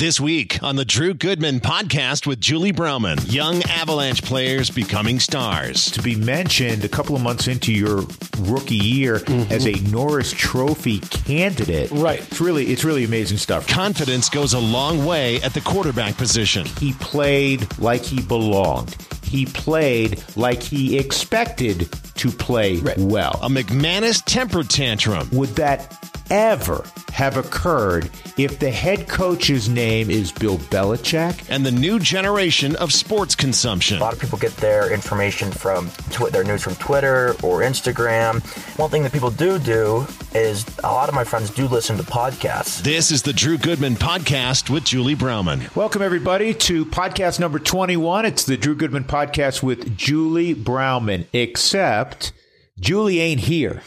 This 0.00 0.18
week 0.18 0.62
on 0.62 0.76
the 0.76 0.86
Drew 0.86 1.12
Goodman 1.12 1.60
podcast 1.60 2.26
with 2.26 2.40
Julie 2.40 2.72
Browman, 2.72 3.18
young 3.30 3.62
Avalanche 3.64 4.22
players 4.22 4.70
becoming 4.70 5.20
stars. 5.20 5.90
to 5.90 6.00
be 6.00 6.16
mentioned 6.16 6.86
a 6.86 6.88
couple 6.88 7.14
of 7.14 7.20
months 7.20 7.48
into 7.48 7.70
your 7.70 8.06
rookie 8.38 8.76
year 8.76 9.18
mm-hmm. 9.18 9.52
as 9.52 9.66
a 9.66 9.72
Norris 9.90 10.32
Trophy 10.32 11.00
candidate. 11.00 11.90
Right. 11.90 12.18
It's 12.18 12.40
really 12.40 12.68
it's 12.68 12.82
really 12.82 13.04
amazing 13.04 13.36
stuff. 13.36 13.68
Confidence 13.68 14.30
goes 14.30 14.54
a 14.54 14.58
long 14.58 15.04
way 15.04 15.42
at 15.42 15.52
the 15.52 15.60
quarterback 15.60 16.16
position. 16.16 16.64
He 16.78 16.94
played 16.94 17.66
like 17.78 18.00
he 18.00 18.22
belonged. 18.22 18.96
He 19.22 19.44
played 19.44 20.24
like 20.34 20.62
he 20.62 20.98
expected 20.98 21.92
to 22.14 22.30
play 22.30 22.80
well. 22.96 23.38
A 23.42 23.50
McManus 23.50 24.24
temper 24.24 24.62
tantrum. 24.62 25.28
Would 25.32 25.50
that 25.56 26.09
ever 26.30 26.84
have 27.12 27.36
occurred 27.36 28.08
if 28.38 28.58
the 28.58 28.70
head 28.70 29.08
coach's 29.08 29.68
name 29.68 30.08
is 30.10 30.30
Bill 30.32 30.56
Belichick? 30.58 31.44
and 31.50 31.66
the 31.66 31.70
new 31.72 31.98
generation 31.98 32.76
of 32.76 32.92
sports 32.92 33.34
consumption. 33.34 33.98
A 33.98 34.00
lot 34.00 34.12
of 34.12 34.20
people 34.20 34.38
get 34.38 34.56
their 34.58 34.92
information 34.92 35.50
from 35.50 35.88
tw- 36.10 36.30
their 36.30 36.44
news 36.44 36.62
from 36.62 36.74
Twitter 36.76 37.30
or 37.42 37.60
Instagram. 37.62 38.40
One 38.78 38.90
thing 38.90 39.02
that 39.02 39.12
people 39.12 39.30
do 39.30 39.58
do 39.58 40.06
is 40.34 40.64
a 40.84 40.90
lot 40.90 41.08
of 41.08 41.14
my 41.14 41.24
friends 41.24 41.50
do 41.50 41.66
listen 41.66 41.96
to 41.96 42.02
podcasts. 42.04 42.82
This 42.82 43.10
is 43.10 43.22
the 43.22 43.32
Drew 43.32 43.58
Goodman 43.58 43.96
podcast 43.96 44.70
with 44.70 44.84
Julie 44.84 45.16
Browman. 45.16 45.68
Welcome, 45.74 46.02
everybody, 46.02 46.54
to 46.54 46.86
podcast 46.86 47.40
number 47.40 47.58
21. 47.58 48.24
It's 48.24 48.44
the 48.44 48.56
Drew 48.56 48.76
Goodman 48.76 49.04
podcast 49.04 49.62
with 49.62 49.96
Julie 49.96 50.54
Browman, 50.54 51.26
except 51.32 52.32
Julie 52.78 53.20
ain't 53.20 53.40
here. 53.40 53.82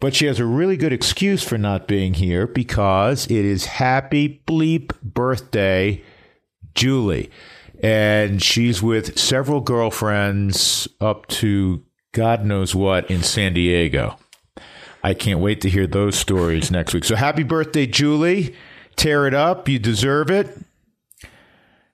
But 0.00 0.14
she 0.14 0.26
has 0.26 0.40
a 0.40 0.46
really 0.46 0.78
good 0.78 0.94
excuse 0.94 1.42
for 1.42 1.58
not 1.58 1.86
being 1.86 2.14
here 2.14 2.46
because 2.46 3.26
it 3.26 3.44
is 3.44 3.66
happy 3.66 4.42
bleep 4.46 4.98
birthday, 5.02 6.02
Julie. 6.74 7.30
And 7.82 8.42
she's 8.42 8.82
with 8.82 9.18
several 9.18 9.60
girlfriends 9.60 10.88
up 11.00 11.26
to 11.28 11.84
God 12.12 12.44
knows 12.44 12.74
what 12.74 13.10
in 13.10 13.22
San 13.22 13.52
Diego. 13.52 14.16
I 15.02 15.14
can't 15.14 15.40
wait 15.40 15.60
to 15.62 15.70
hear 15.70 15.86
those 15.86 16.16
stories 16.16 16.70
next 16.70 16.92
week. 16.92 17.04
So 17.04 17.14
happy 17.14 17.42
birthday, 17.42 17.86
Julie. 17.86 18.54
Tear 18.96 19.26
it 19.26 19.34
up. 19.34 19.68
You 19.68 19.78
deserve 19.78 20.30
it. 20.30 20.58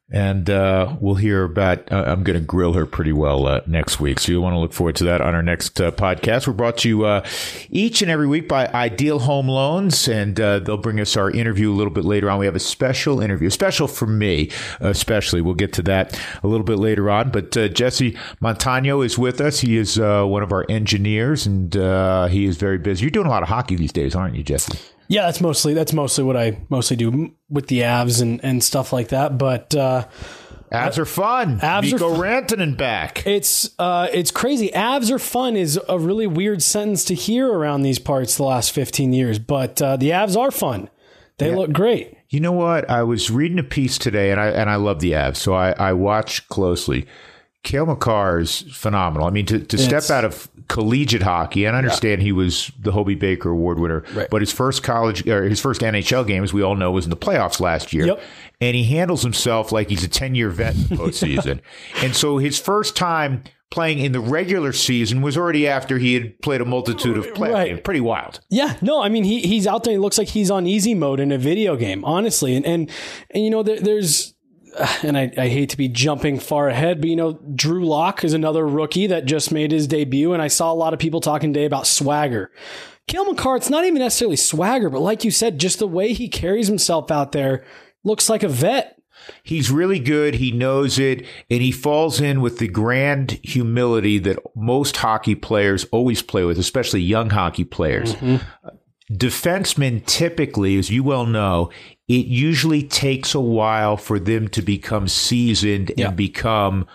And 0.09 0.49
uh, 0.49 0.97
we'll 1.01 1.17
hear 1.17 1.43
about. 1.43 1.91
Uh, 1.91 2.05
I'm 2.07 2.23
going 2.23 2.39
to 2.39 2.45
grill 2.45 2.75
her 2.75 2.87
pretty 2.87 3.13
well 3.13 3.49
uh, 3.49 3.63
next 3.67 3.99
week, 3.99 4.21
so 4.21 4.31
you'll 4.31 4.43
want 4.43 4.55
to 4.55 4.61
look 4.61 4.73
forward 4.73 4.95
to 4.97 5.05
that 5.05 5.21
on 5.21 5.35
our 5.35 5.43
next 5.43 5.81
uh, 5.81 5.91
podcast. 5.91 6.47
We're 6.47 6.53
brought 6.53 6.79
to 6.79 6.89
you 6.89 7.05
uh, 7.05 7.27
each 7.71 8.03
and 8.03 8.11
every 8.11 8.29
week 8.29 8.47
by 8.47 8.69
Ideal 8.69 9.19
Home 9.19 9.49
Loans, 9.49 10.07
and 10.07 10.41
uh, 10.41 10.61
they'll 10.61 10.77
bring 10.77 11.01
us 11.01 11.17
our 11.17 11.29
interview 11.29 11.73
a 11.73 11.75
little 11.75 11.93
bit 11.93 12.05
later 12.05 12.31
on. 12.31 12.39
We 12.39 12.47
have 12.47 12.55
a 12.55 12.61
special 12.61 13.21
interview, 13.21 13.51
special 13.51 13.89
for 13.89 14.07
me, 14.07 14.53
especially. 14.79 15.41
We'll 15.41 15.55
get 15.55 15.73
to 15.73 15.83
that 15.83 16.17
a 16.45 16.47
little 16.47 16.65
bit 16.65 16.79
later 16.79 17.11
on. 17.11 17.31
But 17.31 17.51
Jesse 17.75 18.17
Montano 18.39 19.01
is 19.01 19.19
with 19.19 19.41
us. 19.41 19.59
He 19.59 19.77
is 19.77 19.99
one 19.99 20.45
of 20.45 20.53
our 20.53 20.65
engineers, 20.69 21.47
and 21.47 21.77
uh, 21.77 22.27
he 22.27 22.45
is 22.45 22.59
very 22.59 22.79
busy. 22.79 23.03
You're 23.03 23.11
doing 23.11 23.27
a 23.27 23.31
lot 23.31 23.43
of 23.43 23.49
hockey 23.49 23.75
these 23.75 23.93
days, 23.93 24.15
aren't 24.15 24.37
you, 24.37 24.45
Jesse? 24.45 24.79
Yeah, 25.09 25.23
that's 25.23 25.41
mostly 25.41 25.75
that's 25.75 25.93
mostly 25.93 26.25
what 26.25 26.37
I 26.37 26.61
mostly 26.69 26.97
do 26.97 27.33
with 27.49 27.69
the 27.69 27.81
Avs 27.81 28.21
and, 28.21 28.43
and 28.45 28.63
stuff 28.63 28.93
like 28.93 29.09
that. 29.09 29.39
But 29.39 29.75
uh, 29.75 30.07
Avs 30.73 30.99
are 30.99 31.05
fun. 31.05 31.61
Avs 31.61 31.93
are 31.93 31.95
Mikko 31.95 32.15
fun. 32.15 32.21
Rantanen 32.21 32.77
back. 32.77 33.27
it's 33.27 33.71
uh, 33.79 34.09
it's 34.13 34.31
crazy. 34.31 34.71
Avs 34.71 35.11
are 35.11 35.19
fun 35.19 35.57
is 35.57 35.79
a 35.89 35.99
really 35.99 36.27
weird 36.27 36.63
sentence 36.63 37.05
to 37.07 37.15
hear 37.15 37.49
around 37.49 37.83
these 37.83 37.99
parts 37.99 38.37
the 38.37 38.45
last 38.45 38.73
fifteen 38.73 39.13
years. 39.13 39.39
But 39.39 39.81
uh, 39.81 39.97
the 39.97 40.11
Avs 40.11 40.37
are 40.37 40.51
fun. 40.51 40.91
They 41.39 41.55
look 41.55 41.71
great. 41.73 42.17
You 42.31 42.41
know 42.41 42.53
what? 42.53 42.89
I 42.91 43.03
was 43.03 43.31
reading 43.31 43.59
a 43.59 43.63
piece 43.63 43.99
today, 43.99 44.31
and 44.31 44.41
I 44.41 44.49
and 44.49 44.71
I 44.71 44.77
love 44.77 45.01
the 45.01 45.13
Avs, 45.13 45.37
so 45.37 45.55
I, 45.55 45.73
I 45.73 45.93
watch 45.93 46.49
closely. 46.49 47.07
Cale 47.67 47.85
Makar 47.87 48.39
is 48.41 48.61
phenomenal. 48.73 49.27
I 49.27 49.31
mean, 49.31 49.45
to, 49.47 49.59
to 49.59 49.77
step 49.77 50.09
out 50.09 50.25
of 50.25 50.49
collegiate 50.69 51.23
hockey, 51.23 51.65
and 51.65 51.75
I 51.77 51.79
understand 51.81 52.23
he 52.23 52.31
was 52.33 52.71
the 52.81 52.93
Hobey 52.93 53.17
Baker 53.17 53.51
Award 53.51 53.79
winner, 53.81 54.05
Right. 54.15 54.29
but 54.31 54.41
his 54.41 54.53
first 54.53 54.83
college 54.83 55.27
or 55.29 55.43
his 55.49 55.61
first 55.61 55.81
NHL 55.83 56.27
game, 56.27 56.45
as 56.45 56.53
we 56.53 56.63
all 56.63 56.77
know, 56.77 56.93
was 56.93 57.05
in 57.05 57.11
the 57.11 57.17
playoffs 57.17 57.61
last 57.61 57.93
year. 57.93 58.07
Yep. 58.07 58.21
And 58.61 58.77
he 58.77 58.85
handles 58.85 59.23
himself 59.23 59.73
like 59.73 59.89
he's 59.91 60.05
a 60.05 60.09
ten 60.09 60.35
year 60.35 60.49
vet 60.49 60.75
in 60.77 60.83
the 60.85 60.95
postseason, 60.97 61.61
and 62.03 62.15
so 62.17 62.39
his 62.39 62.59
first 62.59 62.97
time 62.97 63.43
playing 63.73 63.99
in 63.99 64.13
the 64.13 64.21
regular 64.21 64.73
season 64.73 65.21
was 65.23 65.37
already 65.37 65.67
after 65.67 65.99
he 65.99 66.15
had 66.15 66.41
played 66.41 66.61
a 66.61 66.65
multitude 66.65 67.17
of 67.19 67.27
playoff 67.35 67.53
Right. 67.53 67.83
Pretty 67.85 68.01
wild. 68.01 68.39
Yeah, 68.49 68.77
no, 68.81 69.03
I 69.03 69.09
mean 69.09 69.25
he 69.25 69.41
he's 69.41 69.67
out 69.67 69.83
there. 69.83 69.93
He 69.93 69.99
looks 69.99 70.19
like 70.19 70.29
he's 70.29 70.53
on 70.53 70.69
easy 70.69 70.95
mode 70.95 71.19
in 71.19 71.33
a 71.33 71.37
video 71.39 71.75
game, 71.77 72.05
honestly. 72.05 72.55
And 72.55 72.65
and 72.65 72.89
and 73.33 73.43
you 73.45 73.51
know 73.51 73.65
there, 73.65 73.81
there's, 73.81 74.35
and 75.03 75.17
I, 75.17 75.33
I 75.37 75.49
hate 75.49 75.71
to 75.71 75.77
be 75.77 75.89
jumping 75.89 76.39
far 76.39 76.69
ahead, 76.69 77.01
but 77.01 77.11
you 77.11 77.17
know 77.17 77.35
Drew 77.55 77.87
Lock 77.87 78.25
is 78.25 78.33
another 78.33 78.67
rookie 78.67 79.07
that 79.09 79.25
just 79.25 79.53
made 79.53 79.73
his 79.73 79.87
debut, 79.87 80.33
and 80.33 80.43
I 80.43 80.49
saw 80.49 80.73
a 80.73 80.75
lot 80.75 80.93
of 80.93 80.99
people 80.99 81.21
talking 81.21 81.53
today 81.53 81.67
about 81.67 81.87
swagger. 81.87 82.51
Cale 83.07 83.25
Makar, 83.25 83.57
it's 83.57 83.71
not 83.71 83.85
even 83.85 84.01
necessarily 84.01 84.37
swagger, 84.37 84.91
but 84.91 85.01
like 85.01 85.25
you 85.25 85.31
said, 85.31 85.61
just 85.61 85.79
the 85.79 85.87
way 85.87 86.13
he 86.13 86.29
carries 86.29 86.67
himself 86.67 87.11
out 87.11 87.33
there 87.33 87.65
looks 88.03 88.29
like 88.29 88.43
a 88.43 88.49
vet. 88.49 89.01
He's 89.43 89.71
really 89.71 89.99
good. 89.99 90.35
He 90.35 90.53
knows 90.53 90.99
it, 90.99 91.25
and 91.51 91.63
he 91.63 91.73
falls 91.73 92.21
in 92.21 92.41
with 92.41 92.59
the 92.59 92.69
grand 92.69 93.41
humility 93.43 94.19
that 94.19 94.39
most 94.55 94.97
hockey 94.97 95.35
players 95.35 95.85
always 95.91 96.23
play 96.23 96.45
with, 96.45 96.59
especially 96.59 97.01
young 97.01 97.31
hockey 97.31 97.65
players. 97.65 98.15
Mm-hmm. 98.17 98.45
Defensemen 99.13 100.05
typically, 100.07 100.77
as 100.79 100.91
you 100.91 101.05
well 101.05 101.27
know, 101.27 101.71
it 102.09 102.27
usually 102.27 102.83
takes 102.83 103.35
a 103.35 103.41
while 103.41 103.97
for 103.97 104.19
them 104.19 104.49
to 104.49 104.63
become 104.63 105.07
seasoned 105.09 105.93
Yeah. 105.97 106.09
and 106.09 106.17
become 106.17 106.87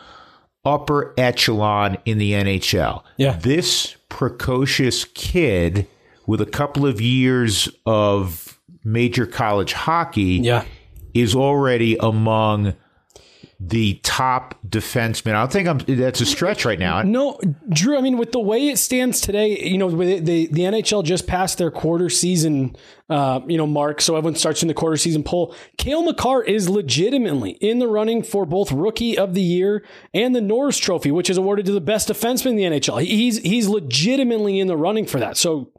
upper 0.66 1.14
echelon 1.18 1.98
in 2.06 2.18
the 2.18 2.34
NHL. 2.34 3.04
Yeah. 3.18 3.38
This 3.42 3.96
precocious 4.10 5.06
kid 5.06 5.88
with 6.28 6.42
a 6.42 6.46
couple 6.46 6.86
of 6.86 7.00
years 7.02 7.70
of 7.86 8.60
major 8.84 9.26
college 9.26 9.74
hockey 9.74 10.40
Yeah. 10.44 10.64
is 11.14 11.34
already 11.36 11.96
among 12.00 12.74
the 13.64 14.00
top 14.02 14.56
defensemen. 14.68 15.36
I 15.36 15.42
don't 15.42 15.52
think 15.52 15.68
I'm, 15.68 15.78
that's 16.00 16.20
a 16.20 16.26
stretch 16.26 16.66
right 16.66 16.80
now. 16.80 17.04
No, 17.04 17.40
Drew. 17.70 17.96
I 17.96 18.02
mean, 18.02 18.18
with 18.18 18.32
the 18.32 18.40
way 18.40 18.70
it 18.70 18.80
stands 18.80 19.22
today, 19.22 19.60
you 19.60 19.78
know, 19.78 19.86
with 19.86 20.26
the 20.26 20.48
the 20.48 20.62
NHL 20.62 21.04
just 21.04 21.28
passed 21.28 21.60
their 21.60 21.70
quarter 21.70 22.10
season, 22.10 22.76
uh, 23.08 23.40
you 23.48 23.58
know, 23.58 23.68
mark, 23.68 24.02
so 24.02 24.16
everyone 24.16 24.36
starts 24.36 24.64
in 24.64 24.68
the 24.68 24.74
quarter 24.74 24.98
season 24.98 25.24
poll. 25.24 25.56
Cale 25.78 26.02
Makar 26.02 26.42
is 26.44 26.70
legitimately 26.70 27.52
in 27.52 27.78
the 27.78 27.88
running 27.88 28.24
for 28.24 28.48
both 28.48 28.72
Rookie 28.72 29.16
of 29.16 29.36
the 29.36 29.44
Year 29.44 29.86
and 30.12 30.36
the 30.36 30.42
Norris 30.42 30.80
Trophy, 30.80 31.12
which 31.12 31.30
is 31.30 31.38
awarded 31.38 31.68
to 31.68 31.72
the 31.72 31.82
best 31.82 32.10
defenseman 32.10 32.52
in 32.52 32.56
the 32.56 32.64
NHL. 32.64 33.04
He's 33.04 33.38
he's 33.38 33.68
legitimately 33.68 34.60
in 34.60 34.66
the 34.68 34.78
running 34.78 35.06
for 35.06 35.20
that. 35.20 35.38
So. 35.38 35.72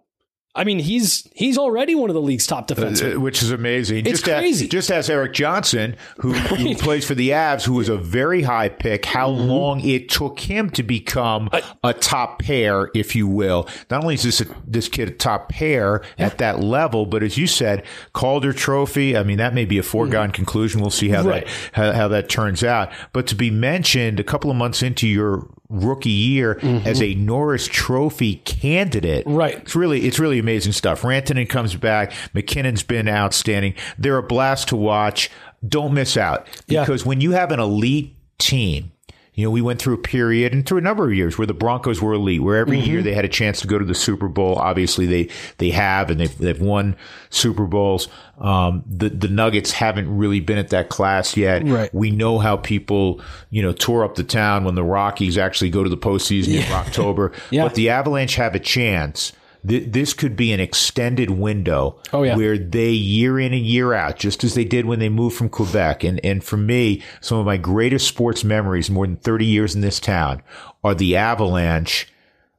I 0.55 0.65
mean, 0.65 0.81
he's 0.81 1.27
he's 1.35 1.57
already 1.57 1.95
one 1.95 2.11
of 2.11 2.15
the 2.15 2.21
league's 2.21 2.47
top 2.47 2.69
defensemen. 2.69 3.17
Uh, 3.17 3.21
Which 3.21 3.43
is 3.43 3.51
amazing. 3.53 4.01
It's 4.01 4.21
just 4.21 4.25
crazy. 4.25 4.67
As, 4.67 4.71
just 4.71 4.91
as 4.91 5.09
Erik 5.09 5.33
Johnson, 5.33 5.97
who, 6.19 6.35
who 6.35 6.75
plays 6.77 7.07
for 7.07 7.15
the 7.15 7.31
Avs, 7.31 7.65
who 7.65 7.73
was 7.73 7.89
a 7.89 7.97
very 7.97 8.43
high 8.43 8.69
pick, 8.69 9.07
how 9.07 9.31
Mm-hmm. 9.31 9.49
long 9.49 9.81
it 9.81 10.11
took 10.11 10.41
him 10.41 10.69
to 10.71 10.83
become 10.83 11.49
a 11.83 11.95
top 11.95 12.41
pair, 12.43 12.91
if 12.95 13.17
you 13.17 13.27
will. 13.27 13.67
Not 13.91 14.03
only 14.03 14.15
is 14.15 14.25
this 14.25 14.43
a, 14.43 14.47
this 14.67 14.89
kid 14.89 15.09
a 15.09 15.12
top 15.12 15.49
pair 15.49 16.03
at 16.19 16.37
that 16.39 16.61
level, 16.61 17.07
but 17.07 17.23
as 17.23 17.39
you 17.39 17.47
said, 17.47 17.83
Calder 18.12 18.53
Trophy. 18.53 19.17
I 19.17 19.23
mean, 19.23 19.39
that 19.39 19.55
may 19.55 19.65
be 19.65 19.79
a 19.79 19.83
foregone 19.83 20.33
conclusion. 20.33 20.81
We'll 20.83 20.91
see 20.91 21.09
how 21.09 21.21
Mm-hmm. 21.21 21.29
Right. 21.29 21.45
that 21.47 21.53
how, 21.73 21.93
how 21.93 22.09
that 22.09 22.29
turns 22.29 22.62
out. 22.62 22.93
But 23.15 23.27
to 23.29 23.35
be 23.35 23.51
mentioned 23.51 24.21
a 24.21 24.25
couple 24.25 24.51
of 24.51 24.57
months 24.59 24.83
into 24.83 25.07
your 25.09 25.49
rookie 25.72 26.10
year 26.10 26.59
as 26.84 27.00
a 27.03 27.15
Norris 27.15 27.66
Trophy 27.66 28.37
candidate, 28.37 29.25
Mm-hmm. 29.27 29.34
Right. 29.37 29.55
it's 29.59 29.75
really 29.75 30.03
it's 30.06 30.19
really 30.19 30.38
amazing 30.38 30.72
stuff. 30.72 31.03
Rantanen 31.03 31.49
comes 31.49 31.75
back. 31.75 32.12
MacKinnon's 32.34 32.83
been 32.83 33.09
outstanding. 33.09 33.75
They're 33.99 34.19
a 34.19 34.22
blast 34.22 34.69
to 34.69 34.77
watch. 34.77 35.31
Don't 35.66 35.94
miss 35.94 36.17
out 36.17 36.47
Yeah. 36.69 36.82
because 36.82 37.05
when 37.06 37.20
you 37.20 37.32
have 37.32 37.50
an 37.52 37.58
elite 37.61 38.14
team. 38.38 38.92
You 39.34 39.44
know, 39.46 39.50
we 39.50 39.62
went 39.62 39.81
through 39.81 39.94
a 39.94 39.99
period 39.99 40.52
and 40.52 40.67
through 40.67 40.76
a 40.76 40.82
number 40.82 41.06
of 41.08 41.14
years 41.14 41.38
where 41.38 41.46
the 41.46 41.55
Broncos 41.55 42.02
were 42.02 42.12
elite, 42.12 42.43
where 42.43 42.56
every 42.58 42.76
Mm-hmm. 42.76 42.90
year 42.90 43.02
they 43.02 43.14
had 43.14 43.25
a 43.25 43.29
chance 43.29 43.62
to 43.62 43.67
go 43.67 43.79
to 43.79 43.84
the 43.84 43.94
Super 43.94 44.29
Bowl. 44.29 44.56
Obviously, 44.56 45.06
they 45.06 45.29
they 45.56 45.70
have, 45.70 46.11
and 46.11 46.20
they've 46.20 46.37
they've 46.38 46.61
won 46.61 46.96
Super 47.31 47.64
Bowls. 47.67 48.08
Um, 48.38 48.84
the 48.87 49.08
the 49.08 49.29
Nuggets 49.29 49.70
haven't 49.73 50.14
really 50.14 50.40
been 50.40 50.58
at 50.58 50.69
that 50.69 50.90
class 50.90 51.34
yet. 51.34 51.67
Right. 51.67 51.93
We 51.94 52.11
know 52.11 52.40
how 52.40 52.58
people, 52.58 53.23
you 53.49 53.62
know, 53.62 53.73
tore 53.73 54.05
up 54.05 54.17
the 54.17 54.25
town 54.25 54.64
when 54.64 54.75
the 54.75 54.84
Rockies 54.84 55.38
actually 55.38 55.70
go 55.70 55.82
to 55.82 55.88
the 55.88 55.96
postseason 55.96 56.67
in 56.67 56.73
October. 56.73 57.32
Yeah. 57.50 57.64
But 57.64 57.75
the 57.75 57.88
Avalanche 57.88 58.35
have 58.37 58.55
a 58.55 58.58
chance. 58.61 59.32
Th- 59.67 59.91
This 59.91 60.12
could 60.14 60.35
be 60.37 60.53
an 60.53 60.61
extended 60.61 61.31
window 61.31 62.00
Oh, 62.12 62.23
yeah. 62.23 62.37
where 62.37 62.59
they 62.59 62.91
year 62.91 63.38
in 63.38 63.53
and 63.53 63.64
year 63.64 63.93
out, 63.94 64.19
just 64.19 64.43
as 64.44 64.55
they 64.55 64.64
did 64.64 64.87
when 64.87 64.99
they 64.99 65.09
moved 65.09 65.37
from 65.37 65.49
Quebec. 65.49 66.03
And, 66.05 66.20
and 66.25 66.43
for 66.43 66.56
me, 66.56 67.03
some 67.20 67.38
of 67.38 67.47
my 67.47 67.56
greatest 67.56 68.06
sports 68.09 68.43
memories, 68.44 68.91
more 68.91 69.06
than 69.06 69.17
30 69.17 69.44
years 69.47 69.75
in 69.75 69.81
this 69.81 70.00
town, 70.00 70.43
are 70.82 70.94
the 70.94 71.17
Avalanche 71.17 72.09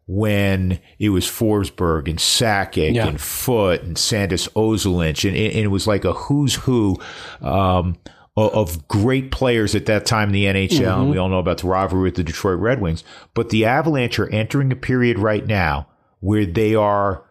when 0.05 0.79
it 1.00 1.09
was 1.09 1.25
Forsberg 1.25 2.09
and 2.09 2.19
Sakic 2.19 2.94
Yeah. 2.94 3.07
and 3.07 3.19
Foote 3.21 3.83
and 3.83 3.97
Sandis 3.97 4.47
Ozolinsh, 4.50 5.27
and, 5.27 5.38
and 5.38 5.55
it 5.55 5.67
was 5.69 5.88
like 5.88 6.03
a 6.03 6.13
who's 6.13 6.55
who 6.55 7.00
um, 7.41 7.97
of 8.35 8.85
great 8.88 9.31
players 9.31 9.75
at 9.75 9.85
that 9.85 10.05
time 10.05 10.29
in 10.29 10.33
the 10.33 10.45
NHL. 10.45 11.01
And 11.01 11.09
we 11.11 11.17
all 11.17 11.29
know 11.29 11.39
about 11.39 11.59
the 11.59 11.67
rivalry 11.67 12.03
with 12.03 12.15
the 12.15 12.23
Detroit 12.23 12.59
Red 12.59 12.81
Wings. 12.81 13.03
But 13.33 13.50
the 13.50 13.63
Avalanche 13.65 14.19
are 14.19 14.29
entering 14.29 14.71
a 14.71 14.75
period 14.75 15.19
right 15.19 15.45
now 15.45 15.88
where 16.23 16.45
they 16.45 16.73
are 16.73 17.21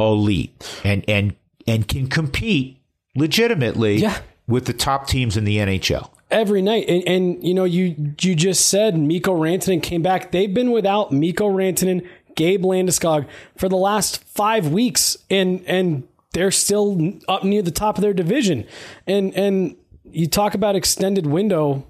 elite 0.00 0.80
and 0.84 1.04
and 1.08 1.34
and 1.66 1.86
can 1.86 2.08
compete 2.08 2.78
legitimately 3.14 3.96
Yeah. 3.98 4.18
with 4.48 4.64
the 4.66 4.72
top 4.72 5.06
teams 5.06 5.36
in 5.36 5.44
the 5.44 5.58
NHL. 5.58 6.10
every 6.30 6.62
night. 6.62 6.88
And, 6.88 7.06
and 7.06 7.44
you 7.46 7.54
know, 7.54 7.64
you 7.64 7.94
you 8.20 8.34
just 8.34 8.66
said 8.68 8.98
Mikko 8.98 9.34
Rantanen 9.36 9.82
came 9.82 10.02
back. 10.02 10.32
They've 10.32 10.52
been 10.52 10.70
without 10.72 11.12
Mikko 11.12 11.50
Rantanen, 11.50 12.06
Gabe 12.34 12.64
Landeskog 12.64 13.26
for 13.56 13.68
the 13.68 13.76
last 13.76 14.24
five 14.24 14.68
weeks, 14.68 15.16
and 15.30 15.62
and 15.66 16.02
they're 16.32 16.50
still 16.50 17.12
up 17.28 17.44
near 17.44 17.62
the 17.62 17.70
top 17.70 17.96
of 17.98 18.02
their 18.02 18.14
division. 18.14 18.64
And 19.06 19.32
and 19.36 19.76
you 20.10 20.26
talk 20.26 20.54
about 20.54 20.74
extended 20.74 21.26
window. 21.26 21.86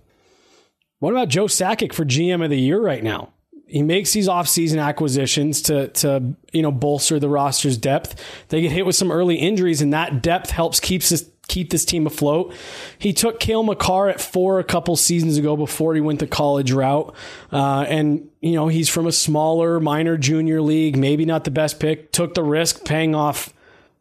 What 0.98 1.12
about 1.12 1.28
Joe 1.28 1.46
Sakic 1.46 1.93
for 1.94 2.05
GM 2.05 2.44
of 2.44 2.50
the 2.50 2.58
year 2.60 2.81
right 2.81 3.02
now? 3.02 3.32
He 3.72 3.80
makes 3.80 4.12
these 4.12 4.28
offseason 4.28 4.84
acquisitions 4.84 5.62
to 5.62 5.88
to 5.88 6.34
you 6.52 6.60
know 6.60 6.70
bolster 6.70 7.19
the 7.19 7.30
roster's 7.30 7.78
depth. 7.78 8.22
They 8.48 8.60
get 8.60 8.70
hit 8.70 8.84
with 8.84 8.96
some 8.96 9.10
early 9.10 9.36
injuries, 9.36 9.80
and 9.80 9.94
that 9.94 10.22
depth 10.22 10.50
helps 10.50 10.78
keeps 10.78 11.08
this 11.08 11.26
keep 11.48 11.70
this 11.70 11.86
team 11.86 12.06
afloat. 12.06 12.54
He 12.98 13.14
took 13.14 13.40
Cale 13.40 13.62
Makar 13.62 14.10
at 14.10 14.20
four 14.20 14.58
a 14.58 14.64
couple 14.64 14.94
seasons 14.96 15.38
ago 15.38 15.56
before 15.56 15.94
he 15.94 16.02
went 16.02 16.19
the 16.20 16.26
college 16.26 16.70
route, 16.70 17.14
uh, 17.50 17.86
and 17.88 18.28
you 18.42 18.52
know 18.52 18.69
he's 18.69 18.90
from 18.90 19.06
a 19.06 19.12
smaller 19.12 19.80
minor 19.80 20.19
junior 20.19 20.60
league, 20.60 20.98
maybe 20.98 21.24
not 21.24 21.44
the 21.44 21.50
best 21.50 21.80
pick. 21.80 22.12
Took 22.12 22.34
the 22.34 22.42
risk, 22.42 22.84
paying 22.84 23.14
off 23.14 23.54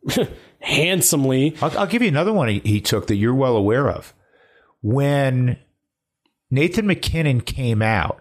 handsomely. 0.59 1.55
I'll, 1.61 1.79
I'll 1.79 1.87
give 1.87 2.01
you 2.01 2.09
another 2.09 2.33
one 2.33 2.49
he, 2.49 2.59
he 2.59 2.81
took 2.81 3.07
that 3.07 3.15
you're 3.15 3.33
well 3.33 3.55
aware 3.55 3.89
of. 3.89 4.13
When 4.81 5.57
Nathan 6.49 6.87
MacKinnon 6.87 7.39
came 7.39 7.81
out, 7.81 8.20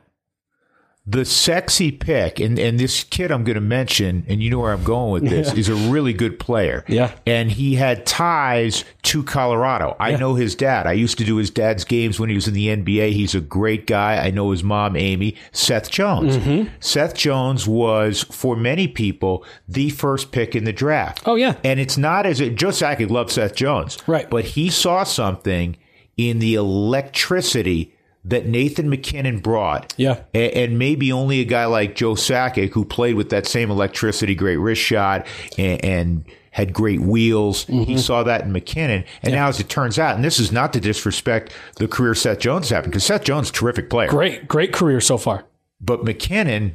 the 1.06 1.24
sexy 1.24 1.90
pick, 1.90 2.38
and, 2.38 2.58
and 2.58 2.78
this 2.78 3.04
kid 3.04 3.32
I'm 3.32 3.42
going 3.42 3.54
to 3.54 3.60
mention, 3.60 4.24
and 4.28 4.42
you 4.42 4.50
know 4.50 4.58
where 4.58 4.72
I'm 4.72 4.84
going 4.84 5.10
with 5.10 5.28
this, 5.28 5.52
is 5.54 5.68
a 5.68 5.74
really 5.74 6.12
good 6.12 6.38
player. 6.38 6.84
Yeah. 6.88 7.12
And 7.26 7.50
he 7.50 7.74
had 7.76 8.04
ties 8.04 8.84
to 9.04 9.24
Colorado. 9.24 9.96
I 9.98 10.16
know 10.16 10.34
his 10.34 10.54
dad. 10.54 10.86
I 10.86 10.92
used 10.92 11.16
to 11.18 11.24
do 11.24 11.36
his 11.36 11.50
dad's 11.50 11.84
games 11.84 12.20
when 12.20 12.28
he 12.28 12.34
was 12.34 12.46
in 12.46 12.54
the 12.54 12.68
NBA. 12.68 13.12
He's 13.12 13.34
a 13.34 13.40
great 13.40 13.86
guy. 13.86 14.16
I 14.16 14.30
know 14.30 14.50
his 14.50 14.62
mom, 14.62 14.94
Amy. 14.94 15.36
Seth 15.52 15.90
Jones. 15.90 16.36
Mm-hmm. 16.36 16.68
Seth 16.80 17.14
Jones 17.14 17.66
was, 17.66 18.22
for 18.24 18.54
many 18.54 18.86
people, 18.86 19.44
the 19.66 19.88
first 19.90 20.32
pick 20.32 20.54
in 20.54 20.64
the 20.64 20.72
draft. 20.72 21.22
Oh, 21.26 21.34
yeah. 21.34 21.56
And 21.64 21.80
it's 21.80 21.96
not 21.96 22.26
as 22.26 22.40
it 22.40 22.56
Joe 22.56 22.68
Sakic 22.68 23.10
loved 23.10 23.30
Seth 23.30 23.54
Jones. 23.54 23.96
Right. 24.06 24.28
But 24.28 24.44
he 24.44 24.68
saw 24.68 25.04
something 25.04 25.76
in 26.18 26.40
the 26.40 26.54
electricity 26.54 27.94
that 28.24 28.46
Nathan 28.46 28.90
MacKinnon 28.90 29.38
brought. 29.38 29.94
Yeah. 29.96 30.20
A- 30.34 30.64
And, 30.64 30.78
maybe 30.78 31.10
only 31.10 31.40
a 31.40 31.44
guy 31.44 31.64
like 31.64 31.94
Joe 31.96 32.14
Sakic, 32.14 32.70
who 32.72 32.84
played 32.84 33.14
with 33.14 33.30
that 33.30 33.46
same 33.46 33.70
electricity, 33.70 34.34
great 34.34 34.56
wrist 34.58 34.82
shot, 34.82 35.26
and, 35.56 35.82
and 35.84 36.24
had 36.50 36.72
great 36.72 37.00
wheels. 37.00 37.64
Mm-hmm. 37.66 37.84
He 37.84 37.96
saw 37.98 38.22
that 38.24 38.42
in 38.42 38.52
MacKinnon. 38.52 39.04
And 39.22 39.32
now, 39.32 39.48
as 39.48 39.58
it 39.60 39.68
turns 39.70 39.98
out, 39.98 40.16
and 40.16 40.24
this 40.24 40.38
is 40.38 40.52
not 40.52 40.72
to 40.74 40.80
disrespect 40.80 41.52
the 41.76 41.88
career 41.88 42.14
Seth 42.14 42.40
Jones 42.40 42.68
having, 42.68 42.90
because 42.90 43.04
Seth 43.04 43.24
Jones 43.24 43.46
is 43.46 43.52
terrific 43.52 43.88
player. 43.88 44.08
Great, 44.10 44.46
great 44.48 44.72
career 44.72 45.00
so 45.00 45.16
far. 45.16 45.44
But 45.80 46.04
MacKinnon 46.04 46.74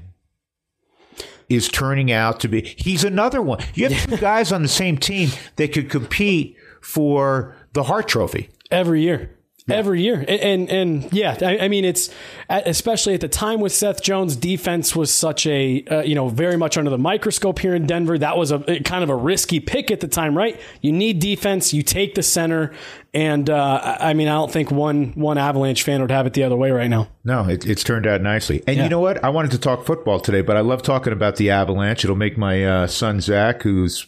is 1.48 1.68
turning 1.70 2.12
out 2.12 2.40
to 2.40 2.48
be 2.48 2.62
he's 2.78 3.04
another 3.04 3.42
one. 3.42 3.60
You 3.76 3.88
have 3.90 4.10
two 4.10 4.18
guys 4.22 4.52
on 4.52 4.64
the 4.64 4.68
same 4.68 4.98
team 4.98 5.30
that 5.58 5.74
could 5.74 5.90
compete 5.92 6.56
for 6.82 7.56
the 7.74 7.84
Hart 7.84 8.08
Trophy. 8.08 8.50
every 8.72 9.02
year. 9.04 9.35
Every 9.68 10.04
year, 10.04 10.24
and 10.28 10.30
and, 10.30 10.70
and 10.70 11.14
yeah, 11.14 11.36
I, 11.42 11.58
I 11.58 11.68
mean 11.70 11.86
it's 11.86 12.12
especially 12.48 13.16
at 13.16 13.22
the 13.22 13.28
time 13.28 13.62
with 13.62 13.72
Seth 13.72 14.04
Jones, 14.04 14.36
defense 14.36 14.96
was 14.96 15.12
such 15.12 15.48
a 15.48 15.84
uh, 15.90 16.02
you 16.04 16.14
know 16.14 16.30
very 16.30 16.56
much 16.56 16.78
under 16.78 16.92
the 16.92 17.00
microscope 17.00 17.58
here 17.58 17.74
in 17.74 17.88
Denver. 17.88 18.16
That 18.16 18.38
was 18.38 18.52
a 18.52 18.60
kind 18.82 19.04
of 19.04 19.10
a 19.10 19.16
risky 19.16 19.60
pick 19.60 19.90
at 19.90 20.02
the 20.02 20.08
time, 20.08 20.38
right? 20.38 20.62
You 20.82 20.92
need 20.92 21.18
defense, 21.18 21.74
you 21.74 21.82
take 21.82 22.14
the 22.14 22.22
center, 22.22 22.74
and 23.12 23.50
uh, 23.50 23.98
I 24.00 24.14
mean 24.14 24.28
I 24.28 24.36
don't 24.36 24.52
think 24.52 24.70
one 24.70 25.14
one 25.14 25.40
Avalanche 25.40 25.82
fan 25.82 26.00
would 26.02 26.12
have 26.12 26.28
it 26.28 26.34
the 26.34 26.44
other 26.44 26.56
way 26.56 26.70
right 26.70 26.88
now. 26.88 27.08
No, 27.24 27.50
it, 27.50 27.66
it's 27.66 27.84
turned 27.84 28.06
out 28.06 28.22
nicely. 28.22 28.64
And 28.68 28.78
you 28.78 28.88
know 28.88 29.00
what? 29.00 29.24
I 29.24 29.30
wanted 29.30 29.50
to 29.50 29.58
talk 29.58 29.84
football 29.84 30.20
today, 30.20 30.42
but 30.42 30.58
I 30.58 30.60
love 30.60 30.84
talking 30.84 31.12
about 31.12 31.38
the 31.38 31.50
Avalanche. 31.50 32.04
It'll 32.04 32.16
make 32.16 32.38
my 32.38 32.64
uh, 32.64 32.86
son 32.86 33.20
Zach, 33.20 33.64
who's 33.64 34.06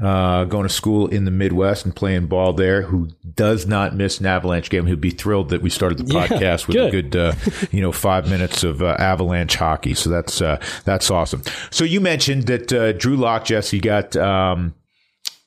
uh, 0.00 0.44
going 0.44 0.64
to 0.64 0.68
school 0.68 1.06
in 1.06 1.24
the 1.24 1.30
Midwest 1.30 1.84
and 1.86 1.96
playing 1.96 2.26
ball 2.26 2.52
there, 2.52 2.82
who 2.82 3.08
does 3.34 3.66
not 3.66 3.94
miss 3.94 4.20
an 4.20 4.26
Avalanche 4.26 4.68
game. 4.68 4.86
He'd 4.86 5.00
be 5.00 5.10
thrilled 5.10 5.48
that 5.48 5.62
we 5.62 5.70
started 5.70 5.98
the 5.98 6.04
podcast 6.04 6.66
with 6.68 6.76
a 6.76 6.90
good. 6.90 7.10
good, 7.12 7.16
uh, 7.16 7.66
you 7.72 7.80
know, 7.80 7.92
five 7.92 8.28
minutes 8.28 8.62
of 8.62 8.82
uh, 8.82 8.96
Avalanche 8.98 9.56
hockey. 9.56 9.94
So 9.94 10.10
that's 10.10 10.42
uh, 10.42 10.60
that's 10.84 11.10
awesome. 11.10 11.42
So 11.70 11.84
you 11.84 12.00
mentioned 12.02 12.44
that 12.46 12.72
uh, 12.72 12.92
Drew 12.92 13.16
Lock, 13.16 13.44
Jesse, 13.46 13.80
got. 13.80 14.14
Um, 14.16 14.74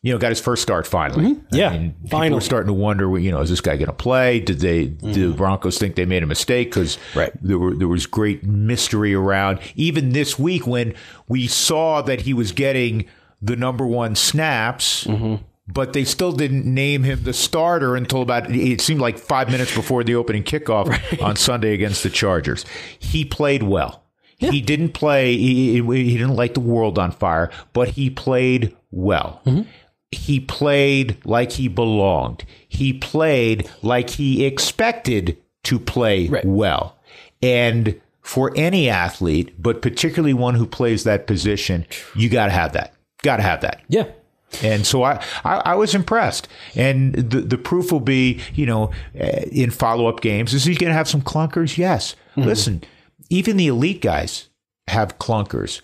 you 0.02 0.14
know, 0.14 0.18
got 0.18 0.30
his 0.30 0.40
first 0.40 0.62
start 0.62 0.88
finally. 0.88 1.34
Mm-hmm. 1.34 1.56
Yeah, 1.56 1.72
people 1.78 2.10
finally. 2.10 2.36
were 2.36 2.40
starting 2.42 2.68
to 2.68 2.74
wonder, 2.74 3.20
you 3.20 3.32
know, 3.32 3.42
is 3.42 3.50
this 3.50 3.60
guy 3.60 3.76
going 3.76 3.88
to 3.88 3.92
play? 3.92 4.40
Did 4.40 4.60
they? 4.62 4.86
Did 4.86 5.14
the 5.14 5.34
Broncos 5.36 5.78
think 5.78 5.96
they 5.96 6.06
made 6.06 6.24
a 6.24 6.26
mistake? 6.26 6.70
Because 6.70 6.96
Mm-hmm. 6.96 7.20
Right. 7.20 7.34
there 7.42 7.60
were 7.60 7.76
there 7.76 7.88
was 7.90 8.06
great 8.06 8.46
mystery 8.46 9.14
around. 9.14 9.60
Even 9.76 10.12
this 10.14 10.40
week, 10.40 10.66
when 10.66 10.96
we 11.28 11.48
saw 11.48 12.02
that 12.04 12.22
he 12.22 12.34
was 12.34 12.54
getting 12.54 13.08
the 13.42 13.56
number 13.56 13.86
one 13.86 14.16
snaps. 14.16 15.06
Mm-hmm. 15.06 15.44
But 15.72 15.94
they 15.94 16.04
still 16.04 16.32
didn't 16.32 16.66
name 16.66 17.04
him 17.04 17.24
the 17.24 17.34
starter 17.34 17.96
until 17.96 18.24
about 18.24 18.50
it 18.50 18.82
seemed 18.82 19.02
like 19.02 19.20
five 19.20 19.52
minutes 19.52 19.76
before 19.76 20.04
the 20.04 20.16
opening 20.16 20.44
kickoff 20.44 21.22
on 21.24 21.36
Sunday 21.36 21.76
against 21.76 22.02
the 22.02 22.10
Chargers. 22.10 22.66
He 22.98 23.24
played 23.24 23.62
well. 23.62 24.04
He 24.40 24.62
didn't 24.62 24.94
play. 24.94 25.36
He, 25.36 25.74
he 25.82 26.18
didn't 26.18 26.36
light 26.36 26.54
the 26.54 26.62
world 26.62 26.98
on 26.98 27.12
fire, 27.12 27.52
but 27.74 27.90
he 27.90 28.10
played 28.10 28.76
well. 28.90 29.42
He 30.12 30.40
played 30.40 31.24
like 31.26 31.52
he 31.52 31.68
belonged. 31.68 32.46
He 32.68 32.94
played 32.94 33.70
like 33.84 34.12
he 34.12 34.46
expected 34.46 35.38
to 35.64 35.78
play 35.78 36.30
well. 36.46 36.98
And 37.42 38.00
for 38.22 38.54
any 38.56 38.90
athlete, 38.90 39.62
but 39.62 39.82
particularly 39.82 40.34
one 40.34 40.56
who 40.56 40.66
plays 40.66 41.04
that 41.04 41.28
position, 41.28 41.86
you 42.16 42.30
got 42.30 42.46
to 42.46 42.52
have 42.52 42.74
that. 42.74 42.94
Got 43.22 43.38
to 43.38 43.44
have 43.44 43.62
that. 43.62 43.82
Yeah, 43.90 44.06
And 44.64 44.86
so 44.86 45.04
I, 45.04 45.24
I, 45.44 45.56
I 45.66 45.76
was 45.76 45.94
impressed. 45.96 46.48
And 46.76 47.14
the, 47.14 47.42
the 47.42 47.58
proof 47.58 47.92
will 47.92 48.00
be, 48.00 48.40
you 48.54 48.66
know, 48.66 48.92
uh, 49.20 49.44
in 49.52 49.72
follow 49.72 50.08
up 50.08 50.22
games. 50.22 50.54
Is 50.54 50.66
he 50.66 50.76
going 50.76 50.90
to 50.90 50.96
have 50.96 51.08
some 51.10 51.22
clunkers? 51.22 51.78
Yes. 51.78 52.16
Listen, 52.36 52.84
even 53.30 53.58
the 53.58 53.68
elite 53.68 54.02
guys 54.02 54.48
have 54.88 55.20
clunkers. 55.20 55.82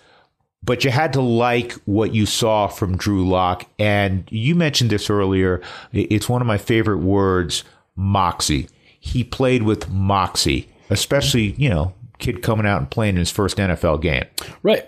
But 0.64 0.84
you 0.84 0.90
had 0.90 1.12
to 1.12 1.20
like 1.20 1.72
what 1.84 2.14
you 2.14 2.24
saw 2.26 2.66
from 2.66 2.96
Drew 2.96 3.28
Lock. 3.28 3.66
And 3.78 4.24
you 4.30 4.54
mentioned 4.54 4.90
this 4.90 5.10
earlier. 5.10 5.60
It's 5.92 6.28
one 6.28 6.40
of 6.40 6.46
my 6.48 6.58
favorite 6.58 6.98
words 6.98 7.62
moxie. 7.94 8.68
He 8.98 9.22
played 9.22 9.62
with 9.62 9.88
moxie, 9.90 10.68
especially, 10.90 11.52
you 11.58 11.68
know, 11.68 11.94
kid 12.18 12.42
coming 12.42 12.66
out 12.66 12.80
and 12.80 12.90
playing 12.90 13.14
in 13.14 13.18
his 13.18 13.30
first 13.30 13.58
NFL 13.58 14.02
game. 14.02 14.24
Right. 14.62 14.84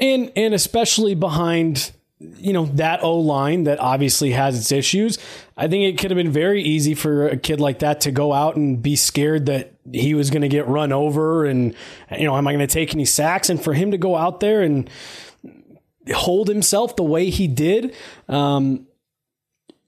And 0.00 0.32
and 0.36 0.54
especially 0.54 1.14
behind 1.14 1.92
you 2.20 2.52
know 2.52 2.66
that 2.66 3.02
O 3.02 3.18
line 3.18 3.64
that 3.64 3.80
obviously 3.80 4.32
has 4.32 4.58
its 4.58 4.70
issues. 4.72 5.18
I 5.56 5.68
think 5.68 5.84
it 5.84 5.98
could 6.00 6.10
have 6.10 6.16
been 6.16 6.32
very 6.32 6.62
easy 6.62 6.94
for 6.94 7.28
a 7.28 7.36
kid 7.36 7.60
like 7.60 7.78
that 7.78 8.02
to 8.02 8.10
go 8.10 8.32
out 8.32 8.56
and 8.56 8.82
be 8.82 8.94
scared 8.94 9.46
that 9.46 9.72
he 9.90 10.14
was 10.14 10.30
going 10.30 10.42
to 10.42 10.48
get 10.48 10.68
run 10.68 10.92
over 10.92 11.46
and 11.46 11.74
you 12.16 12.24
know 12.24 12.36
am 12.36 12.46
I 12.46 12.52
going 12.52 12.66
to 12.66 12.72
take 12.72 12.94
any 12.94 13.06
sacks 13.06 13.48
and 13.48 13.62
for 13.62 13.72
him 13.72 13.90
to 13.92 13.98
go 13.98 14.16
out 14.16 14.40
there 14.40 14.62
and 14.62 14.88
hold 16.14 16.48
himself 16.48 16.96
the 16.96 17.04
way 17.04 17.30
he 17.30 17.46
did 17.48 17.94
um 18.28 18.86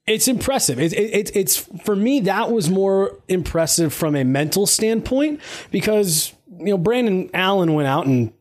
it's 0.05 0.27
impressive. 0.27 0.79
It, 0.79 0.91
it, 0.93 1.15
it, 1.15 1.35
it's 1.35 1.57
for 1.57 1.95
me 1.95 2.21
that 2.21 2.51
was 2.51 2.69
more 2.69 3.19
impressive 3.29 3.93
from 3.93 4.15
a 4.15 4.25
mental 4.25 4.67
standpoint 4.67 5.39
because 5.71 6.33
you 6.59 6.65
know 6.65 6.77
Brandon 6.77 7.29
Allen 7.33 7.73
went 7.73 7.87
out 7.87 8.05
and 8.05 8.33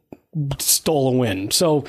stole 0.59 1.15
a 1.15 1.17
win, 1.17 1.51
so 1.51 1.85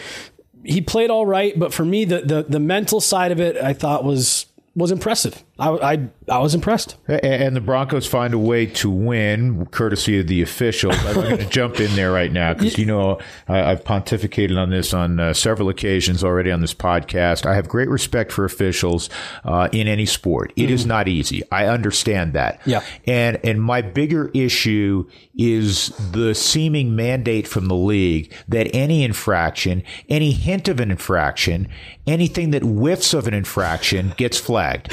he 0.63 0.81
played 0.81 1.09
all 1.09 1.25
right. 1.25 1.57
But 1.57 1.73
for 1.73 1.85
me, 1.85 2.05
the 2.05 2.21
the, 2.21 2.43
the 2.43 2.59
mental 2.59 3.01
side 3.01 3.31
of 3.31 3.39
it, 3.39 3.57
I 3.57 3.73
thought 3.73 4.03
was 4.03 4.45
was 4.75 4.91
impressive. 4.91 5.43
I, 5.59 5.69
I, 5.69 6.09
I 6.29 6.39
was 6.39 6.55
impressed. 6.55 6.97
And 7.07 7.55
the 7.55 7.61
Broncos 7.61 8.07
find 8.07 8.33
a 8.33 8.39
way 8.39 8.65
to 8.65 8.89
win, 8.89 9.67
courtesy 9.67 10.19
of 10.19 10.25
the 10.25 10.41
officials. 10.41 10.95
I'm 11.05 11.13
going 11.13 11.37
to 11.37 11.45
jump 11.45 11.79
in 11.79 11.95
there 11.95 12.11
right 12.11 12.31
now 12.31 12.55
because 12.55 12.79
you 12.79 12.87
know 12.87 13.19
I, 13.47 13.57
have 13.57 13.83
pontificated 13.83 14.57
on 14.57 14.71
this 14.71 14.95
on 14.95 15.19
uh, 15.19 15.33
several 15.33 15.69
occasions 15.69 16.23
already 16.23 16.51
on 16.51 16.61
this 16.61 16.73
podcast. 16.73 17.45
I 17.45 17.53
have 17.53 17.69
great 17.69 17.87
respect 17.87 18.31
for 18.31 18.45
officials 18.45 19.11
uh, 19.43 19.69
in 19.71 19.87
any 19.87 20.07
sport. 20.07 20.51
It 20.55 20.63
mm-hmm. 20.63 20.73
is 20.73 20.85
not 20.87 21.07
easy. 21.07 21.43
I 21.51 21.67
understand 21.67 22.33
that. 22.33 22.59
Yeah. 22.65 22.83
And 23.05 23.39
and 23.43 23.61
my 23.61 23.83
bigger 23.83 24.31
issue 24.33 25.07
is 25.37 25.89
the 26.13 26.33
seeming 26.33 26.95
mandate 26.95 27.47
from 27.47 27.67
the 27.67 27.75
league 27.75 28.33
that 28.47 28.73
any 28.73 29.03
infraction, 29.03 29.83
any 30.09 30.31
hint 30.31 30.67
of 30.67 30.79
an 30.79 30.89
infraction, 30.89 31.67
anything 32.07 32.49
that 32.51 32.63
whiffs 32.63 33.13
of 33.13 33.27
an 33.27 33.35
infraction 33.35 34.15
gets 34.17 34.39
flagged. 34.39 34.91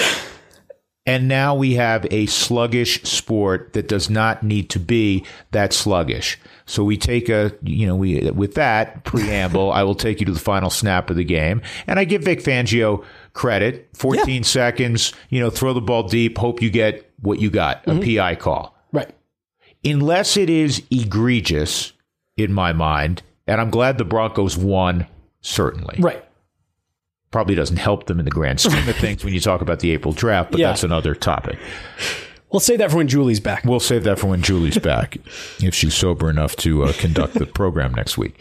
And 1.11 1.26
now 1.26 1.57
we 1.57 1.75
have 1.75 2.07
a 2.12 2.26
sluggish 2.26 3.02
sport 3.02 3.73
that 3.73 3.88
does 3.88 4.09
not 4.09 4.45
need 4.45 4.71
to 4.71 4.79
be 4.79 5.26
that 5.50 5.73
sluggish. 5.73 6.38
So 6.67 6.85
we 6.85 6.97
take 6.97 7.29
a, 7.29 7.50
you 7.64 7.85
know, 7.85 7.97
we, 7.97 8.31
with 8.31 8.55
that 8.55 9.02
preamble, 9.02 9.73
I 9.75 9.83
will 9.83 9.97
take 9.97 10.21
you 10.21 10.26
to 10.26 10.33
the 10.33 10.38
final 10.38 10.71
snap 10.71 11.11
of 11.11 11.17
the 11.17 11.25
game. 11.25 11.62
And 11.88 11.99
I 11.99 12.05
give 12.05 12.23
Vic 12.23 12.38
Fangio 12.38 13.05
credit 13.33 13.88
14 13.95 14.29
yeah. 14.29 14.43
seconds, 14.43 15.12
you 15.31 15.40
know, 15.40 15.50
throw 15.50 15.73
the 15.73 15.81
ball 15.81 16.05
deep, 16.05 16.38
hope 16.38 16.62
you 16.62 16.71
get 16.71 17.11
what 17.19 17.40
you 17.40 17.50
got, 17.50 17.85
a 17.88 17.90
mm-hmm. 17.90 18.17
PI 18.17 18.37
call. 18.37 18.79
Right. 18.93 19.12
Unless 19.85 20.37
it 20.37 20.49
is 20.49 20.81
egregious 20.93 21.93
in 22.37 22.52
my 22.52 22.73
mind, 22.73 23.25
and 23.49 23.61
I'm 23.61 23.71
glad 23.71 23.99
the 23.99 24.05
Broncos 24.05 24.57
won, 24.57 25.09
certainly. 25.40 25.97
Right 25.99 26.25
probably 27.30 27.54
doesn't 27.54 27.76
help 27.76 28.06
them 28.06 28.18
in 28.18 28.25
the 28.25 28.30
grand 28.30 28.60
scheme 28.60 28.88
of 28.88 28.96
things 28.99 29.25
when 29.25 29.32
you 29.32 29.40
talk 29.40 29.60
about 29.60 29.80
the 29.80 29.90
April 29.92 30.12
draft, 30.12 30.50
but 30.50 30.60
yeah. 30.60 30.68
that's 30.68 30.84
another 30.84 31.14
topic. 31.14 31.58
We'll 32.50 32.60
save 32.60 32.78
that 32.78 32.90
for 32.90 32.96
when 32.96 33.08
Julie's 33.08 33.40
back. 33.40 33.64
We'll 33.64 33.78
save 33.78 34.04
that 34.04 34.18
for 34.18 34.26
when 34.26 34.42
Julie's 34.42 34.78
back, 34.78 35.18
if 35.60 35.75
she's 35.75 35.94
sober 35.94 36.28
enough 36.28 36.56
to 36.56 36.84
uh, 36.84 36.92
conduct 36.94 37.34
the 37.34 37.46
program 37.46 37.94
next 37.94 38.18
week. 38.18 38.40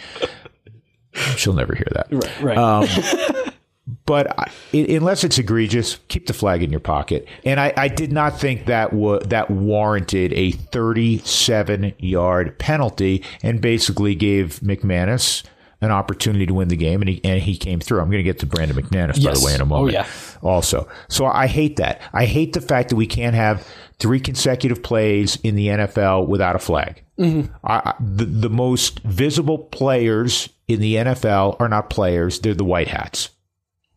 She'll 1.35 1.53
never 1.53 1.75
hear 1.75 1.87
that. 1.91 2.07
Right. 2.11 2.41
right. 2.41 2.57
Um, 2.57 3.53
but 4.05 4.39
I, 4.39 4.51
unless 4.73 5.23
it's 5.23 5.37
egregious, 5.37 5.99
keep 6.07 6.25
the 6.25 6.33
flag 6.33 6.63
in 6.63 6.71
your 6.71 6.79
pocket. 6.79 7.27
And 7.43 7.59
I, 7.59 7.73
I 7.77 7.87
did 7.87 8.11
not 8.11 8.39
think 8.39 8.65
that 8.65 8.93
wa- 8.93 9.19
that 9.19 9.51
warranted 9.51 10.33
a 10.33 10.51
37 10.51 11.93
yard 11.99 12.57
penalty, 12.57 13.23
and 13.43 13.61
basically 13.61 14.15
gave 14.15 14.59
McManus 14.61 15.43
an 15.81 15.91
opportunity 15.91 16.45
to 16.45 16.53
win 16.53 16.67
the 16.67 16.75
game, 16.75 17.01
and 17.01 17.09
he 17.09 17.21
and 17.23 17.41
he 17.41 17.57
came 17.57 17.79
through. 17.79 17.99
I'm 17.99 18.07
going 18.07 18.19
to 18.19 18.23
get 18.23 18.39
to 18.39 18.45
Brandon 18.45 18.75
McManus 18.75 19.17
yes. 19.17 19.25
by 19.25 19.33
the 19.33 19.45
way 19.45 19.53
in 19.55 19.61
a 19.61 19.63
oh, 19.63 19.67
moment. 19.67 19.95
Oh, 19.95 19.99
yeah. 19.99 20.07
Also, 20.41 20.87
so 21.07 21.25
I 21.25 21.47
hate 21.47 21.77
that. 21.77 22.01
I 22.13 22.25
hate 22.25 22.53
the 22.53 22.61
fact 22.61 22.89
that 22.89 22.95
we 22.95 23.07
can't 23.07 23.35
have 23.35 23.65
three 23.97 24.19
consecutive 24.19 24.83
plays 24.83 25.37
in 25.37 25.55
the 25.55 25.67
NFL 25.67 26.27
without 26.27 26.55
a 26.55 26.59
flag. 26.59 27.03
Mm-hmm. 27.17 27.53
I, 27.63 27.93
the, 27.99 28.25
the 28.25 28.49
most 28.49 28.99
visible 28.99 29.57
players 29.57 30.49
in 30.67 30.79
the 30.79 30.95
NFL 30.95 31.59
are 31.59 31.69
not 31.69 31.89
players; 31.89 32.39
they're 32.39 32.53
the 32.53 32.65
white 32.65 32.89
hats. 32.89 33.29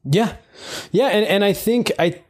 Yeah, 0.04 0.36
yeah, 0.92 1.08
and 1.08 1.26
and 1.26 1.44
I 1.44 1.52
think 1.52 1.92
I 1.98 2.22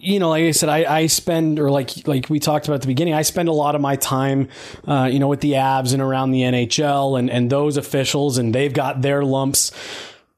you 0.00 0.18
know, 0.18 0.30
like 0.30 0.44
I 0.44 0.50
said, 0.52 0.68
I, 0.68 1.00
I 1.00 1.06
spend, 1.06 1.58
or 1.58 1.70
like 1.70 2.06
like 2.08 2.30
we 2.30 2.40
talked 2.40 2.66
about 2.66 2.76
at 2.76 2.80
the 2.80 2.86
beginning, 2.86 3.14
I 3.14 3.22
spend 3.22 3.48
a 3.48 3.52
lot 3.52 3.74
of 3.74 3.80
my 3.80 3.96
time, 3.96 4.48
uh, 4.86 5.08
you 5.12 5.18
know, 5.18 5.28
with 5.28 5.40
the 5.40 5.52
Avs 5.52 5.92
and 5.92 6.00
around 6.00 6.30
the 6.30 6.42
NHL 6.42 7.18
and 7.18 7.30
and 7.30 7.50
those 7.50 7.76
officials, 7.76 8.38
and 8.38 8.54
they've 8.54 8.72
got 8.72 9.02
their 9.02 9.24
lumps. 9.24 9.72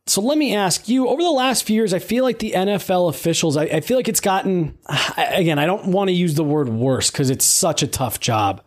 So 0.07 0.21
let 0.21 0.37
me 0.37 0.55
ask 0.55 0.89
you: 0.89 1.09
over 1.09 1.23
the 1.23 1.31
last 1.31 1.65
few 1.65 1.77
years, 1.77 1.95
I 1.95 2.01
feel 2.01 2.25
like 2.25 2.41
the 2.41 2.53
NFL 2.53 3.09
officials, 3.09 3.57
I, 3.57 3.65
I 3.65 3.81
feel 3.81 3.97
like 3.97 4.09
it's 4.09 4.21
gotten. 4.21 4.77
Again, 5.17 5.59
I 5.59 5.67
don't 5.67 5.87
want 5.87 6.09
to 6.09 6.13
use 6.13 6.35
the 6.35 6.45
word 6.45 6.69
worse 6.69 7.11
because 7.11 7.31
it's 7.31 7.45
such 7.45 7.83
a 7.83 7.87
tough 7.87 8.19
job, 8.19 8.63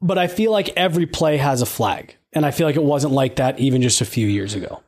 but 0.00 0.16
I 0.16 0.28
feel 0.28 0.52
like 0.52 0.68
every 0.70 1.06
play 1.06 1.38
has 1.38 1.60
a 1.60 1.66
flag, 1.66 2.16
and 2.32 2.46
I 2.46 2.52
feel 2.52 2.66
like 2.66 2.76
it 2.76 2.84
wasn't 2.84 3.14
like 3.14 3.36
that 3.36 3.58
even 3.58 3.82
just 3.82 4.00
a 4.00 4.04
few 4.04 4.28
years 4.28 4.54
ago. 4.54 4.80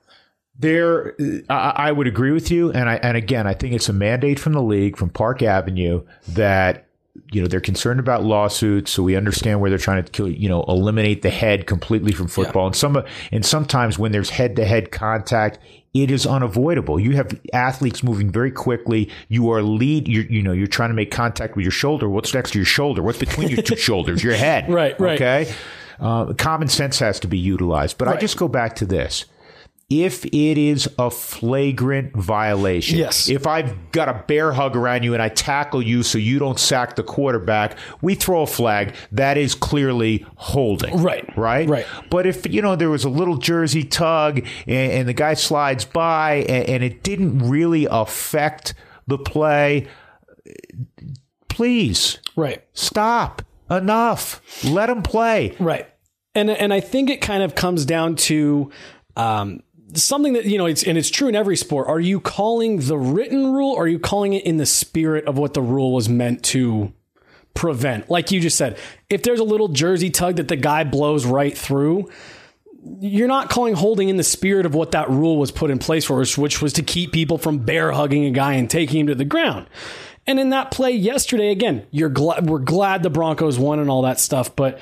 There, 0.61 1.14
I, 1.49 1.73
I 1.76 1.93
would 1.93 2.07
agree 2.07 2.33
with 2.33 2.50
you, 2.50 2.71
and 2.71 2.88
I 2.88 2.97
and 2.97 3.17
again, 3.17 3.47
I 3.47 3.55
think 3.55 3.75
it's 3.75 3.88
a 3.88 3.95
mandate 3.95 4.38
from 4.38 4.52
the 4.52 4.62
league, 4.62 4.97
from 4.97 5.09
Park 5.09 5.43
Avenue, 5.43 6.02
that 6.29 6.87
you 7.33 7.40
know 7.40 7.49
they're 7.49 7.61
concerned 7.61 7.99
about 7.99 8.25
lawsuits, 8.25 8.90
so 8.90 9.02
we 9.02 9.17
understand 9.17 9.61
where 9.61 9.71
they're 9.71 9.79
trying 9.79 10.05
to 10.05 10.11
kill, 10.11 10.29
you 10.29 10.49
know 10.49 10.64
eliminate 10.69 11.23
the 11.23 11.31
head 11.31 11.67
completely 11.67 12.12
from 12.12 12.29
football. 12.29 12.64
Yeah. 12.64 12.67
And 12.67 12.76
some 12.76 13.05
and 13.33 13.47
sometimes 13.47 13.99
when 13.99 14.12
there's 14.12 14.31
head 14.31 14.57
to 14.57 14.67
head 14.67 14.90
contact, 14.90 15.59
it 15.95 16.11
is 16.11 16.26
unavoidable. 16.26 17.00
You 17.00 17.17
have 17.17 17.38
athletes 17.52 18.02
moving 18.02 18.31
very 18.31 18.50
quickly. 18.50 19.11
You 19.29 19.50
are 19.50 19.62
lead. 19.62 20.09
You're, 20.09 20.25
you 20.25 20.43
know, 20.43 20.52
you're 20.52 20.67
trying 20.67 20.90
to 20.90 20.95
make 20.95 21.11
contact 21.11 21.57
with 21.57 21.64
your 21.64 21.73
shoulder. 21.73 22.09
What's 22.09 22.33
next 22.33 22.52
to 22.52 22.59
your 22.59 22.67
shoulder? 22.67 23.02
What's 23.02 23.19
between 23.19 23.49
your 23.49 23.62
two 23.62 23.76
shoulders? 23.88 24.23
Your 24.23 24.35
head. 24.35 24.71
Right. 24.71 24.99
Right. 25.00 25.21
Okay. 25.21 25.52
Uh, 25.99 26.33
common 26.35 26.69
sense 26.69 26.99
has 27.00 27.19
to 27.21 27.29
be 27.29 27.38
utilized. 27.38 27.99
But 27.99 28.09
right. 28.09 28.17
I 28.17 28.21
just 28.21 28.37
go 28.37 28.47
back 28.47 28.76
to 28.76 28.87
this 28.87 29.25
if 29.91 30.25
it 30.25 30.57
is 30.57 30.89
a 30.99 31.11
flagrant 31.11 32.17
violation. 32.17 32.97
Yes. 32.97 33.29
If 33.29 33.47
I've 33.47 33.91
got 33.91 34.09
a 34.09 34.25
bear 34.27 34.53
hug 34.53 34.77
around 34.77 35.03
you 35.03 35.13
and 35.13 35.23
I 35.23 35.29
tackle 35.29 35.83
you 35.83 36.05
so 36.05 36.17
you 36.17 36.39
don't 36.39 36.59
sack 36.61 36.95
the 36.95 37.03
quarterback, 37.03 37.77
we 38.01 38.15
throw 38.15 38.43
a 38.43 38.47
flag. 38.47 38.95
That 39.11 39.37
is 39.37 39.57
clearly 39.57 40.25
holding. 40.37 41.03
Right. 41.03 41.37
Right? 41.37 41.69
Right. 41.69 41.87
But 42.09 42.27
if, 42.27 42.51
you 42.51 42.63
know, 42.63 42.77
there 42.77 42.89
was 42.89 43.05
a 43.05 43.11
little 43.11 43.37
jersey 43.37 43.83
tug 43.83 44.39
and, 44.67 44.93
and 44.93 45.09
the 45.09 45.13
guy 45.13 45.35
slides 45.35 45.85
by 45.85 46.45
and, 46.49 46.69
and 46.69 46.85
it 46.85 47.03
didn't 47.03 47.51
really 47.51 47.89
affect 47.91 48.75
the 49.09 49.19
play, 49.19 49.89
please. 51.49 52.19
Right. 52.37 52.65
Stop. 52.73 53.43
Enough. 53.69 54.65
Let 54.65 54.89
him 54.89 55.03
play. 55.03 55.57
Right. 55.61 55.89
And 56.35 56.51
and 56.51 56.73
I 56.73 56.81
think 56.81 57.11
it 57.11 57.21
kind 57.21 57.43
of 57.43 57.55
comes 57.55 57.85
down 57.85 58.17
to 58.17 58.71
um, 59.17 59.63
something 59.95 60.35
that 60.35 60.45
you 60.45 60.59
know 60.59 60.67
it's 60.67 60.83
and 60.83 60.97
it's 60.97 61.11
true 61.11 61.29
in 61.29 61.35
every 61.35 61.57
sport. 61.57 61.89
Are 61.89 62.01
you 62.01 62.21
calling 62.21 62.81
the 62.81 62.99
written 62.99 63.53
rule? 63.53 63.73
Or 63.73 63.85
are 63.85 63.89
you 63.89 63.99
calling 63.99 64.33
it 64.33 64.45
in 64.45 64.57
the 64.57 64.67
spirit 64.67 65.27
of 65.27 65.39
what 65.39 65.55
the 65.55 65.63
rule 65.63 65.93
was 65.93 66.09
meant 66.09 66.43
to 66.45 66.93
prevent? 67.55 68.11
Like 68.11 68.31
you 68.31 68.41
just 68.41 68.57
said 68.57 68.79
if 69.09 69.23
there's 69.23 69.41
a 69.41 69.45
little 69.45 69.69
jersey 69.69 70.11
tug 70.11 70.37
that 70.37 70.49
the 70.49 70.57
guy 70.57 70.85
blows 70.85 71.27
right 71.27 71.57
through 71.57 72.09
you're 73.01 73.29
not 73.29 73.51
calling 73.51 73.75
holding 73.75 74.09
in 74.09 74.17
the 74.17 74.25
spirit 74.25 74.65
of 74.65 74.75
what 74.75 74.93
that 74.93 75.11
rule 75.11 75.37
was 75.37 75.51
put 75.51 75.71
in 75.71 75.79
place 75.79 76.05
for 76.05 76.17
which 76.17 76.63
was 76.63 76.73
to 76.73 76.83
keep 76.83 77.13
people 77.13 77.37
from 77.37 77.59
bear 77.59 77.93
hugging 77.93 78.25
a 78.25 78.31
guy 78.31 78.55
and 78.55 78.71
taking 78.71 79.01
him 79.01 79.07
to 79.09 79.15
the 79.15 79.25
ground. 79.25 79.67
And 80.27 80.41
in 80.41 80.51
that 80.51 80.71
play 80.71 80.93
yesterday 80.93 81.51
again 81.51 81.87
you're 81.91 82.09
glad 82.09 82.49
we're 82.49 82.59
glad 82.59 83.03
the 83.03 83.11
broncos 83.11 83.59
won 83.59 83.79
and 83.81 83.91
all 83.91 84.03
that 84.03 84.21
stuff 84.21 84.55
but 84.57 84.79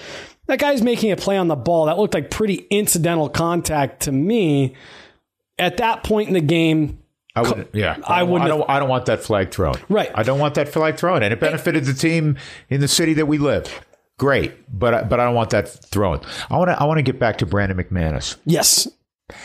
that 0.49 0.59
guy's 0.59 0.83
making 0.83 1.12
a 1.12 1.17
play 1.17 1.37
on 1.37 1.49
the 1.49 1.57
ball 1.57 1.87
that 1.87 1.99
looked 1.99 2.14
like 2.14 2.31
pretty 2.31 2.67
incidental 2.71 3.28
contact 3.28 4.02
to 4.02 4.12
me. 4.12 4.75
At 5.59 5.78
that 5.78 6.05
point 6.05 6.28
in 6.28 6.35
the 6.35 6.40
game, 6.40 7.00
I 7.35 7.43
would, 7.43 7.69
yeah, 7.73 7.99
I, 8.05 8.21
I 8.21 8.23
wouldn't. 8.25 8.45
I 8.45 8.49
don't, 8.49 8.71
I 8.71 8.78
don't 8.78 8.88
want 8.88 9.07
that 9.07 9.23
flag 9.23 9.50
thrown. 9.50 9.76
Right. 9.88 10.11
I 10.14 10.23
don't 10.23 10.38
want 10.38 10.55
that 10.55 10.69
flag 10.69 10.97
thrown, 10.97 11.23
and 11.23 11.33
it 11.33 11.40
benefited 11.40 11.85
the 11.85 11.95
team 11.95 12.37
in 12.69 12.81
the 12.81 12.88
city 12.88 13.14
that 13.14 13.26
we 13.26 13.38
live. 13.38 13.85
Great, 14.19 14.55
but 14.76 15.09
but 15.09 15.21
I 15.21 15.25
don't 15.25 15.35
want 15.35 15.50
that 15.50 15.69
thrown. 15.69 16.21
I 16.50 16.57
want 16.57 16.71
to 16.71 16.81
I 16.81 16.85
want 16.85 16.99
to 16.99 17.02
get 17.02 17.19
back 17.19 17.38
to 17.38 17.47
Brandon 17.47 17.76
McManus. 17.76 18.37
Yes. 18.45 18.88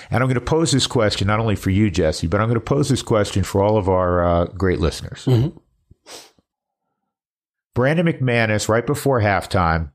And 0.09 0.23
I'm 0.23 0.29
going 0.29 0.35
to 0.35 0.41
pose 0.41 0.71
this 0.71 0.87
question 0.87 1.27
not 1.27 1.39
only 1.39 1.55
for 1.55 1.69
you, 1.69 1.91
Jesse, 1.91 2.27
but 2.27 2.39
I'm 2.39 2.47
going 2.47 2.59
to 2.59 2.61
pose 2.61 2.89
this 2.89 3.01
question 3.01 3.43
for 3.43 3.61
all 3.61 3.77
of 3.77 3.89
our 3.89 4.23
uh, 4.23 4.45
great 4.45 4.79
listeners. 4.79 5.25
Mm-hmm. 5.25 5.57
Brandon 7.73 8.05
McManus, 8.05 8.69
right 8.69 8.85
before 8.85 9.19
halftime, 9.19 9.91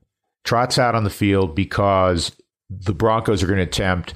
trots 0.49 0.79
out 0.79 0.95
on 0.95 1.03
the 1.03 1.11
field 1.11 1.53
because 1.53 2.35
the 2.71 2.91
Broncos 2.91 3.43
are 3.43 3.45
going 3.45 3.57
to 3.57 3.63
attempt 3.63 4.15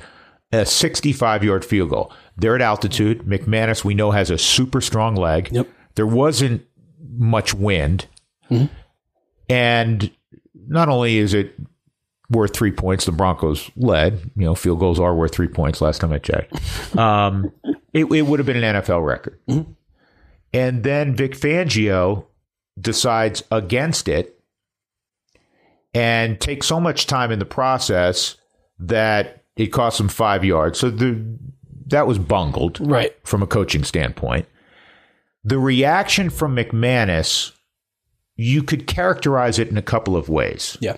a 0.52 0.66
65 0.66 1.44
yard 1.44 1.64
field 1.64 1.92
goal. 1.92 2.12
They're 2.38 2.56
at 2.56 2.62
altitude. 2.62 3.20
McManus, 3.20 3.86
we 3.86 3.94
know, 3.94 4.10
has 4.10 4.32
a 4.32 4.40
super 4.40 4.82
strong 4.82 5.16
leg. 5.16 5.50
Yep. 5.52 5.68
There 5.94 6.08
wasn't 6.08 6.66
much 7.16 7.54
wind. 7.54 8.08
Mm-hmm. 8.50 8.74
And 9.48 10.10
not 10.56 10.90
only 10.90 11.20
is 11.20 11.36
it 11.36 11.54
worth 12.32 12.56
three 12.56 12.72
points, 12.72 13.06
the 13.06 13.12
Broncos 13.12 13.70
led. 13.76 14.32
You 14.36 14.46
know, 14.46 14.56
field 14.56 14.80
goals 14.80 15.00
are 15.00 15.14
worth 15.14 15.36
three 15.36 15.48
points 15.48 15.82
last 15.82 16.02
time 16.02 16.12
I 16.12 16.18
checked. 16.18 16.60
Um, 16.98 17.52
it, 17.92 18.06
it, 18.06 18.22
would 18.24 18.40
have 18.40 18.46
been 18.46 18.64
an 18.64 18.82
NFL 18.82 19.06
record. 19.06 19.40
Mm-hmm. 19.48 19.72
And 20.54 20.84
then 20.84 21.16
Vic 21.16 21.34
Fangio 21.34 22.26
decides 22.80 23.44
against 23.52 24.08
it 24.08 24.40
and 25.94 26.40
take 26.40 26.64
so 26.64 26.80
much 26.80 27.08
time 27.08 27.32
in 27.32 27.40
the 27.40 27.46
process 27.46 28.38
that 28.80 29.44
it 29.56 29.68
cost 29.68 29.98
them 29.98 30.10
five 30.10 30.44
yards. 30.44 30.80
So 30.80 30.90
the, 30.90 31.24
that 31.88 32.08
was 32.08 32.18
bungled, 32.18 32.80
right, 32.82 33.16
from 33.24 33.44
a 33.44 33.48
coaching 33.48 33.84
standpoint. 33.84 34.48
The 35.44 35.60
reaction 35.60 36.30
from 36.30 36.56
McManus, 36.56 37.52
you 38.36 38.64
could 38.64 38.88
characterize 38.88 39.60
it 39.60 39.70
in 39.70 39.78
a 39.78 39.82
couple 39.82 40.16
of 40.16 40.30
ways. 40.30 40.78
Yeah, 40.80 40.98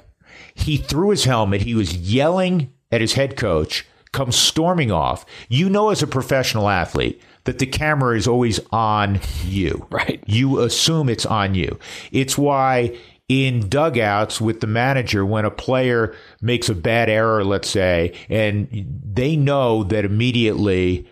he 0.54 0.78
threw 0.78 1.10
his 1.10 1.26
helmet. 1.26 1.62
He 1.62 1.76
was 1.76 1.96
yelling 1.96 2.72
at 2.92 3.02
his 3.02 3.14
head 3.14 3.36
coach. 3.38 3.86
Comes 4.12 4.38
storming 4.38 4.94
off. 4.94 5.26
You 5.50 5.70
know, 5.70 5.90
as 5.90 6.02
a 6.02 6.08
professional 6.08 6.70
athlete, 6.70 7.22
that 7.44 7.60
the 7.60 7.66
camera 7.66 8.16
is 8.16 8.30
always 8.30 8.62
on 8.72 9.20
you. 9.44 9.86
Right. 9.90 10.24
You 10.26 10.62
assume 10.62 11.10
it's 11.10 11.26
on 11.26 11.54
you. 11.54 11.78
It's 12.14 12.38
why 12.38 12.98
in 13.28 13.68
dugouts 13.70 14.40
with 14.40 14.60
the 14.60 14.68
manager 14.68 15.26
when 15.26 15.46
a 15.46 15.52
player 15.52 16.16
makes 16.42 16.70
a 16.70 16.76
bad 16.76 17.10
error, 17.10 17.44
let's 17.44 17.70
say, 17.70 18.14
and 18.30 18.68
they 19.04 19.36
know 19.36 19.84
that 19.84 20.06
immediately 20.06 21.08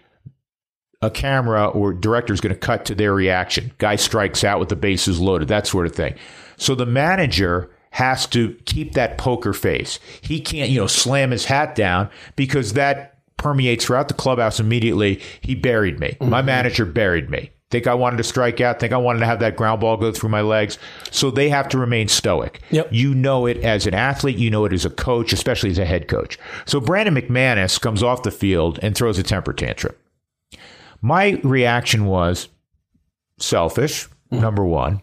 a 1.01 1.09
camera 1.09 1.67
or 1.67 1.93
director 1.93 2.33
is 2.33 2.39
going 2.39 2.53
to 2.53 2.59
cut 2.59 2.85
to 2.85 2.95
their 2.95 3.13
reaction. 3.13 3.71
Guy 3.77 3.95
strikes 3.95 4.43
out 4.43 4.59
with 4.59 4.69
the 4.69 4.75
bases 4.75 5.19
loaded, 5.19 5.47
that 5.47 5.67
sort 5.67 5.85
of 5.85 5.93
thing. 5.93 6.15
So 6.57 6.75
the 6.75 6.85
manager 6.85 7.71
has 7.91 8.25
to 8.27 8.53
keep 8.65 8.93
that 8.93 9.17
poker 9.17 9.53
face. 9.53 9.99
He 10.21 10.39
can't, 10.39 10.69
you 10.69 10.79
know, 10.79 10.87
slam 10.87 11.31
his 11.31 11.45
hat 11.45 11.75
down 11.75 12.09
because 12.35 12.73
that 12.73 13.19
permeates 13.37 13.85
throughout 13.85 14.07
the 14.07 14.13
clubhouse 14.13 14.59
immediately. 14.59 15.21
He 15.41 15.55
buried 15.55 15.99
me. 15.99 16.09
Mm-hmm. 16.19 16.29
My 16.29 16.41
manager 16.41 16.85
buried 16.85 17.29
me. 17.29 17.51
Think 17.73 17.87
I 17.87 17.95
wanted 17.95 18.17
to 18.17 18.23
strike 18.23 18.61
out. 18.61 18.79
Think 18.79 18.93
I 18.93 18.97
wanted 18.97 19.21
to 19.21 19.25
have 19.25 19.39
that 19.39 19.55
ground 19.55 19.81
ball 19.81 19.97
go 19.97 20.11
through 20.11 20.29
my 20.29 20.41
legs. 20.41 20.77
So 21.09 21.31
they 21.31 21.49
have 21.49 21.67
to 21.69 21.79
remain 21.79 22.07
stoic. 22.07 22.61
Yep. 22.69 22.89
You 22.91 23.15
know 23.15 23.47
it 23.47 23.57
as 23.63 23.87
an 23.87 23.95
athlete. 23.95 24.37
You 24.37 24.51
know 24.51 24.65
it 24.65 24.73
as 24.73 24.85
a 24.85 24.91
coach, 24.91 25.33
especially 25.33 25.71
as 25.71 25.79
a 25.79 25.85
head 25.85 26.07
coach. 26.07 26.37
So 26.67 26.79
Brandon 26.79 27.15
McManus 27.15 27.81
comes 27.81 28.03
off 28.03 28.21
the 28.21 28.29
field 28.29 28.77
and 28.83 28.95
throws 28.95 29.17
a 29.17 29.23
temper 29.23 29.53
tantrum. 29.53 29.95
My 31.01 31.41
reaction 31.43 32.05
was 32.05 32.47
selfish, 33.39 34.05
mm-hmm. 34.05 34.39
number 34.39 34.63
one. 34.63 35.01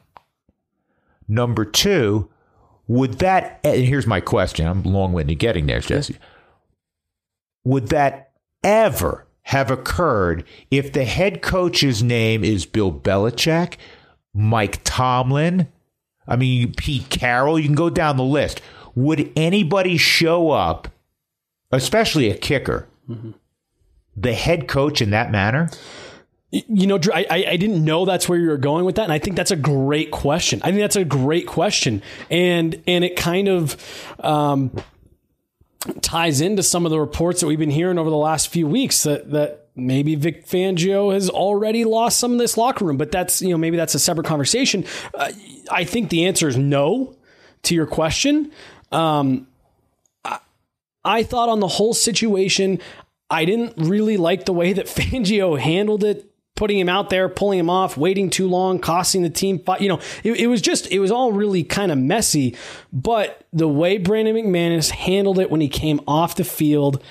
Number 1.26 1.64
two, 1.64 2.30
would 2.86 3.14
that, 3.14 3.58
and 3.64 3.84
here's 3.84 4.06
my 4.06 4.20
question, 4.20 4.68
I'm 4.68 4.84
long 4.84 5.12
winded 5.12 5.40
getting 5.40 5.66
there, 5.66 5.80
Jesse. 5.80 6.18
Would 7.64 7.88
that 7.88 8.30
ever 8.62 9.26
have 9.50 9.70
occurred 9.70 10.44
if 10.70 10.92
the 10.92 11.04
head 11.04 11.42
coach's 11.42 12.02
name 12.02 12.42
is 12.44 12.66
Bill 12.66 12.92
Belichick, 12.92 13.76
Mike 14.32 14.80
Tomlin, 14.84 15.68
I 16.26 16.36
mean, 16.36 16.72
Pete 16.74 17.08
Carroll, 17.10 17.58
you 17.58 17.66
can 17.66 17.74
go 17.74 17.90
down 17.90 18.16
the 18.16 18.22
list. 18.22 18.60
Would 18.94 19.32
anybody 19.36 19.96
show 19.96 20.50
up, 20.50 20.88
especially 21.72 22.30
a 22.30 22.36
kicker, 22.36 22.86
mm-hmm 23.08 23.32
the 24.16 24.34
head 24.34 24.68
coach 24.68 25.00
in 25.00 25.10
that 25.10 25.30
manner? 25.30 25.70
You 26.50 26.88
know, 26.88 26.98
I, 27.14 27.44
I 27.48 27.56
didn't 27.56 27.84
know 27.84 28.04
that's 28.04 28.28
where 28.28 28.38
you 28.38 28.48
were 28.48 28.56
going 28.56 28.84
with 28.84 28.96
that, 28.96 29.04
and 29.04 29.12
I 29.12 29.20
think 29.20 29.36
that's 29.36 29.52
a 29.52 29.56
great 29.56 30.10
question. 30.10 30.60
I 30.62 30.70
think 30.70 30.80
that's 30.80 30.96
a 30.96 31.04
great 31.04 31.46
question, 31.46 32.02
and 32.28 32.82
and 32.88 33.04
it 33.04 33.14
kind 33.14 33.48
of 33.48 33.76
um, 34.18 34.72
ties 36.02 36.40
into 36.40 36.62
some 36.62 36.84
of 36.84 36.90
the 36.90 37.00
reports 37.00 37.40
that 37.40 37.46
we've 37.46 37.58
been 37.58 37.70
hearing 37.70 37.98
over 37.98 38.10
the 38.10 38.16
last 38.16 38.48
few 38.48 38.66
weeks 38.66 39.02
that 39.04 39.30
that 39.30 39.68
maybe 39.74 40.14
Vic 40.14 40.46
Fangio 40.46 41.12
has 41.12 41.30
already 41.30 41.84
lost 41.84 42.18
some 42.18 42.32
of 42.32 42.38
this 42.38 42.56
locker 42.56 42.84
room, 42.84 42.96
but 42.96 43.10
that's 43.10 43.40
you 43.40 43.50
know 43.50 43.58
maybe 43.58 43.76
that's 43.76 43.94
a 43.94 43.98
separate 43.98 44.26
conversation. 44.26 44.84
Uh, 45.14 45.32
I 45.70 45.84
think 45.84 46.10
the 46.10 46.26
answer 46.26 46.48
is 46.48 46.56
no 46.56 47.16
to 47.62 47.74
your 47.74 47.86
question. 47.86 48.52
Um, 48.92 49.46
I, 50.24 50.38
I 51.04 51.22
thought 51.22 51.48
on 51.48 51.60
the 51.60 51.68
whole 51.68 51.94
situation, 51.94 52.80
I 53.30 53.44
didn't 53.44 53.74
really 53.76 54.16
like 54.16 54.44
the 54.44 54.52
way 54.52 54.72
that 54.72 54.86
Fangio 54.86 55.58
handled 55.58 56.04
it 56.04 56.29
putting 56.60 56.78
him 56.78 56.90
out 56.90 57.08
there, 57.08 57.26
pulling 57.26 57.58
him 57.58 57.70
off, 57.70 57.96
waiting 57.96 58.28
too 58.28 58.46
long, 58.46 58.78
costing 58.78 59.22
the 59.22 59.30
team. 59.30 59.64
You 59.80 59.88
know, 59.88 60.00
it, 60.22 60.40
it 60.40 60.46
was 60.46 60.60
just, 60.60 60.92
it 60.92 60.98
was 60.98 61.10
all 61.10 61.32
really 61.32 61.64
kind 61.64 61.90
of 61.90 61.96
messy. 61.96 62.54
But 62.92 63.46
the 63.50 63.66
way 63.66 63.96
Brandon 63.96 64.36
McManus 64.36 64.90
handled 64.90 65.38
it 65.38 65.50
when 65.50 65.62
he 65.62 65.68
came 65.68 66.02
off 66.06 66.36
the 66.36 66.44
field, 66.44 67.02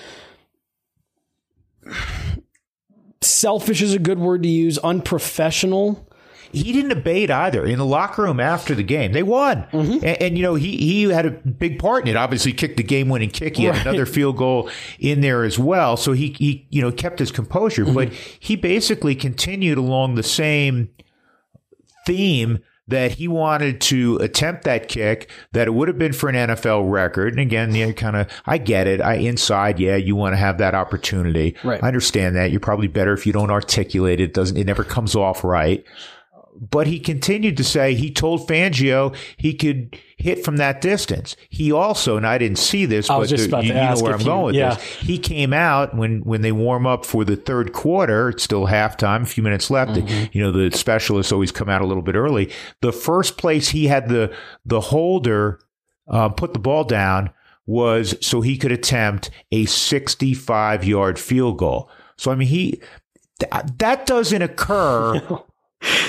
selfish 3.22 3.82
is 3.82 3.96
a 3.96 3.98
good 3.98 4.20
word 4.20 4.44
to 4.44 4.50
use, 4.50 4.78
unprofessional 4.78 6.08
he 6.52 6.72
didn't 6.72 6.92
abate 6.92 7.30
either 7.32 7.66
in 7.66 7.78
the 7.78 7.86
locker 7.86 8.24
room 8.24 8.40
after 8.40 8.76
the 8.76 8.84
game. 8.84 9.12
They 9.12 9.24
won, 9.24 9.64
mm-hmm. 9.72 9.94
and, 9.94 10.22
and, 10.22 10.38
you 10.38 10.44
know 10.44 10.56
he 10.56 10.78
he 10.78 11.04
had 11.04 11.26
a 11.26 11.32
big 11.32 11.80
part 11.80 12.04
in 12.04 12.10
it. 12.10 12.16
Obviously, 12.16 12.54
kicked 12.54 12.78
the 12.78 12.84
game 12.84 13.10
winning 13.10 13.30
kick. 13.30 13.58
He 13.58 13.66
had 13.66 13.78
another 13.86 14.06
field 14.06 14.38
goal 14.38 14.70
in 15.00 15.22
there 15.22 15.44
as 15.44 15.60
well. 15.60 15.98
So 15.98 16.14
he 16.14 16.36
he 16.38 16.68
you 16.70 16.82
know 16.82 16.92
kept 16.92 17.20
his 17.20 17.32
composure, 17.32 17.86
mm-hmm. 17.86 17.94
but 17.94 18.14
he 18.14 18.56
basically 18.56 19.16
continued 19.16 19.78
along 19.78 20.16
the 20.16 20.24
same 20.24 20.90
theme 22.06 22.60
that 22.90 23.12
he 23.12 23.28
wanted 23.28 23.80
to 23.80 24.18
attempt 24.18 24.64
that 24.64 24.88
kick, 24.88 25.30
that 25.52 25.68
it 25.68 25.72
would 25.72 25.88
have 25.88 26.00
been 26.00 26.12
for 26.12 26.28
an 26.28 26.36
NFL 26.36 26.92
record. 26.92 27.34
And 27.34 27.40
again, 27.40 27.74
you 27.76 27.86
know, 27.86 27.94
kind 27.94 28.16
of, 28.16 28.28
I 28.48 28.58
get 28.58 28.88
it. 28.88 29.00
I 29.00 29.16
inside, 29.16 29.80
yeah, 29.80 29.96
you 29.96 30.16
want 30.16 30.34
to 30.34 30.38
have 30.38 30.58
that 30.58 30.74
opportunity. 30.74 31.56
Right. 31.64 31.82
I 31.84 31.88
understand 31.88 32.36
that. 32.36 32.50
You're 32.50 32.60
probably 32.60 32.88
better 32.88 33.14
if 33.14 33.28
you 33.28 33.34
don't 33.34 33.52
articulate 33.52 34.20
it. 34.20 34.34
Doesn't, 34.34 34.58
it 34.58 34.66
never 34.66 34.84
comes 34.84 35.16
off 35.16 35.44
right. 35.44 35.86
But 36.60 36.88
he 36.88 37.00
continued 37.00 37.56
to 37.58 37.64
say 37.64 37.96
he 37.96 38.12
told 38.12 38.48
Fangio 38.48 39.16
he 39.38 39.54
could 39.54 39.98
hit 40.18 40.44
from 40.44 40.58
that 40.58 40.82
distance. 40.82 41.38
He 41.50 41.72
also, 41.72 42.18
and 42.18 42.28
I 42.28 42.38
didn't 42.38 42.58
see 42.58 42.86
this, 42.86 43.08
but 43.08 43.30
the, 43.30 43.38
you, 43.38 43.68
you 43.68 43.74
know 43.74 43.96
where 44.02 44.14
I'm 44.14 44.24
going 44.24 44.46
with 44.48 44.56
yeah. 44.56 44.76
this. 44.76 44.84
He 44.84 45.18
came 45.18 45.54
out 45.54 45.96
when 45.96 46.20
when 46.22 46.42
they 46.42 46.52
warm 46.52 46.86
up 46.86 47.06
for 47.06 47.24
the 47.24 47.38
third 47.38 47.72
quarter. 47.72 48.30
It's 48.30 48.44
still 48.44 48.68
halftime, 48.68 49.24
a 49.24 49.26
few 49.26 49.42
minutes 49.42 49.72
left. 49.72 49.92
Mm-hmm. 49.92 50.38
You 50.38 50.44
know 50.44 50.52
the 50.52 50.76
specialists 50.76 51.32
always 51.32 51.52
come 51.52 51.70
out 51.70 51.82
a 51.82 51.86
little 51.86 52.04
bit 52.04 52.16
early. 52.16 52.52
The 52.82 52.92
first 52.92 53.38
place 53.38 53.70
he 53.70 53.88
had 53.88 54.10
the 54.10 54.36
the 54.66 54.82
holder 54.82 55.62
uh, 56.10 56.30
put 56.30 56.54
the 56.54 56.60
ball 56.60 56.84
down 56.84 57.30
was 57.66 58.16
so 58.20 58.42
he 58.42 58.58
could 58.58 58.72
attempt 58.72 59.30
a 59.52 59.66
65 59.66 60.84
yard 60.84 61.18
field 61.20 61.58
goal. 61.58 61.90
So 62.18 62.32
I 62.32 62.36
mean 62.36 62.48
he 62.50 62.82
that 63.78 64.06
doesn't 64.06 64.42
occur 64.42 65.22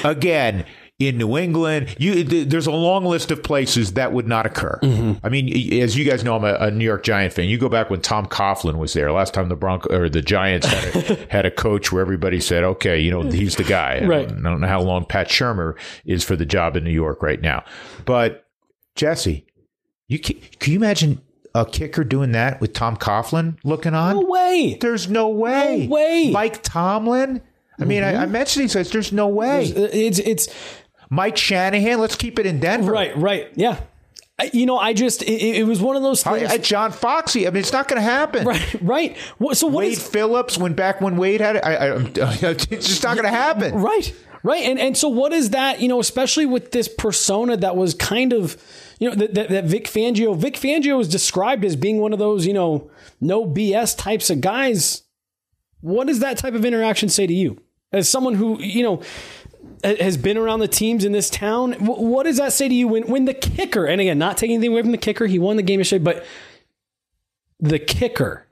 Again, 0.04 0.64
in 1.00 1.16
New 1.16 1.38
England, 1.38 1.96
you 1.98 2.22
there's 2.22 2.66
a 2.66 2.72
long 2.72 3.06
list 3.06 3.30
of 3.30 3.42
places 3.42 3.94
that 3.94 4.12
would 4.12 4.28
not 4.28 4.44
occur. 4.44 4.78
Mm-hmm. 4.82 5.24
I 5.24 5.30
mean, 5.30 5.82
as 5.82 5.96
you 5.96 6.04
guys 6.04 6.22
know, 6.22 6.36
I'm 6.36 6.44
a, 6.44 6.54
a, 6.54 6.70
New 6.70 6.84
York 6.84 7.02
Giant 7.02 7.32
fan. 7.32 7.48
You 7.48 7.56
go 7.56 7.70
back 7.70 7.88
when 7.88 8.02
Tom 8.02 8.26
Coughlin 8.26 8.76
was 8.76 8.92
there. 8.92 9.10
Last 9.10 9.32
time 9.32 9.48
the 9.48 9.56
Bronco 9.56 9.96
or 9.96 10.10
the 10.10 10.20
Giants 10.20 10.66
had 10.66 10.94
a, 10.94 11.26
had 11.30 11.46
a 11.46 11.50
coach 11.50 11.90
where 11.90 12.02
everybody 12.02 12.38
said, 12.38 12.64
"Okay, 12.64 13.00
you 13.00 13.10
know, 13.10 13.22
he's 13.22 13.56
the 13.56 13.64
guy." 13.64 14.00
I, 14.02 14.06
right. 14.06 14.28
don't, 14.28 14.46
I 14.46 14.50
don't 14.50 14.60
know 14.60 14.68
how 14.68 14.82
long 14.82 15.06
Pat 15.06 15.28
Shurmur 15.28 15.74
is 16.04 16.22
for 16.22 16.36
the 16.36 16.46
job 16.46 16.76
in 16.76 16.84
New 16.84 16.90
York 16.90 17.22
right 17.22 17.40
now, 17.40 17.64
but 18.04 18.46
Jesse, 18.94 19.46
you 20.06 20.18
can, 20.18 20.36
can 20.58 20.74
you 20.74 20.78
imagine 20.78 21.22
a 21.54 21.64
kicker 21.64 22.04
doing 22.04 22.32
that 22.32 22.60
with 22.60 22.74
Tom 22.74 22.98
Coughlin 22.98 23.56
looking 23.64 23.94
on? 23.94 24.16
No 24.16 24.26
way. 24.26 24.76
There's 24.78 25.08
no 25.08 25.30
way. 25.30 25.86
No 25.86 25.94
way. 25.94 26.30
Mike 26.30 26.62
Tomlin. 26.62 27.40
I 27.80 27.84
mean, 27.84 28.02
mm-hmm. 28.02 28.18
I, 28.18 28.22
I, 28.22 28.26
mentioned 28.26 28.62
he 28.62 28.68
says 28.68 28.90
there's 28.90 29.12
no 29.12 29.28
way. 29.28 29.70
There's, 29.70 29.92
uh, 29.92 29.96
it's 29.96 30.18
it's 30.18 30.48
Mike 31.08 31.36
Shanahan. 31.36 31.98
Let's 31.98 32.16
keep 32.16 32.38
it 32.38 32.46
in 32.46 32.60
Denver. 32.60 32.92
Right, 32.92 33.16
right, 33.16 33.48
yeah. 33.54 33.80
I, 34.40 34.50
you 34.54 34.64
know, 34.64 34.78
I 34.78 34.94
just 34.94 35.22
it, 35.22 35.58
it, 35.58 35.66
was 35.66 35.82
one 35.82 35.96
of 35.96 36.02
those 36.02 36.22
things. 36.22 36.50
I, 36.50 36.56
John 36.56 36.92
Foxy. 36.92 37.46
I 37.46 37.50
mean, 37.50 37.60
it's 37.60 37.72
not 37.72 37.88
going 37.88 38.00
to 38.00 38.08
happen. 38.08 38.46
Right, 38.46 38.76
right. 38.80 39.16
So 39.52 39.66
what 39.66 39.80
Wade 39.80 39.92
is, 39.92 40.08
Phillips 40.08 40.56
went 40.56 40.76
back 40.76 41.02
when 41.02 41.18
Wade 41.18 41.42
had 41.42 41.56
it. 41.56 41.64
I, 41.64 41.88
it's 42.16 42.66
just 42.66 43.02
not 43.02 43.16
going 43.16 43.30
to 43.30 43.36
happen. 43.36 43.74
Right, 43.74 44.14
right. 44.42 44.62
And 44.62 44.78
and 44.78 44.96
so 44.96 45.08
what 45.08 45.34
is 45.34 45.50
that? 45.50 45.82
You 45.82 45.88
know, 45.88 46.00
especially 46.00 46.46
with 46.46 46.72
this 46.72 46.88
persona 46.88 47.58
that 47.58 47.76
was 47.76 47.92
kind 47.92 48.32
of 48.32 48.56
you 48.98 49.10
know 49.10 49.14
that, 49.14 49.34
that, 49.34 49.48
that 49.50 49.64
Vic 49.66 49.84
Fangio. 49.84 50.34
Vic 50.34 50.54
Fangio 50.54 50.96
was 50.96 51.08
described 51.08 51.62
as 51.62 51.76
being 51.76 52.00
one 52.00 52.14
of 52.14 52.18
those 52.18 52.46
you 52.46 52.54
know 52.54 52.90
no 53.20 53.44
BS 53.44 53.96
types 53.98 54.30
of 54.30 54.40
guys. 54.40 55.02
What 55.82 56.06
does 56.06 56.20
that 56.20 56.38
type 56.38 56.54
of 56.54 56.64
interaction 56.64 57.10
say 57.10 57.26
to 57.26 57.34
you? 57.34 57.60
As 57.92 58.08
someone 58.08 58.34
who 58.34 58.60
you 58.60 58.82
know 58.82 59.02
has 59.82 60.16
been 60.16 60.36
around 60.36 60.60
the 60.60 60.68
teams 60.68 61.04
in 61.04 61.12
this 61.12 61.30
town, 61.30 61.72
what 61.74 62.24
does 62.24 62.36
that 62.36 62.52
say 62.52 62.68
to 62.68 62.74
you 62.74 62.88
when 62.88 63.04
when 63.04 63.24
the 63.24 63.34
kicker? 63.34 63.86
And 63.86 64.00
again, 64.00 64.18
not 64.18 64.36
taking 64.36 64.56
anything 64.56 64.72
away 64.72 64.82
from 64.82 64.92
the 64.92 64.98
kicker, 64.98 65.26
he 65.26 65.38
won 65.38 65.56
the 65.56 65.62
game 65.62 65.80
yesterday, 65.80 66.04
but 66.04 66.26
the 67.58 67.78
kicker 67.78 68.46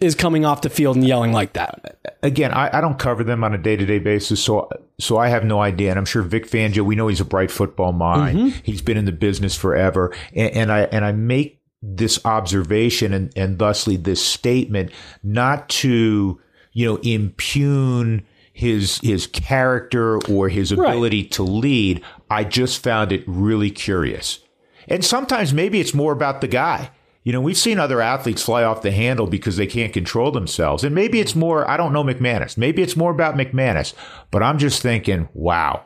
is 0.00 0.14
coming 0.14 0.46
off 0.46 0.62
the 0.62 0.70
field 0.70 0.96
and 0.96 1.06
yelling 1.06 1.32
like 1.32 1.52
that. 1.52 1.98
Again, 2.22 2.52
I, 2.52 2.78
I 2.78 2.80
don't 2.80 2.98
cover 2.98 3.22
them 3.22 3.44
on 3.44 3.54
a 3.54 3.58
day 3.58 3.76
to 3.76 3.84
day 3.84 3.98
basis, 3.98 4.42
so 4.42 4.68
so 4.98 5.18
I 5.18 5.28
have 5.28 5.44
no 5.44 5.60
idea. 5.60 5.90
And 5.90 5.98
I'm 5.98 6.04
sure 6.04 6.22
Vic 6.22 6.46
Fangio, 6.46 6.80
we 6.80 6.96
know 6.96 7.08
he's 7.08 7.20
a 7.20 7.24
bright 7.24 7.50
football 7.50 7.92
mind. 7.92 8.38
Mm-hmm. 8.38 8.58
He's 8.62 8.82
been 8.82 8.96
in 8.96 9.04
the 9.04 9.12
business 9.12 9.56
forever, 9.56 10.14
and, 10.34 10.50
and 10.52 10.72
I 10.72 10.80
and 10.84 11.04
I 11.04 11.12
make 11.12 11.60
this 11.82 12.24
observation 12.24 13.12
and 13.12 13.32
and 13.36 13.58
thusly 13.58 13.96
this 13.96 14.24
statement 14.24 14.90
not 15.22 15.68
to 15.68 16.40
you 16.72 16.86
know 16.86 16.96
impugn 16.96 18.26
his 18.60 18.98
his 18.98 19.26
character 19.26 20.18
or 20.26 20.50
his 20.50 20.70
ability 20.70 21.22
right. 21.22 21.30
to 21.32 21.42
lead. 21.42 22.02
I 22.28 22.44
just 22.44 22.82
found 22.82 23.10
it 23.10 23.24
really 23.26 23.70
curious. 23.70 24.40
And 24.86 25.02
sometimes 25.02 25.54
maybe 25.54 25.80
it's 25.80 25.94
more 25.94 26.12
about 26.12 26.42
the 26.42 26.48
guy. 26.48 26.90
You 27.24 27.32
know, 27.32 27.40
we've 27.40 27.56
seen 27.56 27.78
other 27.78 28.00
athletes 28.02 28.42
fly 28.42 28.62
off 28.62 28.82
the 28.82 28.90
handle 28.90 29.26
because 29.26 29.56
they 29.56 29.66
can't 29.66 29.92
control 29.92 30.30
themselves. 30.30 30.84
And 30.84 30.94
maybe 30.94 31.20
it's 31.20 31.34
more, 31.34 31.68
I 31.68 31.76
don't 31.76 31.92
know 31.92 32.04
McManus. 32.04 32.56
Maybe 32.56 32.82
it's 32.82 32.96
more 32.96 33.10
about 33.10 33.34
McManus. 33.34 33.94
But 34.30 34.42
I'm 34.42 34.58
just 34.58 34.82
thinking, 34.82 35.28
wow. 35.32 35.84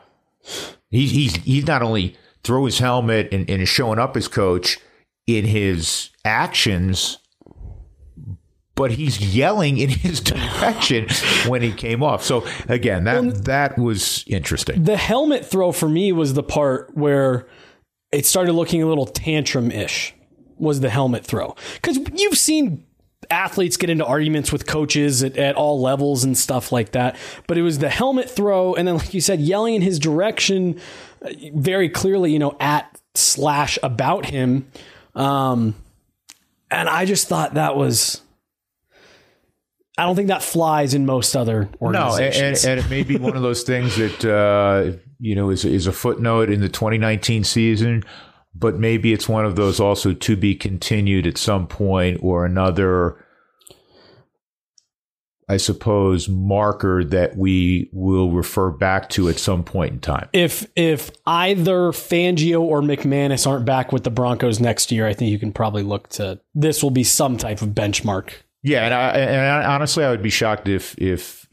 He's 0.89 1.11
he's 1.11 1.35
he's 1.37 1.67
not 1.67 1.81
only 1.81 2.17
throw 2.43 2.65
his 2.65 2.79
helmet 2.79 3.29
and, 3.31 3.49
and 3.49 3.61
is 3.61 3.69
showing 3.69 3.99
up 3.99 4.17
as 4.17 4.27
coach 4.27 4.79
in 5.27 5.45
his 5.45 6.09
actions, 6.23 7.19
but 8.75 8.91
he's 8.91 9.35
yelling 9.35 9.77
in 9.77 9.89
his 9.89 10.19
direction 10.21 11.07
when 11.47 11.61
he 11.61 11.71
came 11.71 12.03
off. 12.03 12.23
So 12.23 12.45
again, 12.67 13.05
that 13.05 13.45
that 13.45 13.77
was 13.77 14.23
interesting. 14.27 14.83
The 14.83 14.97
helmet 14.97 15.45
throw 15.45 15.71
for 15.71 15.89
me 15.89 16.11
was 16.11 16.33
the 16.33 16.43
part 16.43 16.95
where 16.95 17.47
it 18.11 18.25
started 18.25 18.53
looking 18.53 18.83
a 18.83 18.87
little 18.87 19.07
tantrum 19.07 19.71
ish. 19.71 20.13
Was 20.57 20.79
the 20.79 20.89
helmet 20.89 21.25
throw 21.25 21.53
because 21.81 21.99
you've 22.13 22.37
seen 22.37 22.85
athletes 23.29 23.75
get 23.75 23.89
into 23.89 24.05
arguments 24.05 24.51
with 24.51 24.65
coaches 24.65 25.23
at, 25.23 25.35
at, 25.37 25.55
all 25.55 25.81
levels 25.81 26.23
and 26.23 26.37
stuff 26.37 26.71
like 26.71 26.91
that. 26.91 27.17
But 27.47 27.57
it 27.57 27.61
was 27.61 27.79
the 27.79 27.89
helmet 27.89 28.29
throw, 28.29 28.73
and 28.73 28.87
then 28.87 28.97
like 28.97 29.13
you 29.13 29.19
said, 29.19 29.41
yelling 29.41 29.75
in 29.75 29.81
his 29.81 29.99
direction, 29.99 30.79
uh, 31.21 31.29
very 31.53 31.89
clearly, 31.89 32.31
you 32.31 32.39
know, 32.39 32.55
at 32.59 32.99
slash 33.15 33.77
about 33.83 34.27
him. 34.27 34.67
Um, 35.13 35.75
and 36.71 36.89
I 36.89 37.05
just 37.05 37.27
thought 37.27 37.55
that 37.55 37.75
was 37.75 38.21
I 39.97 40.03
don't 40.03 40.15
think 40.15 40.27
that 40.27 40.43
flies 40.43 40.93
in 40.93 41.05
most 41.05 41.35
other 41.35 41.69
organizations. 41.81 42.63
No, 42.63 42.71
and, 42.71 42.79
and 42.79 42.85
it 42.85 42.89
may 42.89 43.03
be 43.03 43.17
one 43.17 43.35
of 43.35 43.41
those 43.41 43.63
things 43.63 43.95
that 43.95 44.25
uh, 44.25 44.97
you 45.19 45.35
know 45.35 45.49
is 45.49 45.63
is 45.63 45.87
a 45.87 45.93
footnote 45.93 46.49
in 46.49 46.61
the 46.61 46.69
2019 46.69 47.43
season, 47.43 48.03
but 48.53 48.75
maybe 48.75 49.13
it's 49.13 49.29
one 49.29 49.45
of 49.45 49.55
those 49.55 49.79
also 49.79 50.13
to 50.13 50.35
be 50.35 50.53
continued 50.53 51.25
at 51.25 51.37
some 51.37 51.67
point 51.67 52.19
or 52.21 52.45
another. 52.45 53.21
I 55.47 55.57
suppose 55.57 56.27
marker 56.27 57.03
that 57.03 57.37
we 57.37 57.91
will 57.93 58.31
refer 58.31 58.71
back 58.71 59.09
to 59.09 59.29
at 59.29 59.37
some 59.37 59.63
point 59.63 59.93
in 59.93 59.99
time. 59.99 60.27
If 60.33 60.65
if 60.75 61.11
either 61.27 61.91
Fangio 61.91 62.61
or 62.61 62.81
McManus 62.81 63.45
aren't 63.45 63.63
back 63.63 63.91
with 63.91 64.03
the 64.03 64.09
Broncos 64.09 64.59
next 64.59 64.91
year, 64.91 65.07
I 65.07 65.13
think 65.13 65.29
you 65.31 65.37
can 65.37 65.53
probably 65.53 65.83
look 65.83 66.09
to 66.09 66.41
this 66.55 66.81
will 66.81 66.91
be 66.91 67.03
some 67.03 67.37
type 67.37 67.61
of 67.61 67.69
benchmark 67.69 68.31
yeah, 68.65 68.85
and 68.85 68.93
I, 68.95 69.09
and 69.11 69.67
honestly, 69.67 70.03
I 70.03 70.09
would 70.09 70.23
be 70.23 70.31
shocked 70.31 70.67
if 70.67 70.97
if 70.97 71.47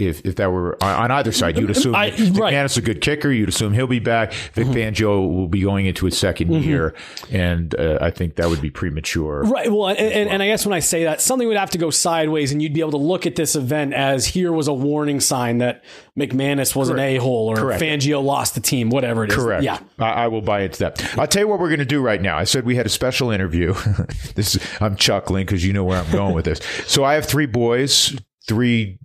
if 0.00 0.24
if 0.24 0.36
that 0.36 0.50
were 0.50 0.82
on, 0.82 1.10
either 1.10 1.32
side. 1.32 1.58
You'd 1.58 1.70
assume 1.70 1.94
I, 1.94 2.10
right. 2.10 2.14
McManus 2.14 2.76
a 2.76 2.80
good 2.80 3.00
kicker. 3.00 3.30
You'd 3.30 3.48
assume 3.48 3.72
he'll 3.72 3.86
be 3.86 3.98
back. 3.98 4.32
Vic 4.32 4.66
mm-hmm. 4.66 4.74
Fangio 4.74 5.32
will 5.32 5.48
be 5.48 5.60
going 5.60 5.86
into 5.86 6.06
his 6.06 6.14
2nd 6.14 6.46
mm-hmm. 6.46 6.68
year, 6.68 6.94
and 7.30 7.74
uh, 7.78 7.98
I 8.00 8.10
think 8.10 8.36
that 8.36 8.48
would 8.48 8.60
be 8.60 8.70
premature. 8.70 9.42
Right. 9.42 9.70
Well 9.70 9.88
and, 9.88 9.98
and, 9.98 10.30
and, 10.30 10.42
I 10.42 10.46
guess 10.46 10.64
when 10.64 10.72
I 10.72 10.80
say 10.80 11.04
that, 11.04 11.20
something 11.20 11.46
would 11.48 11.56
have 11.56 11.70
to 11.70 11.78
go 11.78 11.90
sideways, 11.90 12.52
and 12.52 12.62
you'd 12.62 12.72
be 12.72 12.80
able 12.80 12.92
to 12.92 12.96
look 12.96 13.26
at 13.26 13.36
this 13.36 13.56
event 13.56 13.94
as 13.94 14.26
here 14.26 14.52
was 14.52 14.68
a 14.68 14.74
warning 14.74 15.20
sign 15.20 15.58
that 15.58 15.84
McManus 16.18 16.74
was 16.74 16.88
Correct. 16.88 17.00
an 17.00 17.16
a 17.16 17.16
hole 17.16 17.48
or 17.48 17.56
Correct. 17.56 17.82
Fangio 17.82 18.22
lost 18.22 18.54
the 18.54 18.60
team, 18.60 18.90
whatever 18.90 19.24
it 19.24 19.30
is. 19.30 19.36
Correct. 19.36 19.62
Yeah, 19.62 19.78
I, 19.98 20.10
I 20.10 20.28
will 20.28 20.42
buy 20.42 20.62
into 20.62 20.80
that. 20.80 21.18
I'll 21.18 21.26
tell 21.26 21.42
you 21.42 21.48
what 21.48 21.60
we're 21.60 21.68
going 21.68 21.80
to 21.80 21.84
do 21.84 22.00
right 22.00 22.20
now. 22.20 22.36
I 22.36 22.44
said 22.44 22.64
we 22.64 22.76
had 22.76 22.86
a 22.86 22.90
special 22.90 23.30
interview. 23.30 23.74
this 24.34 24.56
is, 24.56 24.60
I'm 24.80 24.96
chuckling 24.96 25.46
because 25.46 25.64
you 25.64 25.72
know 25.72 25.84
where 25.84 25.98
I'm 25.98 26.10
going 26.10 26.34
with 26.34 26.44
this. 26.44 26.60
So 26.86 27.04
I 27.04 27.14
have 27.14 27.26
three 27.26 27.46
boys, 27.46 28.16
three 28.46 28.98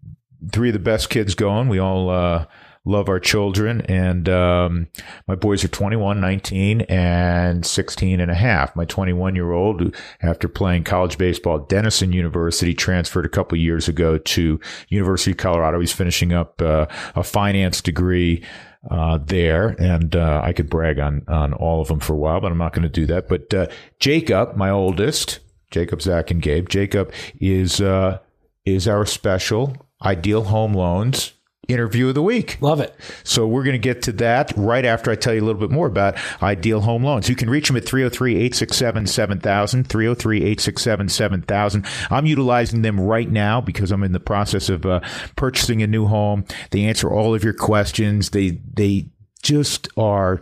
three 0.51 0.69
of 0.69 0.73
the 0.73 0.79
best 0.79 1.09
kids 1.09 1.35
going. 1.35 1.69
We 1.69 1.79
all 1.79 2.09
uh, 2.09 2.45
love 2.85 3.09
our 3.09 3.19
children. 3.19 3.81
And 3.81 4.29
um, 4.29 4.87
my 5.27 5.35
boys 5.35 5.63
are 5.63 5.69
21, 5.69 6.21
19, 6.21 6.81
and 6.81 7.65
16 7.65 8.19
and 8.19 8.31
a 8.31 8.35
half. 8.35 8.75
My 8.75 8.85
21 8.85 9.35
year 9.35 9.51
old, 9.51 9.95
after 10.21 10.47
playing 10.47 10.83
college 10.83 11.17
baseball 11.17 11.61
at 11.61 11.69
Denison 11.69 12.13
University, 12.13 12.73
transferred 12.73 13.25
a 13.25 13.29
couple 13.29 13.57
years 13.57 13.87
ago 13.87 14.17
to 14.19 14.59
University 14.89 15.31
of 15.31 15.37
Colorado. 15.37 15.79
He's 15.79 15.91
finishing 15.91 16.31
up 16.31 16.61
uh, 16.61 16.85
a 17.15 17.23
finance 17.23 17.81
degree. 17.81 18.43
Uh, 18.87 19.17
there, 19.17 19.69
and 19.79 20.15
uh, 20.15 20.41
I 20.43 20.53
could 20.53 20.69
brag 20.69 20.99
on 20.99 21.23
on 21.27 21.53
all 21.53 21.81
of 21.81 21.87
them 21.87 21.99
for 21.99 22.13
a 22.13 22.17
while, 22.17 22.39
but 22.39 22.51
I'm 22.51 22.59
not 22.59 22.71
going 22.71 22.83
to 22.83 22.87
do 22.87 23.07
that. 23.07 23.27
But 23.27 23.51
uh, 23.51 23.65
Jacob, 23.99 24.55
my 24.55 24.69
oldest, 24.69 25.39
Jacob, 25.71 26.03
Zach, 26.03 26.29
and 26.29 26.39
Gabe. 26.39 26.69
Jacob 26.69 27.11
is 27.41 27.81
uh, 27.81 28.19
is 28.63 28.87
our 28.87 29.07
special 29.07 29.75
Ideal 30.03 30.45
Home 30.45 30.73
Loans 30.73 31.33
interview 31.67 32.09
of 32.09 32.15
the 32.15 32.21
week. 32.21 32.57
Love 32.61 32.79
it. 32.79 32.95
So 33.23 33.47
we're 33.47 33.63
going 33.63 33.73
to 33.73 33.79
get 33.79 34.03
to 34.03 34.11
that 34.13 34.53
right 34.55 34.85
after 34.85 35.11
I 35.11 35.15
tell 35.15 35.33
you 35.33 35.41
a 35.41 35.45
little 35.45 35.59
bit 35.59 35.71
more 35.71 35.87
about 35.87 36.15
Ideal 36.41 36.81
Home 36.81 37.03
Loans. 37.03 37.29
You 37.29 37.35
can 37.35 37.49
reach 37.49 37.67
them 37.67 37.77
at 37.77 37.85
303-867-7000, 37.85 39.87
303-867-7000. 39.87 42.11
I'm 42.11 42.25
utilizing 42.25 42.81
them 42.81 42.99
right 42.99 43.29
now 43.29 43.61
because 43.61 43.91
I'm 43.91 44.03
in 44.03 44.11
the 44.11 44.19
process 44.19 44.69
of 44.69 44.85
uh, 44.85 44.99
purchasing 45.35 45.81
a 45.81 45.87
new 45.87 46.05
home. 46.05 46.45
They 46.71 46.85
answer 46.85 47.11
all 47.11 47.33
of 47.33 47.43
your 47.43 47.53
questions. 47.53 48.31
They 48.31 48.61
they 48.73 49.09
just 49.41 49.87
are 49.95 50.41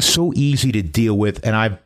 so 0.00 0.32
easy 0.34 0.72
to 0.72 0.82
deal 0.82 1.16
with 1.16 1.46
and 1.46 1.54
I've 1.54 1.78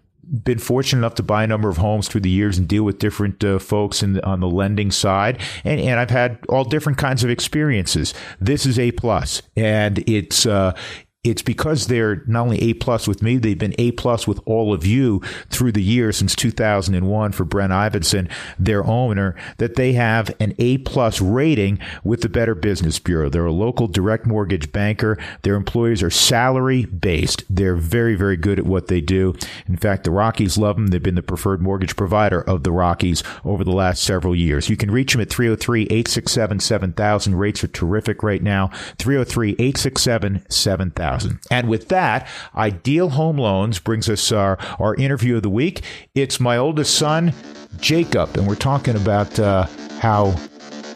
been 0.44 0.58
fortunate 0.58 1.00
enough 1.00 1.14
to 1.16 1.22
buy 1.22 1.44
a 1.44 1.46
number 1.46 1.68
of 1.68 1.76
homes 1.76 2.08
through 2.08 2.22
the 2.22 2.30
years 2.30 2.58
and 2.58 2.66
deal 2.68 2.82
with 2.82 2.98
different 2.98 3.42
uh, 3.44 3.58
folks 3.58 4.02
in 4.02 4.20
on 4.20 4.40
the 4.40 4.48
lending 4.48 4.90
side, 4.90 5.40
and, 5.64 5.80
and 5.80 6.00
I've 6.00 6.10
had 6.10 6.38
all 6.48 6.64
different 6.64 6.98
kinds 6.98 7.24
of 7.24 7.30
experiences. 7.30 8.14
This 8.40 8.66
is 8.66 8.78
a 8.78 8.92
plus, 8.92 9.42
and 9.56 9.98
it's 10.08 10.46
uh, 10.46 10.76
it's 11.24 11.42
because 11.42 11.86
they're 11.86 12.22
not 12.26 12.42
only 12.42 12.60
A 12.60 12.74
plus 12.74 13.08
with 13.08 13.22
me, 13.22 13.38
they've 13.38 13.58
been 13.58 13.74
A 13.78 13.92
plus 13.92 14.26
with 14.28 14.40
all 14.44 14.74
of 14.74 14.84
you 14.84 15.22
through 15.48 15.72
the 15.72 15.82
years 15.82 16.18
since 16.18 16.36
2001 16.36 17.32
for 17.32 17.44
Brent 17.46 17.72
Ivinson, 17.72 18.30
their 18.58 18.86
owner, 18.86 19.34
that 19.56 19.76
they 19.76 19.94
have 19.94 20.34
an 20.38 20.54
A 20.58 20.78
plus 20.78 21.22
rating 21.22 21.78
with 22.04 22.20
the 22.20 22.28
Better 22.28 22.54
Business 22.54 22.98
Bureau. 22.98 23.30
They're 23.30 23.46
a 23.46 23.52
local 23.52 23.88
direct 23.88 24.26
mortgage 24.26 24.70
banker. 24.70 25.16
Their 25.42 25.54
employees 25.54 26.02
are 26.02 26.10
salary 26.10 26.84
based. 26.84 27.44
They're 27.48 27.76
very, 27.76 28.14
very 28.14 28.36
good 28.36 28.58
at 28.58 28.66
what 28.66 28.88
they 28.88 29.00
do. 29.00 29.34
In 29.66 29.78
fact, 29.78 30.04
the 30.04 30.10
Rockies 30.10 30.58
love 30.58 30.76
them. 30.76 30.88
They've 30.88 31.02
been 31.02 31.14
the 31.14 31.22
preferred 31.22 31.62
mortgage 31.62 31.96
provider 31.96 32.42
of 32.42 32.64
the 32.64 32.72
Rockies 32.72 33.22
over 33.46 33.64
the 33.64 33.72
last 33.72 34.02
several 34.02 34.36
years. 34.36 34.68
You 34.68 34.76
can 34.76 34.90
reach 34.90 35.12
them 35.12 35.22
at 35.22 35.30
303 35.30 35.84
867 35.84 36.60
7000. 36.60 37.34
Rates 37.34 37.64
are 37.64 37.68
terrific 37.68 38.22
right 38.22 38.42
now. 38.42 38.68
303 38.98 39.52
867 39.52 40.44
7000. 40.50 41.13
And 41.50 41.68
with 41.68 41.88
that, 41.88 42.28
Ideal 42.54 43.10
Home 43.10 43.38
Loans 43.38 43.78
brings 43.78 44.08
us 44.08 44.32
our, 44.32 44.58
our 44.78 44.94
interview 44.96 45.36
of 45.36 45.42
the 45.42 45.50
week. 45.50 45.82
It's 46.14 46.40
my 46.40 46.56
oldest 46.56 46.96
son, 46.96 47.32
Jacob, 47.78 48.36
and 48.36 48.46
we're 48.46 48.54
talking 48.54 48.96
about 48.96 49.38
uh, 49.38 49.66
how 49.98 50.34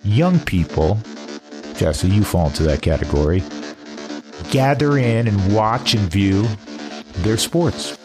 young 0.05 0.39
people, 0.41 0.99
Jesse, 1.77 2.09
you 2.09 2.25
fall 2.25 2.49
into 2.49 2.63
that 2.65 2.83
category, 2.83 3.43
gather 4.51 4.99
in 4.99 5.29
and 5.29 5.55
watch 5.55 5.95
and 5.95 6.11
view 6.11 6.47
their 7.19 7.37
sports. 7.37 7.97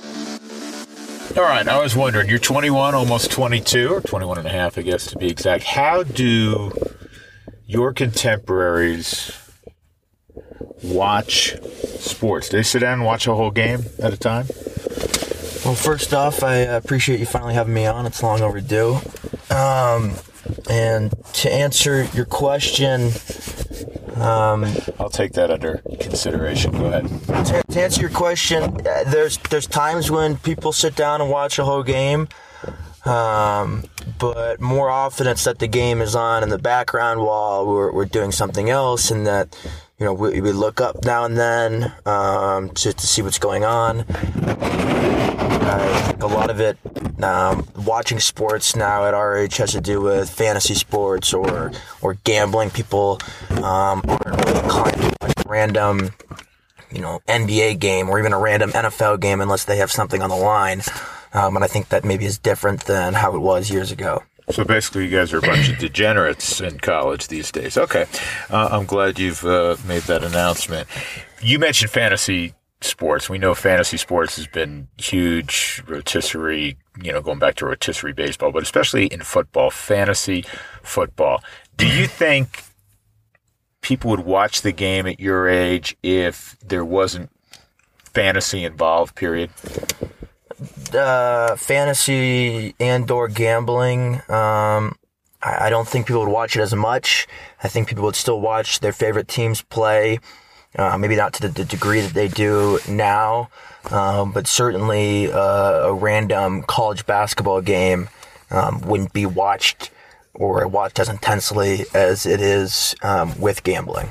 All 1.35 1.43
right, 1.43 1.67
I 1.67 1.81
was 1.81 1.95
wondering, 1.95 2.29
you're 2.29 2.37
21, 2.37 2.93
almost 2.93 3.31
22, 3.31 3.89
or 3.89 4.01
21 4.01 4.37
and 4.37 4.47
a 4.47 4.51
half, 4.51 4.77
I 4.77 4.83
guess 4.83 5.07
to 5.07 5.17
be 5.17 5.29
exact. 5.29 5.63
How 5.63 6.03
do 6.03 6.71
your 7.65 7.91
contemporaries 7.91 9.31
watch 10.83 11.55
sports? 11.99 12.49
Do 12.49 12.57
they 12.57 12.63
sit 12.63 12.79
down 12.79 12.93
and 12.93 13.05
watch 13.05 13.27
a 13.27 13.33
whole 13.33 13.51
game 13.51 13.85
at 13.99 14.13
a 14.13 14.17
time? 14.17 14.45
Well, 15.65 15.75
first 15.75 16.13
off, 16.13 16.43
I 16.43 16.55
appreciate 16.57 17.19
you 17.19 17.25
finally 17.25 17.53
having 17.53 17.73
me 17.73 17.85
on. 17.85 18.05
It's 18.05 18.21
long 18.21 18.41
overdue. 18.41 18.99
Um, 19.49 20.13
and 20.69 21.13
to 21.33 21.51
answer 21.51 22.03
your 22.13 22.25
question, 22.25 23.11
um, 24.15 24.65
I'll 24.99 25.09
take 25.09 25.33
that 25.33 25.49
under 25.49 25.77
consideration. 25.99 26.71
Go 26.71 26.85
ahead. 26.85 27.07
To, 27.45 27.63
to, 27.63 27.81
answer 27.81 28.01
your 28.01 28.09
question, 28.09 28.63
uh, 28.63 29.03
there's 29.07 29.37
there's 29.49 29.67
times 29.67 30.11
when 30.11 30.37
people 30.37 30.73
sit 30.73 30.95
down 30.95 31.21
and 31.21 31.29
watch 31.29 31.59
a 31.59 31.63
whole 31.63 31.83
game, 31.83 32.27
um, 33.05 33.85
but 34.19 34.61
more 34.61 34.89
often 34.89 35.27
it's 35.27 35.45
that 35.45 35.59
the 35.59 35.67
game 35.67 36.01
is 36.01 36.15
on 36.15 36.43
in 36.43 36.49
the 36.49 36.59
background 36.59 37.21
while 37.21 37.65
we're, 37.65 37.91
we're 37.91 38.05
doing 38.05 38.31
something 38.31 38.69
else, 38.69 39.11
and 39.11 39.25
that 39.25 39.57
you 40.03 40.09
know, 40.09 40.13
we, 40.15 40.41
we 40.41 40.51
look 40.51 40.81
up 40.81 41.05
now 41.05 41.23
and 41.23 41.37
then 41.37 41.93
um, 42.05 42.71
to, 42.71 42.91
to 42.91 43.07
see 43.07 43.21
what's 43.21 43.39
going 43.39 43.63
on. 43.63 44.03
Think 46.03 46.21
a 46.21 46.27
lot 46.27 46.49
of 46.49 46.59
it, 46.59 46.77
um, 47.23 47.65
watching 47.85 48.19
sports 48.19 48.75
now 48.75 49.05
at 49.05 49.13
our 49.13 49.37
age, 49.37 49.55
has 49.55 49.71
to 49.71 49.79
do 49.79 50.01
with 50.01 50.29
fantasy 50.29 50.73
sports 50.73 51.33
or 51.33 51.71
or 52.01 52.15
gambling. 52.25 52.69
People 52.69 53.17
um, 53.51 54.03
aren't 54.05 54.25
really 54.25 54.59
inclined 54.59 54.97
to 54.97 55.15
watch 55.21 55.33
random, 55.47 56.11
you 56.91 56.99
know, 56.99 57.21
NBA 57.29 57.79
game 57.79 58.09
or 58.09 58.19
even 58.19 58.33
a 58.33 58.39
random 58.39 58.71
NFL 58.71 59.21
game 59.21 59.39
unless 59.39 59.63
they 59.63 59.77
have 59.77 59.89
something 59.89 60.21
on 60.21 60.29
the 60.29 60.35
line. 60.35 60.81
Um, 61.33 61.55
and 61.55 61.63
I 61.63 61.67
think 61.67 61.87
that 61.89 62.03
maybe 62.03 62.25
is 62.25 62.37
different 62.37 62.83
than 62.87 63.13
how 63.13 63.33
it 63.37 63.39
was 63.39 63.71
years 63.71 63.89
ago. 63.89 64.21
So 64.49 64.65
basically, 64.65 65.05
you 65.05 65.17
guys 65.17 65.31
are 65.33 65.37
a 65.37 65.41
bunch 65.41 65.69
of 65.69 65.77
degenerates 65.77 66.59
in 66.59 66.79
college 66.79 67.27
these 67.27 67.51
days. 67.51 67.77
Okay. 67.77 68.05
Uh, 68.49 68.69
I'm 68.71 68.85
glad 68.85 69.19
you've 69.19 69.45
uh, 69.45 69.77
made 69.87 70.03
that 70.03 70.23
announcement. 70.23 70.87
You 71.41 71.59
mentioned 71.59 71.91
fantasy 71.91 72.53
sports. 72.81 73.29
We 73.29 73.37
know 73.37 73.55
fantasy 73.55 73.97
sports 73.97 74.35
has 74.35 74.47
been 74.47 74.87
huge 74.97 75.81
rotisserie, 75.87 76.77
you 77.01 77.11
know, 77.11 77.21
going 77.21 77.39
back 77.39 77.55
to 77.55 77.65
rotisserie 77.65 78.13
baseball, 78.13 78.51
but 78.51 78.63
especially 78.63 79.07
in 79.07 79.21
football, 79.21 79.69
fantasy 79.69 80.43
football. 80.81 81.41
Do 81.77 81.87
you 81.87 82.07
think 82.07 82.63
people 83.81 84.09
would 84.11 84.21
watch 84.21 84.61
the 84.61 84.71
game 84.71 85.07
at 85.07 85.19
your 85.19 85.47
age 85.47 85.95
if 86.03 86.57
there 86.59 86.85
wasn't 86.85 87.29
fantasy 88.13 88.63
involved, 88.63 89.15
period? 89.15 89.49
Uh, 90.95 91.55
fantasy 91.55 92.75
and 92.79 93.09
or 93.09 93.27
gambling. 93.27 94.15
Um, 94.29 94.95
I, 95.41 95.65
I 95.65 95.69
don't 95.69 95.87
think 95.87 96.07
people 96.07 96.21
would 96.21 96.31
watch 96.31 96.55
it 96.55 96.61
as 96.61 96.73
much. 96.73 97.27
I 97.63 97.67
think 97.67 97.87
people 97.87 98.03
would 98.05 98.15
still 98.15 98.41
watch 98.41 98.79
their 98.79 98.93
favorite 98.93 99.27
teams 99.27 99.61
play. 99.61 100.19
Uh, 100.75 100.97
maybe 100.97 101.15
not 101.15 101.33
to 101.33 101.41
the, 101.43 101.49
the, 101.49 101.65
degree 101.65 102.01
that 102.01 102.15
they 102.15 102.27
do 102.27 102.79
now, 102.89 103.47
um, 103.91 104.31
but 104.31 104.47
certainly 104.47 105.31
uh, 105.31 105.87
a 105.87 105.93
random 105.93 106.63
college 106.63 107.05
basketball 107.05 107.61
game 107.61 108.09
um, 108.49 108.81
wouldn't 108.81 109.13
be 109.13 109.27
watched 109.27 109.91
or 110.33 110.67
watched 110.67 110.99
as 110.99 111.09
intensely 111.09 111.85
as 111.93 112.25
it 112.25 112.41
is 112.41 112.95
um, 113.03 113.39
with 113.39 113.61
gambling. 113.61 114.09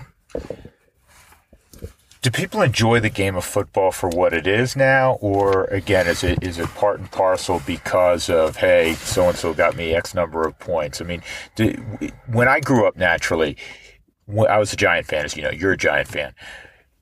Do 2.23 2.31
people 2.31 2.63
enjoy 2.63 3.01
the 3.01 3.11
game 3.11 3.35
of 3.35 3.45
football 3.45 3.91
for 3.91 4.09
what 4.09 4.33
it 4.33 4.47
is 4.47 4.77
now, 4.77 5.15
or 5.15 5.65
again, 5.65 6.07
is 6.07 6.23
it 6.23 6.41
is 6.41 6.57
it 6.57 6.69
part 6.69 7.01
and 7.01 7.11
parcel 7.11 7.61
because 7.67 8.31
of 8.31 8.59
hey, 8.59 8.95
so 8.95 9.29
and 9.29 9.37
so 9.37 9.53
got 9.53 9.75
me 9.75 9.93
X 9.93 10.15
number 10.15 10.47
of 10.47 10.57
points? 10.61 11.01
I 11.01 11.05
mean, 11.05 11.21
do, 11.57 11.73
when 12.29 12.47
I 12.47 12.61
grew 12.61 12.87
up, 12.87 12.97
naturally, 12.97 13.57
I 14.49 14.59
was 14.59 14.73
a 14.73 14.77
Giant 14.77 15.09
fan, 15.09 15.25
as 15.25 15.37
you 15.37 15.43
know, 15.43 15.51
you're 15.51 15.73
a 15.73 15.77
Giant 15.77 16.07
fan. 16.07 16.33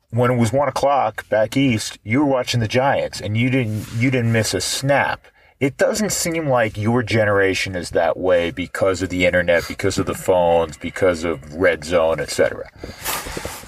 When 0.09 0.31
it 0.31 0.39
was 0.39 0.55
one 0.55 0.69
o'clock 0.69 1.29
back 1.29 1.55
east, 1.55 1.99
you 2.03 2.21
were 2.21 2.25
watching 2.25 2.61
the 2.61 2.67
Giants, 2.67 3.21
and 3.21 3.37
you 3.37 3.51
didn't 3.51 3.93
you 3.93 4.11
didn't 4.11 4.33
miss 4.33 4.55
a 4.55 4.61
snap. 4.63 5.27
It 5.61 5.77
doesn't 5.77 6.13
seem 6.13 6.49
like 6.49 6.79
your 6.79 7.03
generation 7.03 7.77
is 7.77 7.91
that 7.91 8.17
way 8.17 8.51
because 8.51 9.03
of 9.03 9.11
the 9.11 9.27
internet, 9.27 9.69
because 9.69 9.99
of 9.99 10.07
the 10.07 10.15
phones, 10.15 10.79
because 10.79 11.23
of 11.23 11.55
red 11.55 11.85
zone, 11.85 12.19
etc. 12.19 12.71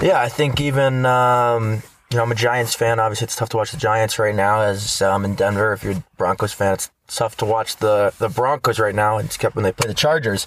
Yeah, 0.01 0.19
I 0.19 0.31
think 0.31 0.59
even 0.59 1.05
um, 1.05 1.83
you 2.11 2.17
know 2.17 2.23
I'm 2.23 2.33
a 2.33 2.35
Giants 2.35 2.75
fan. 2.75 2.99
Obviously, 2.99 3.27
it's 3.27 3.37
tough 3.37 3.51
to 3.51 3.59
watch 3.59 3.73
the 3.73 3.77
Giants 3.77 4.19
right 4.19 4.35
now. 4.35 4.63
As 4.63 5.03
I'm 5.03 5.17
um, 5.17 5.25
in 5.27 5.35
Denver, 5.35 5.75
if 5.75 5.85
you're 5.85 5.93
a 5.93 6.05
Broncos 6.17 6.55
fan, 6.55 6.73
it's 6.73 6.91
tough 7.09 7.37
to 7.37 7.45
watch 7.45 7.77
the 7.77 8.15
the 8.19 8.31
Broncos 8.31 8.79
right 8.79 8.95
now. 8.95 9.19
It's 9.19 9.37
kept 9.37 9.55
when 9.55 9.63
they 9.63 9.73
play 9.73 9.87
the 9.87 9.95
Chargers, 9.95 10.47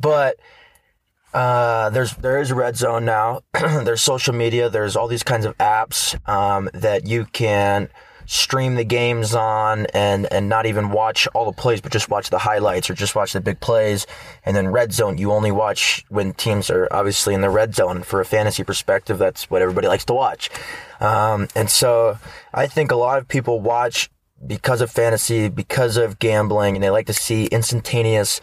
but 0.00 0.36
uh, 1.34 1.90
there's 1.90 2.14
there 2.16 2.40
is 2.40 2.52
red 2.52 2.76
zone 2.76 3.04
now. 3.04 3.42
there's 3.52 4.00
social 4.00 4.34
media. 4.34 4.70
There's 4.70 4.96
all 4.96 5.08
these 5.08 5.24
kinds 5.24 5.44
of 5.44 5.56
apps 5.58 6.16
um, 6.26 6.70
that 6.72 7.06
you 7.06 7.26
can 7.26 7.90
stream 8.30 8.76
the 8.76 8.84
games 8.84 9.34
on 9.34 9.86
and 9.86 10.32
and 10.32 10.48
not 10.48 10.64
even 10.64 10.92
watch 10.92 11.26
all 11.34 11.44
the 11.44 11.52
plays, 11.52 11.80
but 11.80 11.90
just 11.90 12.08
watch 12.08 12.30
the 12.30 12.38
highlights 12.38 12.88
or 12.88 12.94
just 12.94 13.16
watch 13.16 13.32
the 13.32 13.40
big 13.40 13.58
plays. 13.58 14.06
And 14.44 14.56
then 14.56 14.68
red 14.68 14.92
zone, 14.92 15.18
you 15.18 15.32
only 15.32 15.50
watch 15.50 16.04
when 16.10 16.32
teams 16.34 16.70
are 16.70 16.86
obviously 16.92 17.34
in 17.34 17.40
the 17.40 17.50
red 17.50 17.74
zone. 17.74 18.04
For 18.04 18.20
a 18.20 18.24
fantasy 18.24 18.62
perspective, 18.62 19.18
that's 19.18 19.50
what 19.50 19.62
everybody 19.62 19.88
likes 19.88 20.04
to 20.04 20.14
watch. 20.14 20.48
Um, 21.00 21.48
and 21.56 21.68
so 21.68 22.18
I 22.54 22.68
think 22.68 22.92
a 22.92 22.96
lot 22.96 23.18
of 23.18 23.26
people 23.26 23.60
watch 23.60 24.08
because 24.46 24.80
of 24.80 24.92
fantasy, 24.92 25.48
because 25.48 25.96
of 25.96 26.20
gambling, 26.20 26.76
and 26.76 26.84
they 26.84 26.90
like 26.90 27.06
to 27.06 27.12
see 27.12 27.46
instantaneous 27.46 28.40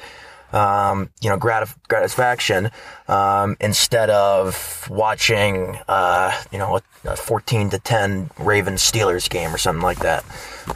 um, 0.54 1.10
you 1.22 1.30
know, 1.30 1.38
gratif- 1.38 1.76
gratification 1.88 2.72
um, 3.08 3.58
instead 3.60 4.10
of 4.10 4.88
watching, 4.90 5.78
uh, 5.88 6.32
you 6.52 6.58
know, 6.58 6.78
a, 6.78 7.12
a 7.12 7.16
14 7.16 7.70
to 7.72 7.80
10 7.80 8.32
Ravens 8.40 8.82
Steelers 8.82 9.30
game 9.30 9.54
or 9.54 9.58
something 9.58 9.84
like 9.84 10.00
that, 10.00 10.24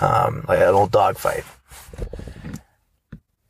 um, 0.02 0.46
like 0.48 0.60
an 0.60 0.68
old 0.68 0.92
dogfight. 0.92 1.44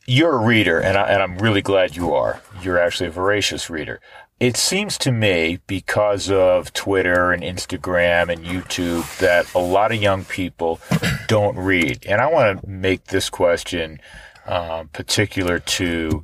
You're 0.05 0.33
a 0.33 0.45
reader, 0.45 0.79
and, 0.79 0.97
I, 0.97 1.03
and 1.03 1.21
I'm 1.21 1.37
really 1.37 1.61
glad 1.61 1.95
you 1.95 2.13
are. 2.13 2.41
You're 2.61 2.79
actually 2.79 3.07
a 3.07 3.11
voracious 3.11 3.69
reader. 3.69 4.01
It 4.39 4.57
seems 4.57 4.97
to 4.99 5.11
me, 5.11 5.59
because 5.67 6.31
of 6.31 6.73
Twitter 6.73 7.31
and 7.31 7.43
Instagram 7.43 8.33
and 8.33 8.43
YouTube, 8.43 9.19
that 9.19 9.53
a 9.53 9.59
lot 9.59 9.91
of 9.91 10.01
young 10.01 10.25
people 10.25 10.81
don't 11.27 11.55
read. 11.55 12.05
And 12.07 12.19
I 12.19 12.25
want 12.25 12.61
to 12.61 12.67
make 12.67 13.05
this 13.05 13.29
question 13.29 13.99
um, 14.45 14.87
particular 14.89 15.59
to 15.59 16.23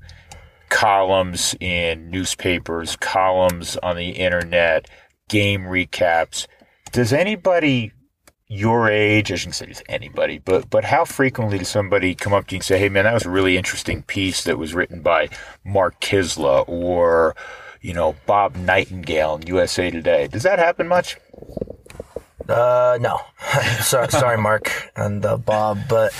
columns 0.69 1.55
in 1.59 2.09
newspapers, 2.09 2.95
columns 2.95 3.77
on 3.77 3.95
the 3.95 4.09
internet, 4.09 4.89
game 5.29 5.61
recaps. 5.61 6.47
Does 6.91 7.13
anybody 7.13 7.93
your 8.49 8.89
age, 8.89 9.31
I 9.31 9.35
shouldn't 9.35 9.55
say 9.55 9.73
anybody, 9.89 10.37
but 10.39 10.69
but 10.69 10.85
how 10.85 11.03
frequently 11.03 11.57
does 11.57 11.67
somebody 11.67 12.15
come 12.15 12.33
up 12.33 12.47
to 12.47 12.55
you 12.55 12.57
and 12.57 12.63
say, 12.63 12.79
"Hey, 12.79 12.89
man, 12.89 13.03
that 13.03 13.13
was 13.13 13.25
a 13.25 13.29
really 13.29 13.57
interesting 13.57 14.03
piece 14.03 14.45
that 14.45 14.57
was 14.57 14.73
written 14.73 15.01
by 15.01 15.29
Mark 15.65 15.99
Kiszla 15.99 16.63
or 16.67 17.35
you 17.81 17.93
know 17.93 18.15
Bob 18.25 18.55
Nightingale 18.55 19.35
in 19.35 19.47
USA 19.47 19.91
Today"? 19.91 20.27
Does 20.27 20.43
that 20.43 20.59
happen 20.59 20.87
much? 20.87 21.17
Uh, 22.47 22.97
no. 23.01 23.19
sorry, 23.81 24.07
sorry, 24.09 24.37
Mark 24.37 24.91
and 24.95 25.25
uh, 25.25 25.35
Bob, 25.35 25.79
but 25.89 26.13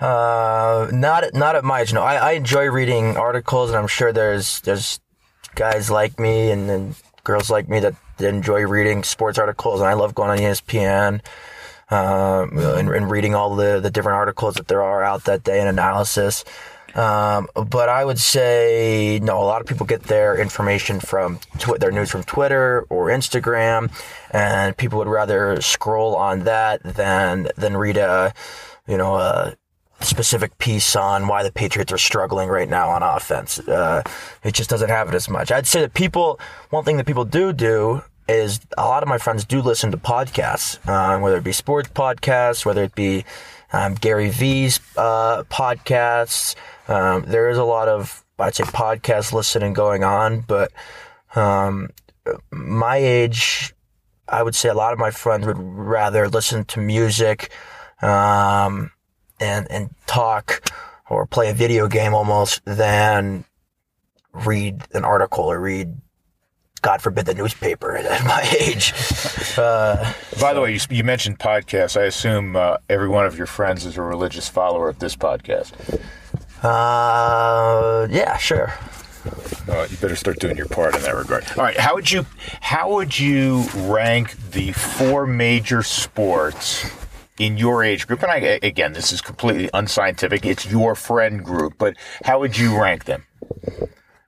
uh, 0.00 0.88
not 0.92 1.32
not 1.34 1.56
at 1.56 1.64
my 1.64 1.80
age. 1.80 1.92
No, 1.92 2.02
I, 2.02 2.16
I 2.16 2.32
enjoy 2.32 2.66
reading 2.66 3.16
articles, 3.16 3.70
and 3.70 3.78
I'm 3.78 3.86
sure 3.86 4.12
there's 4.12 4.60
there's 4.62 5.00
guys 5.54 5.90
like 5.90 6.20
me 6.20 6.50
and, 6.50 6.70
and 6.70 6.94
girls 7.24 7.50
like 7.50 7.68
me 7.68 7.80
that, 7.80 7.94
that 8.18 8.28
enjoy 8.28 8.66
reading 8.66 9.02
sports 9.02 9.38
articles, 9.38 9.80
and 9.80 9.88
I 9.88 9.94
love 9.94 10.14
going 10.14 10.30
on 10.30 10.38
ESPN. 10.38 11.20
Um, 11.88 12.58
and, 12.58 12.88
and, 12.90 13.08
reading 13.08 13.36
all 13.36 13.54
the, 13.54 13.78
the 13.78 13.92
different 13.92 14.16
articles 14.16 14.56
that 14.56 14.66
there 14.66 14.82
are 14.82 15.04
out 15.04 15.22
that 15.26 15.44
day 15.44 15.60
and 15.60 15.68
analysis. 15.68 16.44
Um, 16.96 17.46
but 17.54 17.88
I 17.88 18.04
would 18.04 18.18
say 18.18 19.20
no. 19.22 19.38
A 19.40 19.44
lot 19.44 19.60
of 19.60 19.68
people 19.68 19.86
get 19.86 20.02
their 20.02 20.36
information 20.36 20.98
from 20.98 21.38
tw- 21.58 21.78
their 21.78 21.92
news 21.92 22.10
from 22.10 22.24
Twitter 22.24 22.86
or 22.88 23.06
Instagram, 23.06 23.92
and 24.32 24.76
people 24.76 24.98
would 24.98 25.06
rather 25.06 25.60
scroll 25.60 26.16
on 26.16 26.40
that 26.40 26.82
than 26.82 27.50
than 27.56 27.76
read 27.76 27.98
a 27.98 28.32
you 28.88 28.96
know 28.96 29.14
a 29.14 29.56
specific 30.00 30.56
piece 30.58 30.94
on 30.94 31.26
why 31.26 31.42
the 31.42 31.52
Patriots 31.52 31.92
are 31.92 31.98
struggling 31.98 32.48
right 32.48 32.68
now 32.68 32.90
on 32.90 33.02
offense. 33.02 33.58
Uh, 33.60 34.02
it 34.44 34.54
just 34.54 34.70
doesn't 34.70 34.90
have 34.90 35.08
it 35.08 35.14
as 35.14 35.28
much. 35.28 35.50
I'd 35.50 35.66
say 35.66 35.80
that 35.80 35.94
people, 35.94 36.38
one 36.70 36.84
thing 36.84 36.96
that 36.98 37.06
people 37.06 37.24
do 37.24 37.52
do 37.52 38.02
is 38.28 38.60
a 38.76 38.84
lot 38.84 39.02
of 39.02 39.08
my 39.08 39.18
friends 39.18 39.44
do 39.44 39.60
listen 39.62 39.90
to 39.92 39.96
podcasts, 39.96 40.78
uh, 40.88 41.18
whether 41.20 41.36
it 41.36 41.44
be 41.44 41.52
sports 41.52 41.88
podcasts, 41.88 42.64
whether 42.66 42.82
it 42.82 42.94
be 42.94 43.24
um, 43.72 43.94
Gary 43.94 44.30
Vee's 44.30 44.80
uh, 44.96 45.44
podcasts. 45.44 46.54
Um, 46.88 47.24
there 47.26 47.48
is 47.48 47.58
a 47.58 47.64
lot 47.64 47.88
of, 47.88 48.24
I'd 48.38 48.54
say, 48.54 48.64
podcast 48.64 49.32
listening 49.32 49.72
going 49.72 50.04
on, 50.04 50.40
but 50.40 50.72
um, 51.34 51.90
my 52.50 52.96
age, 52.96 53.74
I 54.28 54.42
would 54.42 54.54
say 54.54 54.68
a 54.68 54.74
lot 54.74 54.92
of 54.92 54.98
my 54.98 55.10
friends 55.10 55.46
would 55.46 55.58
rather 55.58 56.28
listen 56.28 56.64
to 56.66 56.80
music. 56.80 57.52
Um, 58.02 58.90
and, 59.40 59.66
and 59.70 59.90
talk 60.06 60.70
or 61.08 61.26
play 61.26 61.50
a 61.50 61.54
video 61.54 61.88
game 61.88 62.14
almost 62.14 62.64
than 62.64 63.44
read 64.32 64.82
an 64.92 65.04
article 65.04 65.44
or 65.44 65.60
read 65.60 65.96
God 66.82 67.02
forbid 67.02 67.26
the 67.26 67.34
newspaper 67.34 67.96
at 67.96 68.24
my 68.24 68.42
age. 68.60 68.92
Uh, 69.56 70.12
By 70.38 70.52
the 70.52 70.60
way, 70.60 70.74
you, 70.74 70.80
you, 70.90 71.02
mentioned 71.02 71.38
podcasts. 71.38 71.98
I 71.98 72.04
assume 72.04 72.56
uh, 72.56 72.76
every 72.90 73.08
one 73.08 73.24
of 73.24 73.38
your 73.38 73.46
friends 73.46 73.86
is 73.86 73.96
a 73.96 74.02
religious 74.02 74.50
follower 74.50 74.90
of 74.90 74.98
this 74.98 75.16
podcast. 75.16 75.72
Uh, 76.62 78.06
yeah, 78.10 78.36
sure. 78.36 78.74
Uh, 79.66 79.86
you 79.90 79.96
better 79.96 80.14
start 80.14 80.38
doing 80.40 80.58
your 80.58 80.66
part 80.66 80.94
in 80.94 81.00
that 81.00 81.16
regard. 81.16 81.46
All 81.56 81.64
right, 81.64 81.78
how 81.78 81.94
would 81.94 82.10
you 82.10 82.26
how 82.60 82.92
would 82.92 83.18
you 83.18 83.64
rank 83.74 84.36
the 84.50 84.72
four 84.72 85.26
major 85.26 85.82
sports 85.82 86.84
in 87.38 87.56
your 87.56 87.84
age 87.84 88.06
group, 88.06 88.22
and 88.22 88.32
I, 88.32 88.58
again, 88.62 88.92
this 88.92 89.12
is 89.12 89.20
completely 89.20 89.68
unscientific. 89.74 90.44
It's 90.46 90.66
your 90.70 90.94
friend 90.94 91.44
group, 91.44 91.74
but 91.78 91.96
how 92.24 92.40
would 92.40 92.56
you 92.56 92.80
rank 92.80 93.04
them? 93.04 93.24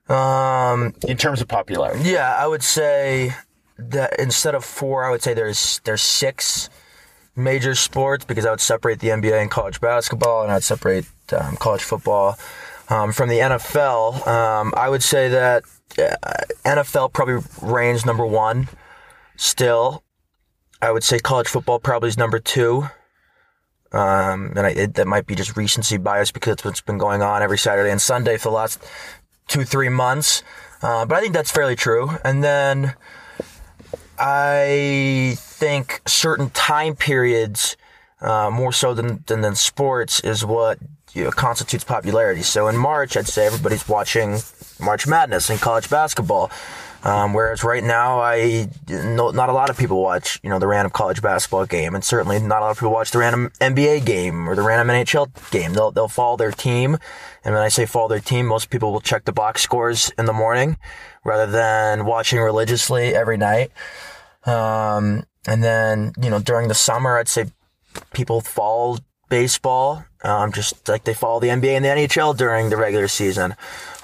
Um, 0.09 0.95
in 1.07 1.17
terms 1.17 1.41
of 1.41 1.47
popularity. 1.47 2.09
Yeah, 2.09 2.35
I 2.35 2.47
would 2.47 2.63
say 2.63 3.35
that 3.77 4.19
instead 4.19 4.55
of 4.55 4.65
four, 4.65 5.05
I 5.05 5.11
would 5.11 5.21
say 5.21 5.33
there's 5.33 5.81
there's 5.83 6.01
six 6.01 6.69
major 7.35 7.75
sports 7.75 8.25
because 8.25 8.45
I 8.45 8.51
would 8.51 8.61
separate 8.61 8.99
the 8.99 9.09
NBA 9.09 9.41
and 9.41 9.51
college 9.51 9.79
basketball, 9.79 10.43
and 10.43 10.51
I'd 10.51 10.63
separate 10.63 11.05
um, 11.31 11.55
college 11.57 11.83
football 11.83 12.37
um, 12.89 13.11
from 13.13 13.29
the 13.29 13.39
NFL. 13.39 14.27
Um, 14.27 14.73
I 14.75 14.89
would 14.89 15.03
say 15.03 15.29
that 15.29 15.63
uh, 15.97 16.15
NFL 16.65 17.13
probably 17.13 17.37
reigns 17.61 18.05
number 18.05 18.25
one. 18.25 18.67
Still, 19.37 20.03
I 20.81 20.91
would 20.91 21.03
say 21.03 21.19
college 21.19 21.47
football 21.47 21.79
probably 21.79 22.09
is 22.09 22.17
number 22.17 22.39
two. 22.39 22.89
Um, 23.91 24.53
and 24.55 24.59
I, 24.59 24.69
it, 24.69 24.93
that 24.95 25.07
might 25.07 25.25
be 25.25 25.35
just 25.35 25.57
recency 25.57 25.97
bias 25.97 26.31
because 26.31 26.53
it's 26.53 26.65
what's 26.65 26.81
been 26.81 26.97
going 26.97 27.21
on 27.21 27.41
every 27.41 27.57
Saturday 27.57 27.91
and 27.91 28.01
Sunday 28.01 28.37
for 28.37 28.49
the 28.49 28.55
last 28.55 28.83
two, 29.47 29.63
three 29.63 29.89
months. 29.89 30.43
Uh, 30.81 31.05
but 31.05 31.15
I 31.15 31.21
think 31.21 31.33
that's 31.33 31.51
fairly 31.51 31.75
true. 31.75 32.11
And 32.23 32.43
then 32.43 32.93
I 34.17 35.35
think 35.37 36.01
certain 36.05 36.49
time 36.51 36.95
periods 36.95 37.77
uh, 38.21 38.49
more 38.51 38.71
so 38.71 38.93
than, 38.93 39.23
than 39.27 39.41
than 39.41 39.55
sports 39.55 40.19
is 40.19 40.45
what 40.45 40.77
you 41.13 41.23
know, 41.23 41.31
constitutes 41.31 41.83
popularity. 41.83 42.41
So 42.41 42.67
in 42.67 42.77
March, 42.77 43.17
I'd 43.17 43.27
say 43.27 43.45
everybody's 43.45 43.87
watching 43.87 44.39
March 44.79 45.07
Madness 45.07 45.49
in 45.49 45.57
college 45.57 45.89
basketball. 45.89 46.51
Um, 47.03 47.33
whereas 47.33 47.63
right 47.63 47.83
now, 47.83 48.19
I 48.19 48.69
no, 48.89 49.31
not 49.31 49.47
a 49.47 49.53
lot 49.53 49.69
of 49.69 49.77
people 49.77 50.01
watch, 50.01 50.39
you 50.43 50.49
know, 50.49 50.59
the 50.59 50.67
random 50.67 50.91
college 50.91 51.21
basketball 51.21 51.65
game, 51.65 51.95
and 51.95 52.03
certainly 52.03 52.39
not 52.39 52.59
a 52.59 52.65
lot 52.65 52.71
of 52.71 52.77
people 52.77 52.91
watch 52.91 53.11
the 53.11 53.19
random 53.19 53.51
NBA 53.61 54.05
game 54.05 54.49
or 54.49 54.55
the 54.55 54.61
random 54.61 54.93
NHL 54.93 55.29
game. 55.51 55.73
They'll 55.73 55.91
they'll 55.91 56.09
follow 56.09 56.35
their 56.35 56.51
team, 56.51 56.97
and 57.45 57.53
when 57.55 57.63
I 57.63 57.69
say 57.69 57.85
follow 57.85 58.09
their 58.09 58.19
team, 58.19 58.47
most 58.47 58.69
people 58.69 58.91
will 58.91 58.99
check 58.99 59.23
the 59.23 59.31
box 59.31 59.61
scores 59.61 60.11
in 60.17 60.25
the 60.25 60.33
morning 60.33 60.77
rather 61.23 61.49
than 61.49 62.05
watching 62.05 62.39
religiously 62.39 63.15
every 63.15 63.37
night. 63.37 63.71
Um, 64.45 65.23
and 65.47 65.63
then 65.63 66.11
you 66.21 66.29
know 66.29 66.39
during 66.39 66.67
the 66.67 66.75
summer, 66.75 67.17
I'd 67.17 67.29
say 67.29 67.45
people 68.11 68.41
follow 68.41 68.97
baseball, 69.29 70.03
um, 70.23 70.51
just 70.51 70.87
like 70.89 71.03
they 71.03 71.13
follow 71.13 71.39
the 71.39 71.47
NBA 71.47 71.75
and 71.75 71.85
the 71.85 71.89
NHL 71.89 72.35
during 72.35 72.69
the 72.69 72.77
regular 72.77 73.07
season. 73.07 73.55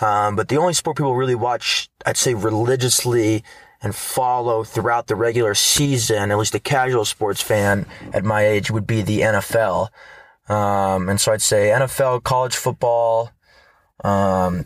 Um, 0.01 0.35
but 0.35 0.47
the 0.47 0.57
only 0.57 0.73
sport 0.73 0.97
people 0.97 1.15
really 1.15 1.35
watch, 1.35 1.89
I'd 2.05 2.17
say 2.17 2.33
religiously 2.33 3.43
and 3.81 3.93
follow 3.93 4.63
throughout 4.63 5.07
the 5.07 5.15
regular 5.15 5.53
season, 5.53 6.31
at 6.31 6.37
least 6.37 6.55
a 6.55 6.59
casual 6.59 7.05
sports 7.05 7.41
fan 7.41 7.85
at 8.13 8.23
my 8.23 8.45
age, 8.45 8.71
would 8.71 8.87
be 8.87 9.01
the 9.01 9.21
NFL. 9.21 9.89
Um, 10.47 11.09
and 11.09 11.19
so 11.19 11.31
I'd 11.33 11.41
say 11.41 11.69
NFL, 11.69 12.23
college 12.23 12.55
football, 12.55 13.31
um, 14.03 14.65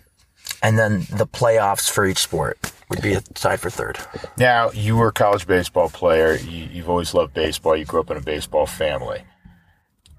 and 0.62 0.78
then 0.78 1.00
the 1.10 1.28
playoffs 1.28 1.90
for 1.90 2.06
each 2.06 2.18
sport 2.18 2.58
would 2.90 3.02
be 3.02 3.18
tied 3.34 3.60
for 3.60 3.70
third. 3.70 4.00
Now, 4.38 4.72
you 4.72 4.98
were 4.98 5.10
a 5.10 5.14
college 5.14 5.48
baseball 5.48 5.90
player. 5.90 6.36
You, 6.36 6.68
you've 6.72 6.90
always 6.90 7.14
loved 7.14 7.34
baseball. 7.34 7.78
You 7.78 7.86
grew 7.86 8.02
up 8.02 8.12
in 8.12 8.18
a 8.18 8.22
baseball 8.22 8.66
family. 8.66 9.22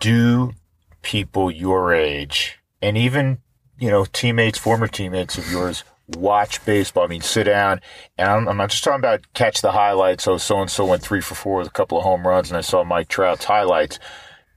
Do 0.00 0.54
people 1.02 1.50
your 1.50 1.94
age 1.94 2.58
and 2.82 2.96
even, 2.96 3.38
you 3.78 3.90
know, 3.90 4.04
teammates, 4.06 4.58
former 4.58 4.88
teammates 4.88 5.38
of 5.38 5.50
yours 5.50 5.84
watch 6.08 6.64
baseball? 6.64 7.04
I 7.04 7.06
mean, 7.06 7.20
sit 7.20 7.44
down 7.44 7.80
and 8.18 8.28
I'm, 8.28 8.48
I'm 8.48 8.56
not 8.56 8.70
just 8.70 8.82
talking 8.82 8.98
about 8.98 9.32
catch 9.34 9.60
the 9.60 9.72
highlights. 9.72 10.24
So 10.24 10.38
so 10.38 10.60
and 10.60 10.70
so 10.70 10.86
went 10.86 11.02
three 11.02 11.20
for 11.20 11.34
four 11.34 11.58
with 11.58 11.68
a 11.68 11.72
couple 11.72 11.98
of 11.98 12.04
home 12.04 12.26
runs 12.26 12.50
and 12.50 12.58
I 12.58 12.62
saw 12.62 12.82
Mike 12.82 13.08
Trout's 13.08 13.44
highlights 13.44 13.98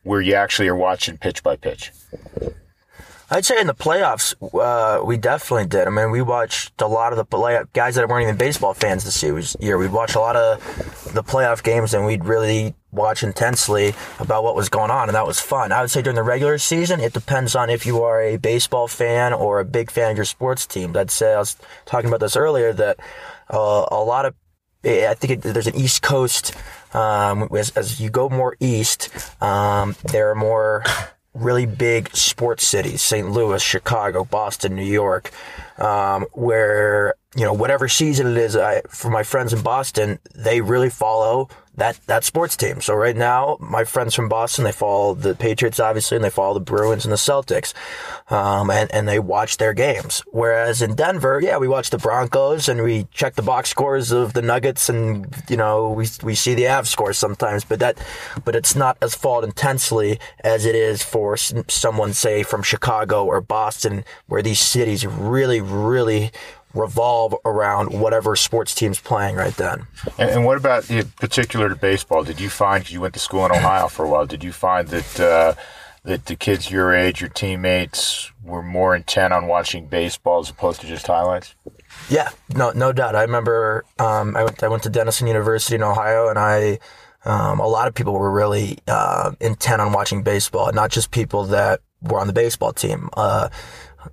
where 0.03 0.21
you 0.21 0.33
actually 0.33 0.69
are 0.69 0.75
watching 0.75 1.17
pitch 1.17 1.43
by 1.43 1.57
pitch. 1.57 1.91
I'd 3.29 3.45
say 3.45 3.59
in 3.59 3.67
the 3.67 3.73
playoffs, 3.73 4.35
uh, 4.53 5.03
we 5.03 5.17
definitely 5.17 5.65
did. 5.65 5.87
I 5.87 5.89
mean, 5.89 6.11
we 6.11 6.21
watched 6.21 6.79
a 6.81 6.87
lot 6.87 7.13
of 7.13 7.17
the 7.17 7.25
play- 7.25 7.63
guys 7.73 7.95
that 7.95 8.07
weren't 8.07 8.23
even 8.23 8.37
baseball 8.37 8.73
fans 8.73 9.03
this 9.03 9.23
year. 9.59 9.77
We'd 9.77 9.91
watch 9.91 10.13
a 10.15 10.19
lot 10.19 10.35
of 10.35 10.59
the 11.13 11.23
playoff 11.23 11.63
games, 11.63 11.93
and 11.93 12.05
we'd 12.05 12.25
really 12.25 12.75
watch 12.93 13.23
intensely 13.23 13.93
about 14.19 14.43
what 14.43 14.55
was 14.55 14.69
going 14.69 14.91
on, 14.91 15.09
and 15.09 15.15
that 15.15 15.27
was 15.27 15.39
fun. 15.39 15.71
I 15.71 15.81
would 15.81 15.91
say 15.91 16.01
during 16.01 16.15
the 16.15 16.23
regular 16.23 16.57
season, 16.57 16.99
it 16.99 17.13
depends 17.13 17.55
on 17.55 17.69
if 17.69 17.85
you 17.85 18.03
are 18.03 18.21
a 18.21 18.37
baseball 18.37 18.87
fan 18.87 19.33
or 19.33 19.59
a 19.59 19.65
big 19.65 19.91
fan 19.91 20.11
of 20.11 20.17
your 20.17 20.25
sports 20.25 20.65
team. 20.65 20.95
I'd 20.95 21.11
say 21.11 21.33
I 21.33 21.39
was 21.39 21.57
talking 21.85 22.07
about 22.07 22.19
this 22.19 22.35
earlier 22.35 22.73
that 22.73 22.99
uh, 23.49 23.85
a 23.91 24.03
lot 24.03 24.25
of 24.25 24.35
I 24.85 25.13
think 25.13 25.45
it, 25.45 25.53
there's 25.53 25.67
an 25.67 25.75
East 25.75 26.01
Coast. 26.01 26.53
Um, 26.93 27.49
as, 27.55 27.71
as, 27.71 27.99
you 27.99 28.09
go 28.09 28.29
more 28.29 28.55
east, 28.59 29.09
um, 29.41 29.95
there 30.11 30.29
are 30.29 30.35
more 30.35 30.83
really 31.33 31.65
big 31.65 32.15
sports 32.15 32.67
cities, 32.67 33.01
St. 33.01 33.29
Louis, 33.29 33.61
Chicago, 33.61 34.23
Boston, 34.23 34.75
New 34.75 34.83
York, 34.83 35.31
um, 35.77 36.25
where, 36.33 37.15
you 37.35 37.43
know, 37.43 37.53
whatever 37.53 37.87
season 37.87 38.27
it 38.27 38.37
is, 38.37 38.55
I, 38.55 38.81
for 38.89 39.09
my 39.09 39.23
friends 39.23 39.53
in 39.53 39.61
Boston, 39.61 40.19
they 40.35 40.61
really 40.61 40.89
follow 40.89 41.49
that 41.75 41.99
that 42.05 42.23
sports 42.23 42.55
team. 42.55 42.81
So 42.81 42.93
right 42.93 43.15
now, 43.15 43.57
my 43.59 43.83
friends 43.83 44.13
from 44.13 44.29
Boston, 44.29 44.63
they 44.63 44.71
follow 44.71 45.15
the 45.15 45.35
Patriots 45.35 45.79
obviously, 45.79 46.15
and 46.15 46.23
they 46.23 46.29
follow 46.29 46.53
the 46.53 46.59
Bruins 46.59 47.05
and 47.05 47.11
the 47.11 47.17
Celtics, 47.17 47.73
um, 48.31 48.69
and 48.69 48.91
and 48.93 49.07
they 49.07 49.19
watch 49.19 49.57
their 49.57 49.73
games. 49.73 50.23
Whereas 50.31 50.81
in 50.81 50.95
Denver, 50.95 51.39
yeah, 51.41 51.57
we 51.57 51.67
watch 51.67 51.89
the 51.89 51.97
Broncos 51.97 52.69
and 52.69 52.83
we 52.83 53.07
check 53.11 53.35
the 53.35 53.41
box 53.41 53.69
scores 53.69 54.11
of 54.11 54.33
the 54.33 54.41
Nuggets, 54.41 54.89
and 54.89 55.27
you 55.49 55.57
know 55.57 55.89
we 55.91 56.07
we 56.21 56.35
see 56.35 56.53
the 56.53 56.63
Avs 56.63 56.87
scores 56.87 57.17
sometimes, 57.17 57.63
but 57.63 57.79
that 57.79 57.97
but 58.45 58.55
it's 58.55 58.75
not 58.75 58.97
as 59.01 59.15
followed 59.15 59.45
intensely 59.45 60.19
as 60.43 60.65
it 60.65 60.75
is 60.75 61.01
for 61.01 61.37
someone 61.37 62.13
say 62.13 62.43
from 62.43 62.61
Chicago 62.61 63.25
or 63.25 63.41
Boston, 63.41 64.03
where 64.27 64.41
these 64.41 64.59
cities 64.59 65.05
really 65.05 65.59
really 65.59 66.31
revolve 66.73 67.35
around 67.45 67.99
whatever 67.99 68.35
sports 68.35 68.73
team's 68.73 68.99
playing 68.99 69.35
right 69.35 69.55
then. 69.55 69.85
And, 70.17 70.29
and 70.29 70.45
what 70.45 70.57
about 70.57 70.83
the 70.83 71.07
particular 71.19 71.69
to 71.69 71.75
baseball? 71.75 72.23
Did 72.23 72.39
you 72.39 72.49
find 72.49 72.89
you 72.89 73.01
went 73.01 73.13
to 73.13 73.19
school 73.19 73.45
in 73.45 73.51
Ohio 73.51 73.87
for 73.87 74.05
a 74.05 74.09
while? 74.09 74.25
Did 74.25 74.43
you 74.43 74.51
find 74.51 74.87
that 74.87 75.19
uh, 75.19 75.53
that 76.03 76.25
the 76.25 76.35
kids 76.35 76.71
your 76.71 76.93
age, 76.93 77.21
your 77.21 77.29
teammates, 77.29 78.31
were 78.43 78.63
more 78.63 78.95
intent 78.95 79.33
on 79.33 79.47
watching 79.47 79.87
baseball 79.87 80.39
as 80.39 80.49
opposed 80.49 80.81
to 80.81 80.87
just 80.87 81.07
highlights? 81.07 81.55
Yeah, 82.09 82.29
no, 82.55 82.71
no 82.71 82.91
doubt. 82.91 83.15
I 83.15 83.21
remember 83.21 83.85
um, 83.99 84.35
I 84.35 84.43
went 84.43 84.63
I 84.63 84.67
went 84.67 84.83
to 84.83 84.89
Denison 84.89 85.27
University 85.27 85.75
in 85.75 85.83
Ohio, 85.83 86.29
and 86.29 86.39
I. 86.39 86.79
Um, 87.25 87.61
a 87.61 87.67
lot 87.67 87.87
of 87.87 87.93
people 87.93 88.11
were 88.11 88.29
really 88.29 88.79
uh, 88.85 89.31
intent 89.39 89.79
on 89.79 89.93
watching 89.93 90.23
baseball, 90.23 90.69
not 90.73 90.91
just 90.91 91.09
people 91.09 91.45
that 91.45 91.79
were 92.01 92.19
on 92.19 92.27
the 92.27 92.33
baseball 92.33 92.73
team. 92.73 93.09
Uh, 93.13 93.47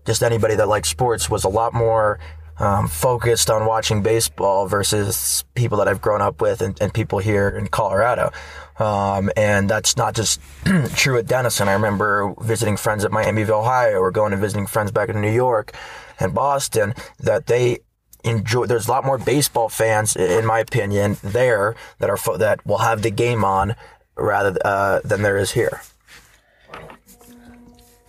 just 0.07 0.23
anybody 0.23 0.55
that 0.55 0.69
liked 0.69 0.87
sports 0.87 1.29
was 1.29 1.43
a 1.43 1.49
lot 1.49 1.75
more 1.75 2.21
um, 2.61 2.87
focused 2.87 3.51
on 3.51 3.67
watching 3.67 4.03
baseball 4.03 4.69
versus 4.69 5.45
people 5.55 5.79
that 5.79 5.89
I've 5.89 6.01
grown 6.01 6.21
up 6.21 6.41
with 6.41 6.61
and, 6.61 6.81
and 6.81 6.93
people 6.93 7.19
here 7.19 7.49
in 7.49 7.67
Colorado. 7.69 8.31
Um, 8.79 9.31
and 9.37 9.69
that's 9.69 9.97
not 9.97 10.15
just 10.15 10.41
true 10.95 11.19
at 11.19 11.27
Denison. 11.27 11.69
I 11.69 11.73
remember 11.73 12.35
visiting 12.41 12.77
friends 12.77 13.05
at 13.05 13.11
Miami, 13.11 13.45
Ohio, 13.45 13.99
or 13.99 14.11
going 14.11 14.33
and 14.33 14.41
visiting 14.41 14.67
friends 14.67 14.93
back 14.93 15.09
in 15.09 15.21
New 15.21 15.33
York 15.33 15.75
and 16.19 16.35
Boston 16.35 16.95
that 17.19 17.47
they 17.47 17.79
enjoy. 18.25 18.67
There's 18.67 18.89
a 18.89 18.91
lot 18.91 19.05
more 19.05 19.19
baseball 19.19 19.71
fans, 19.71 20.15
in 20.15 20.45
my 20.45 20.61
opinion, 20.61 21.17
there 21.23 21.75
that 21.99 22.11
are 22.11 22.39
that 22.39 22.65
will 22.67 22.79
have 22.79 23.03
the 23.03 23.11
game 23.11 23.45
on 23.45 23.75
rather 24.17 24.57
uh, 24.65 25.01
than 25.03 25.23
there 25.23 25.39
is 25.39 25.53
here 25.53 25.81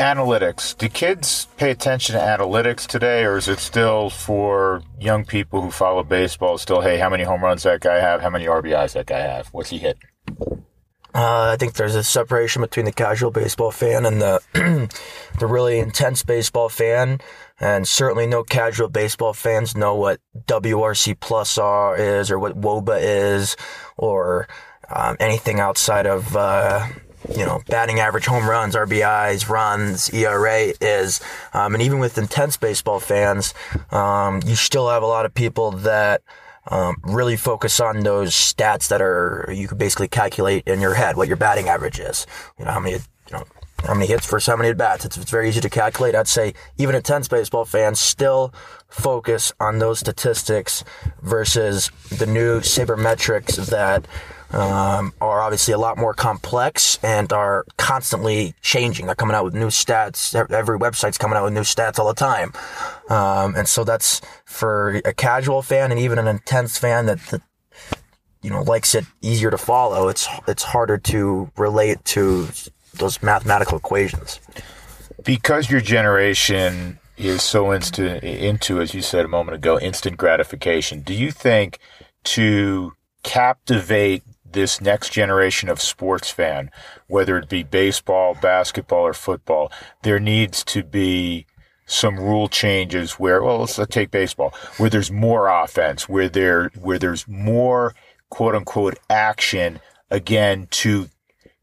analytics. 0.02 0.76
Do 0.76 0.90
kids 0.90 1.48
pay 1.58 1.70
attention 1.70 2.16
to 2.16 2.22
analytics 2.22 2.88
today, 2.88 3.24
or 3.24 3.38
is 3.38 3.48
it 3.48 3.60
still 3.60 4.10
for 4.10 4.82
young 5.00 5.24
people 5.26 5.62
who 5.62 5.70
follow 5.70 6.04
baseball? 6.04 6.58
Still, 6.58 6.82
hey, 6.82 6.98
how 6.98 7.10
many 7.10 7.24
home 7.24 7.44
runs 7.44 7.64
that 7.64 7.82
guy 7.82 7.98
have? 7.98 8.22
How 8.22 8.32
many 8.32 8.46
RBIs 8.46 8.94
that 8.94 9.06
guy 9.06 9.20
have? 9.20 9.48
What's 9.50 9.70
he 9.70 9.78
hit? 9.78 9.98
Uh, 11.14 11.52
I 11.54 11.58
think 11.60 11.74
there's 11.74 11.96
a 11.96 12.04
separation 12.04 12.62
between 12.62 12.86
the 12.86 12.92
casual 12.92 13.32
baseball 13.32 13.72
fan 13.72 14.06
and 14.06 14.22
the 14.22 14.42
the 15.40 15.46
really 15.46 15.78
intense 15.78 16.24
baseball 16.24 16.70
fan, 16.70 17.20
and 17.60 17.88
certainly 17.88 18.26
no 18.26 18.44
casual 18.44 18.88
baseball 18.88 19.34
fans 19.34 19.76
know 19.76 19.96
what 19.96 20.20
WRC 20.48 21.20
plus 21.20 21.58
R 21.58 21.98
is 21.98 22.32
or 22.32 22.40
what 22.40 22.60
WOBA 22.60 23.00
is 23.02 23.58
or 23.98 24.48
um, 24.90 25.18
anything 25.20 25.60
outside 25.60 26.08
of 26.08 26.36
uh, 26.36 26.88
you 27.30 27.46
know, 27.46 27.62
batting 27.68 28.00
average, 28.00 28.26
home 28.26 28.48
runs, 28.48 28.76
RBIs, 28.76 29.48
runs, 29.48 30.14
ERA 30.14 30.74
is. 30.82 31.22
Um, 31.54 31.74
and 31.74 31.82
even 31.84 32.00
with 32.00 32.18
intense 32.18 32.58
baseball 32.58 33.00
fans, 33.00 33.54
um, 33.92 34.42
you 34.46 34.56
still 34.56 34.90
have 34.90 35.04
a 35.04 35.08
lot 35.08 35.26
of 35.26 35.34
people 35.34 35.72
that 35.72 36.22
um, 36.68 36.98
really 37.04 37.38
focus 37.38 37.80
on 37.80 38.02
those 38.02 38.32
stats 38.34 38.88
that 38.90 39.02
are 39.02 39.50
you 39.52 39.68
could 39.68 39.78
basically 39.78 40.08
calculate 40.08 40.68
in 40.68 40.80
your 40.80 40.94
head 40.94 41.18
what 41.18 41.28
your 41.28 41.38
batting 41.38 41.68
average 41.68 42.00
is. 42.00 42.28
You 42.60 42.66
know 42.66 42.72
how 42.72 42.80
many 42.80 42.96
you 42.96 43.32
know 43.32 43.44
how 43.84 43.96
many 43.96 44.06
hits 44.06 44.30
versus 44.30 44.48
how 44.48 44.56
many 44.56 44.70
at 44.70 44.78
bats. 44.78 45.06
It's, 45.06 45.18
it's 45.18 45.32
very 45.32 45.50
easy 45.50 45.62
to 45.62 45.70
calculate. 45.70 46.14
I'd 46.14 46.28
say 46.28 46.54
even 46.78 46.96
intense 46.96 47.28
baseball 47.28 47.66
fans 47.66 48.00
still 48.00 48.54
focus 48.90 49.52
on 49.60 49.80
those 49.80 50.00
statistics 50.00 50.84
versus 51.22 51.90
the 52.10 52.26
new 52.26 52.60
sabermetrics 52.60 53.66
that 53.68 54.06
um, 54.54 55.14
are 55.22 55.42
obviously 55.42 55.74
a 55.74 55.78
lot 55.78 55.98
more 55.98 56.14
complex 56.14 57.00
and 57.04 57.32
are 57.32 57.66
constantly 57.78 58.54
changing. 58.62 59.06
They're 59.06 59.16
coming 59.16 59.36
out 59.36 59.46
with 59.46 59.54
new 59.54 59.68
stats. 59.68 60.36
Every 60.52 60.78
website's 60.78 61.18
coming 61.18 61.38
out 61.38 61.46
with 61.46 61.54
new 61.54 61.62
stats 61.62 62.00
all 62.00 62.08
the 62.08 62.14
time. 62.14 62.54
Um, 63.10 63.56
and 63.56 63.68
so 63.68 63.84
that's 63.84 64.22
for 64.46 65.02
a 65.06 65.14
casual 65.14 65.62
fan 65.62 65.92
and 65.92 66.00
even 66.00 66.20
an 66.20 66.28
intense 66.28 66.78
fan 66.78 67.06
that, 67.06 67.20
that, 67.28 67.42
you 68.42 68.50
know, 68.50 68.62
likes 68.64 68.96
it 68.96 69.06
easier 69.22 69.52
to 69.52 69.58
follow. 69.58 70.08
It's, 70.10 70.28
it's 70.48 70.64
harder 70.64 70.98
to 70.98 71.52
relate 71.58 72.04
to 72.06 72.48
those 72.94 73.22
mathematical 73.24 73.78
equations. 73.78 74.40
Because 75.24 75.70
your 75.70 75.82
generation 75.82 77.00
is 77.18 77.44
so 77.44 77.72
into, 77.72 78.26
into, 78.26 78.82
as 78.82 78.94
you 78.94 79.02
said 79.02 79.24
a 79.24 79.28
moment 79.28 79.56
ago, 79.56 79.80
instant 79.80 80.18
gratification, 80.18 81.02
do 81.02 81.14
you 81.14 81.32
think 81.32 81.78
to 82.24 82.94
captivate 83.24 84.24
this 84.54 84.82
next 84.82 85.12
generation 85.12 85.70
of 85.70 85.82
sports 85.82 86.30
fan, 86.30 86.72
whether 87.08 87.38
it 87.38 87.50
be 87.50 87.64
baseball, 87.64 88.36
basketball, 88.42 89.02
or 89.02 89.14
football, 89.14 89.72
there 90.04 90.20
needs 90.20 90.64
to 90.66 90.84
be 90.84 91.46
some 91.86 92.18
rule 92.18 92.48
changes 92.48 93.14
where, 93.14 93.44
well, 93.44 93.60
let's, 93.60 93.78
let's 93.78 93.94
take 93.94 94.12
baseball, 94.12 94.54
where 94.78 94.90
there's 94.90 95.12
more 95.12 95.48
offense, 95.48 96.08
where 96.08 96.30
there, 96.30 96.70
where 96.80 97.00
there's 97.00 97.28
more 97.28 97.94
quote 98.30 98.56
unquote 98.56 98.98
action 99.10 99.80
again 100.10 100.68
to 100.72 101.10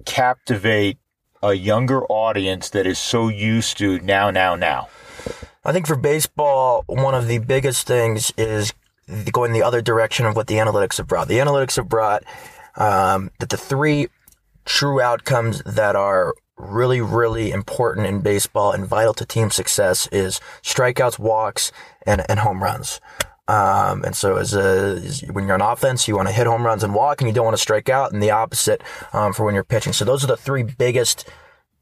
captivate 0.05 0.99
a 1.43 1.55
younger 1.55 2.05
audience 2.07 2.71
that 2.71 2.87
is 2.87 2.99
so 2.99 3.29
used 3.29 3.79
to 3.79 4.01
now, 4.01 4.31
now, 4.31 4.55
now? 4.55 4.89
I 5.65 5.73
think 5.73 5.87
for 5.87 5.97
baseball, 5.97 6.85
one 6.87 7.15
of 7.15 7.27
the 7.27 7.39
biggest 7.39 7.87
things 7.87 8.33
is 8.37 8.73
going 9.33 9.53
the 9.53 9.63
other 9.63 9.81
direction 9.81 10.27
of 10.27 10.37
what 10.37 10.47
the 10.47 10.55
analytics 10.55 10.99
have 10.99 11.07
brought. 11.07 11.29
The 11.29 11.39
analytics 11.39 11.77
have 11.77 11.89
brought 11.89 12.25
um, 12.79 13.31
that 13.41 13.51
the 13.51 13.57
three 13.57 14.09
true 14.65 15.01
outcomes 15.01 15.63
that 15.65 15.97
are 15.97 16.35
really, 16.57 17.01
really 17.01 17.51
important 17.51 18.07
in 18.07 18.21
baseball 18.21 18.73
and 18.73 18.87
vital 18.87 19.15
to 19.15 19.25
team 19.25 19.51
success 19.51 20.09
is 20.09 20.41
strikeouts, 20.63 21.19
walks, 21.19 21.71
and, 22.07 22.25
and 22.29 22.41
home 22.41 22.63
runs. 22.63 23.01
Um, 23.47 24.05
and 24.05 24.15
so 24.15 24.37
as 24.37 24.55
a, 24.55 25.01
as 25.03 25.21
when 25.33 25.47
you're 25.47 25.55
on 25.55 25.63
offense, 25.63 26.07
you 26.07 26.17
want 26.17 26.29
to 26.29 26.35
hit 26.35 26.47
home 26.47 26.67
runs 26.67 26.83
and 26.83 26.95
walk 26.95 27.21
and 27.21 27.29
you 27.29 27.35
don't 27.35 27.47
want 27.47 27.57
to 27.57 27.63
strike 27.63 27.89
out 27.89 28.13
and 28.13 28.23
the 28.23 28.31
opposite, 28.31 28.83
um, 29.13 29.33
for 29.33 29.45
when 29.45 29.55
you're 29.55 29.65
pitching. 29.65 29.93
So 29.93 30.05
those 30.05 30.23
are 30.23 30.27
the 30.27 30.37
three 30.37 30.65
biggest 30.65 31.27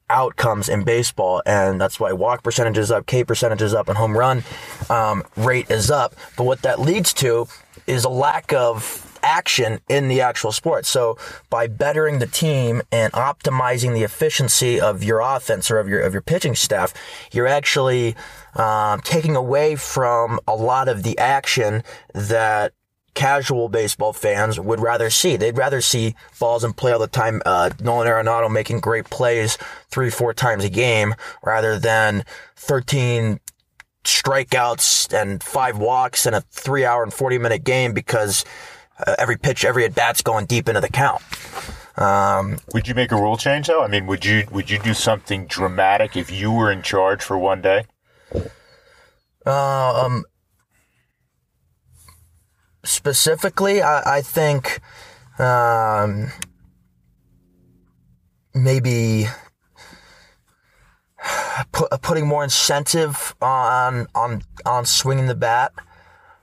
outcomes 0.09 0.69
in 0.69 0.85
baseball. 0.85 1.43
And 1.45 1.81
that's 1.81 1.99
why 1.99 2.13
walk 2.13 2.45
percentage 2.45 2.79
is 2.79 2.93
up, 2.93 3.07
K 3.07 3.25
percentage 3.25 3.63
is 3.63 3.75
up 3.75 3.89
and 3.89 3.99
home 3.99 4.17
run, 4.17 4.45
um, 4.89 5.25
rate 5.37 5.69
is 5.69 5.91
up. 5.91 6.15
But 6.37 6.45
what 6.45 6.63
that 6.63 6.81
leads 6.81 7.13
to 7.15 7.49
is 7.89 8.05
a 8.05 8.09
lack 8.09 8.53
of 8.53 9.16
action 9.27 9.81
in 9.89 10.09
the 10.09 10.21
actual 10.21 10.53
sport. 10.53 10.87
So 10.87 11.19
by 11.51 11.67
bettering 11.67 12.21
the 12.21 12.27
team 12.27 12.81
and 12.93 13.13
optimizing 13.13 13.93
the 13.93 14.05
efficiency 14.05 14.81
of 14.81 15.03
your 15.03 15.21
offense 15.21 15.71
or 15.71 15.79
of 15.79 15.89
your 15.89 16.01
of 16.01 16.13
your 16.13 16.23
pitching 16.23 16.55
staff, 16.55 16.95
you're 17.33 17.47
actually 17.47 18.15
um, 18.55 19.01
taking 19.01 19.35
away 19.37 19.77
from 19.77 20.39
a 20.47 20.55
lot 20.55 20.89
of 20.89 21.03
the 21.03 21.19
action 21.19 21.83
that 22.15 22.73
casual 23.15 23.69
baseball 23.69 24.13
fans 24.13 24.61
would 24.61 24.79
rather 24.79 25.11
see. 25.11 25.37
They'd 25.37 25.57
rather 25.57 25.81
see 25.81 26.15
balls 26.39 26.63
in 26.63 26.75
play 26.75 26.93
all 26.93 26.99
the 26.99 27.09
time. 27.09 27.43
Uh, 27.45 27.71
Nolan 27.81 28.07
Arenado 28.07 28.51
making 28.51 28.81
great 28.81 29.07
plays 29.07 29.59
three, 29.91 30.11
four 30.11 30.35
times 30.35 30.65
a 30.65 30.69
game 30.69 31.15
rather 31.43 31.79
than 31.79 32.25
13 32.57 33.41
strikeouts 34.05 35.13
and 35.13 35.43
five 35.43 35.79
walks 35.79 36.27
in 36.27 36.35
a 36.35 36.43
three 36.43 36.85
hour 36.85 37.03
and 37.03 37.13
40 37.13 37.39
minute 37.39 37.65
game 37.65 37.93
because 37.93 38.45
uh, 39.05 39.15
every 39.19 39.37
pitch, 39.37 39.65
every 39.65 39.85
at 39.85 39.95
bat's 39.95 40.23
going 40.23 40.47
deep 40.47 40.69
into 40.69 40.81
the 40.81 40.89
count. 40.89 41.23
Um, 41.97 42.59
would 42.75 42.87
you 42.87 42.95
make 42.95 43.11
a 43.11 43.17
rule 43.17 43.37
change 43.37 43.69
though? 43.69 43.83
I 43.83 43.89
mean, 43.89 44.07
would 44.07 44.25
you 44.25 44.47
would 44.51 44.71
you 44.71 44.79
do 44.79 44.93
something 44.93 45.47
dramatic 45.47 46.17
if 46.17 46.31
you 46.31 46.53
were 46.53 46.71
in 46.71 46.83
charge 46.83 47.23
for 47.23 47.39
one 47.39 47.63
day? 47.63 47.87
Uh, 49.47 50.05
um, 50.05 50.25
specifically, 52.85 53.81
I, 53.81 54.19
I 54.19 54.21
think 54.21 54.81
um, 55.39 56.33
maybe 58.55 59.27
put, 61.73 61.91
putting 62.03 62.27
more 62.27 62.45
incentive 62.45 63.35
on 63.41 64.07
on 64.15 64.43
on 64.65 64.85
swinging 64.85 65.27
the 65.27 65.35
bat 65.35 65.73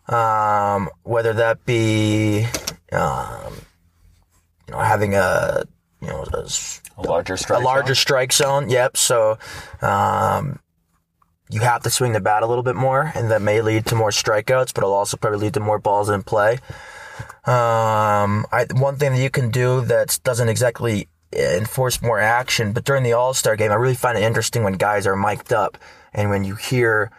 um, 0.08 0.90
whether 1.04 1.34
that 1.34 1.66
be 1.66 2.46
um, 2.92 3.54
you 4.68 4.74
know 4.74 4.80
having 4.80 5.16
a 5.16 5.64
you 6.02 6.08
know 6.08 6.26
a, 6.34 6.48
a 6.98 7.02
larger 7.02 7.38
strike 7.38 7.62
a 7.62 7.64
larger 7.64 7.94
zone. 7.94 7.96
strike 7.96 8.34
zone. 8.34 8.70
Yep. 8.70 8.98
So 8.98 9.38
um, 9.82 10.60
you 11.50 11.62
have 11.62 11.84
to 11.84 11.90
swing 11.90 12.14
the 12.14 12.20
bat 12.20 12.44
a 12.44 12.48
little 12.48 12.64
bit 12.64 12.76
more, 12.76 13.12
and 13.16 13.32
that 13.32 13.42
may 13.42 13.62
lead 13.62 13.86
to 13.88 13.96
more 13.96 14.10
strikeouts, 14.10 14.74
but 14.74 14.78
it'll 14.78 14.94
also 14.94 15.18
probably 15.18 15.40
lead 15.40 15.54
to 15.54 15.60
more 15.60 15.80
balls 15.80 16.10
in 16.10 16.24
play. 16.24 16.60
Um, 17.46 18.46
I, 18.52 18.66
one 18.74 18.96
thing 18.96 19.14
that 19.14 19.22
you 19.22 19.30
can 19.30 19.52
do 19.52 19.82
that 19.82 20.20
doesn't 20.24 20.50
exactly 20.50 21.08
enforce 21.32 22.02
more 22.02 22.20
action, 22.20 22.74
but 22.74 22.86
during 22.86 23.04
the 23.04 23.14
All 23.14 23.34
Star 23.34 23.56
game, 23.56 23.72
I 23.72 23.76
really 23.76 23.96
find 23.96 24.18
it 24.18 24.24
interesting 24.24 24.64
when 24.64 24.74
guys 24.74 25.06
are 25.06 25.16
mic'd 25.16 25.54
up 25.54 25.78
and 26.14 26.30
when 26.30 26.44
you 26.44 26.56
hear 26.56 27.12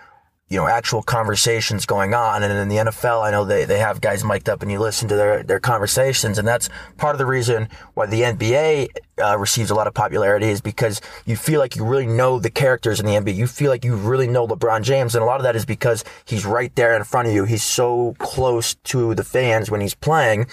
you 0.55 0.61
know, 0.61 0.69
actual 0.69 1.03
conversations 1.03 1.85
going 1.85 2.15
on. 2.15 2.45
And 2.45 2.53
in 2.53 2.69
the 2.69 2.77
NFL, 2.77 3.25
I 3.25 3.33
know 3.33 3.45
they, 3.45 3.65
they 3.65 3.81
have 3.81 4.01
guys 4.01 4.23
mic'd 4.23 4.49
up 4.49 4.63
and 4.63 4.71
you 4.71 4.79
listen 4.79 5.09
to 5.09 5.17
their, 5.17 5.43
their 5.43 5.59
conversations. 5.59 6.39
And 6.39 6.47
that's 6.47 6.69
part 6.97 7.13
of 7.13 7.19
the 7.19 7.27
reason 7.27 7.69
why 7.95 8.07
the 8.07 8.21
NBA 8.21 8.89
uh, 9.21 9.37
receives 9.37 9.71
a 9.71 9.75
lot 9.75 9.89
of 9.89 9.95
popularity 9.95 10.47
is 10.47 10.61
because 10.61 11.01
you 11.27 11.35
feel 11.35 11.59
like 11.59 11.75
you 11.75 11.85
really 11.85 12.07
know 12.07 12.39
the 12.39 12.51
characters 12.51 13.01
in 13.01 13.07
the 13.07 13.15
NBA. 13.15 13.35
You 13.35 13.49
feel 13.49 13.69
like 13.69 13.85
you 13.85 13.97
really 13.97 14.29
know 14.29 14.47
LeBron 14.47 14.83
James. 14.83 15.17
And 15.17 15.25
a 15.25 15.27
lot 15.27 15.41
of 15.41 15.43
that 15.43 15.57
is 15.57 15.67
because 15.67 16.05
he's 16.25 16.47
right 16.47 16.73
there 16.77 16.95
in 16.95 17.03
front 17.03 17.27
of 17.27 17.35
you. 17.35 17.47
He's 17.47 17.65
so 17.65 18.15
close 18.21 18.77
to 18.77 19.17
the 19.17 19.25
fans 19.25 19.73
when 19.73 19.81
he's 19.81 19.97
playing. 19.97 20.47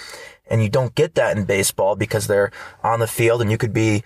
And 0.50 0.64
you 0.64 0.68
don't 0.68 0.96
get 0.96 1.14
that 1.14 1.36
in 1.36 1.44
baseball 1.44 1.94
because 1.94 2.26
they're 2.26 2.50
on 2.82 2.98
the 2.98 3.06
field 3.06 3.40
and 3.40 3.52
you 3.52 3.56
could 3.56 3.72
be 3.72 4.02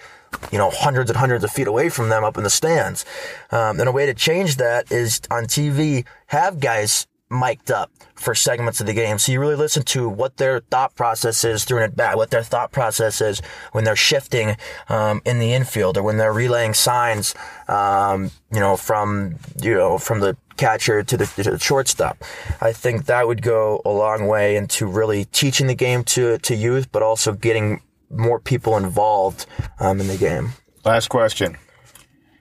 you 0.52 0.58
know, 0.58 0.70
hundreds 0.70 1.10
and 1.10 1.18
hundreds 1.18 1.44
of 1.44 1.50
feet 1.50 1.66
away 1.66 1.88
from 1.88 2.08
them 2.08 2.24
up 2.24 2.36
in 2.36 2.44
the 2.44 2.50
stands. 2.50 3.04
Um, 3.50 3.80
and 3.80 3.88
a 3.88 3.92
way 3.92 4.06
to 4.06 4.14
change 4.14 4.56
that 4.56 4.90
is 4.92 5.20
on 5.30 5.44
TV, 5.44 6.04
have 6.26 6.60
guys 6.60 7.06
mic'd 7.28 7.70
up 7.70 7.90
for 8.14 8.34
segments 8.34 8.80
of 8.80 8.86
the 8.86 8.94
game. 8.94 9.18
So 9.18 9.32
you 9.32 9.40
really 9.40 9.56
listen 9.56 9.82
to 9.84 10.08
what 10.08 10.36
their 10.36 10.60
thought 10.60 10.94
process 10.94 11.44
is 11.44 11.64
through 11.64 11.78
an 11.78 11.84
at 11.84 11.96
bat, 11.96 12.16
what 12.16 12.30
their 12.30 12.42
thought 12.42 12.70
process 12.70 13.20
is 13.20 13.42
when 13.72 13.84
they're 13.84 13.96
shifting 13.96 14.56
um, 14.88 15.20
in 15.24 15.38
the 15.38 15.52
infield 15.52 15.98
or 15.98 16.02
when 16.02 16.16
they're 16.16 16.32
relaying 16.32 16.74
signs, 16.74 17.34
um, 17.68 18.30
you 18.52 18.60
know, 18.60 18.76
from 18.76 19.36
you 19.60 19.74
know 19.74 19.98
from 19.98 20.20
the 20.20 20.36
catcher 20.56 21.02
to 21.02 21.16
the, 21.16 21.26
to 21.26 21.50
the, 21.50 21.58
shortstop. 21.58 22.22
I 22.60 22.72
think 22.72 23.06
that 23.06 23.26
would 23.26 23.42
go 23.42 23.82
a 23.84 23.90
long 23.90 24.26
way 24.26 24.56
into 24.56 24.86
really 24.86 25.26
teaching 25.26 25.66
the 25.66 25.74
game 25.74 26.04
to 26.04 26.38
to 26.38 26.54
youth, 26.54 26.90
but 26.92 27.02
also 27.02 27.32
getting 27.32 27.82
more 28.10 28.40
people 28.40 28.76
involved 28.76 29.46
um, 29.80 30.00
in 30.00 30.08
the 30.08 30.16
game. 30.16 30.50
Last 30.84 31.08
question. 31.08 31.56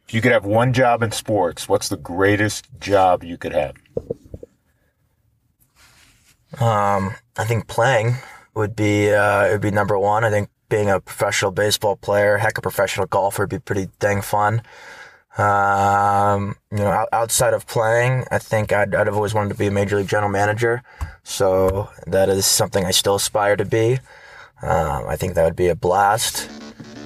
If 0.08 0.14
you 0.14 0.22
could 0.22 0.32
have 0.32 0.46
one 0.46 0.72
job 0.74 1.02
in 1.02 1.12
sports, 1.12 1.68
what's 1.68 1.90
the 1.90 1.98
greatest 1.98 2.68
job 2.80 3.24
you 3.24 3.38
could 3.38 3.54
have? 3.54 3.76
Um, 6.62 7.16
I 7.38 7.44
think 7.46 7.68
playing 7.68 8.16
would 8.54 8.76
be 8.76 9.12
uh, 9.12 9.50
would 9.50 9.62
be 9.62 9.72
number 9.72 9.98
one. 9.98 10.24
I 10.24 10.30
think 10.30 10.50
being 10.70 10.90
a 10.90 11.00
professional 11.00 11.52
baseball 11.52 11.96
player, 11.96 12.38
heck, 12.38 12.58
a 12.58 12.62
professional 12.62 13.08
golfer 13.08 13.44
would 13.44 13.50
be 13.50 13.60
pretty 13.60 13.90
dang 14.00 14.22
fun. 14.22 14.62
Um, 15.38 16.56
you 16.72 16.78
know, 16.78 17.06
outside 17.12 17.54
of 17.54 17.68
playing, 17.68 18.24
I 18.32 18.38
think 18.38 18.72
I'd, 18.72 18.96
I'd 18.96 19.08
have 19.08 19.16
always 19.16 19.34
wanted 19.34 19.50
to 19.50 19.56
be 19.56 19.68
a 19.68 19.72
major 19.72 19.98
league 19.98 20.08
general 20.08 20.32
manager. 20.32 20.82
So 21.24 21.90
that 22.08 22.30
is 22.30 22.46
something 22.46 22.86
I 22.86 22.92
still 22.92 23.16
aspire 23.16 23.58
to 23.58 23.66
be. 23.66 24.00
Um, 24.62 25.06
I 25.08 25.16
think 25.16 25.36
that 25.36 25.44
would 25.44 25.56
be 25.56 25.68
a 25.68 25.76
blast. 25.76 26.50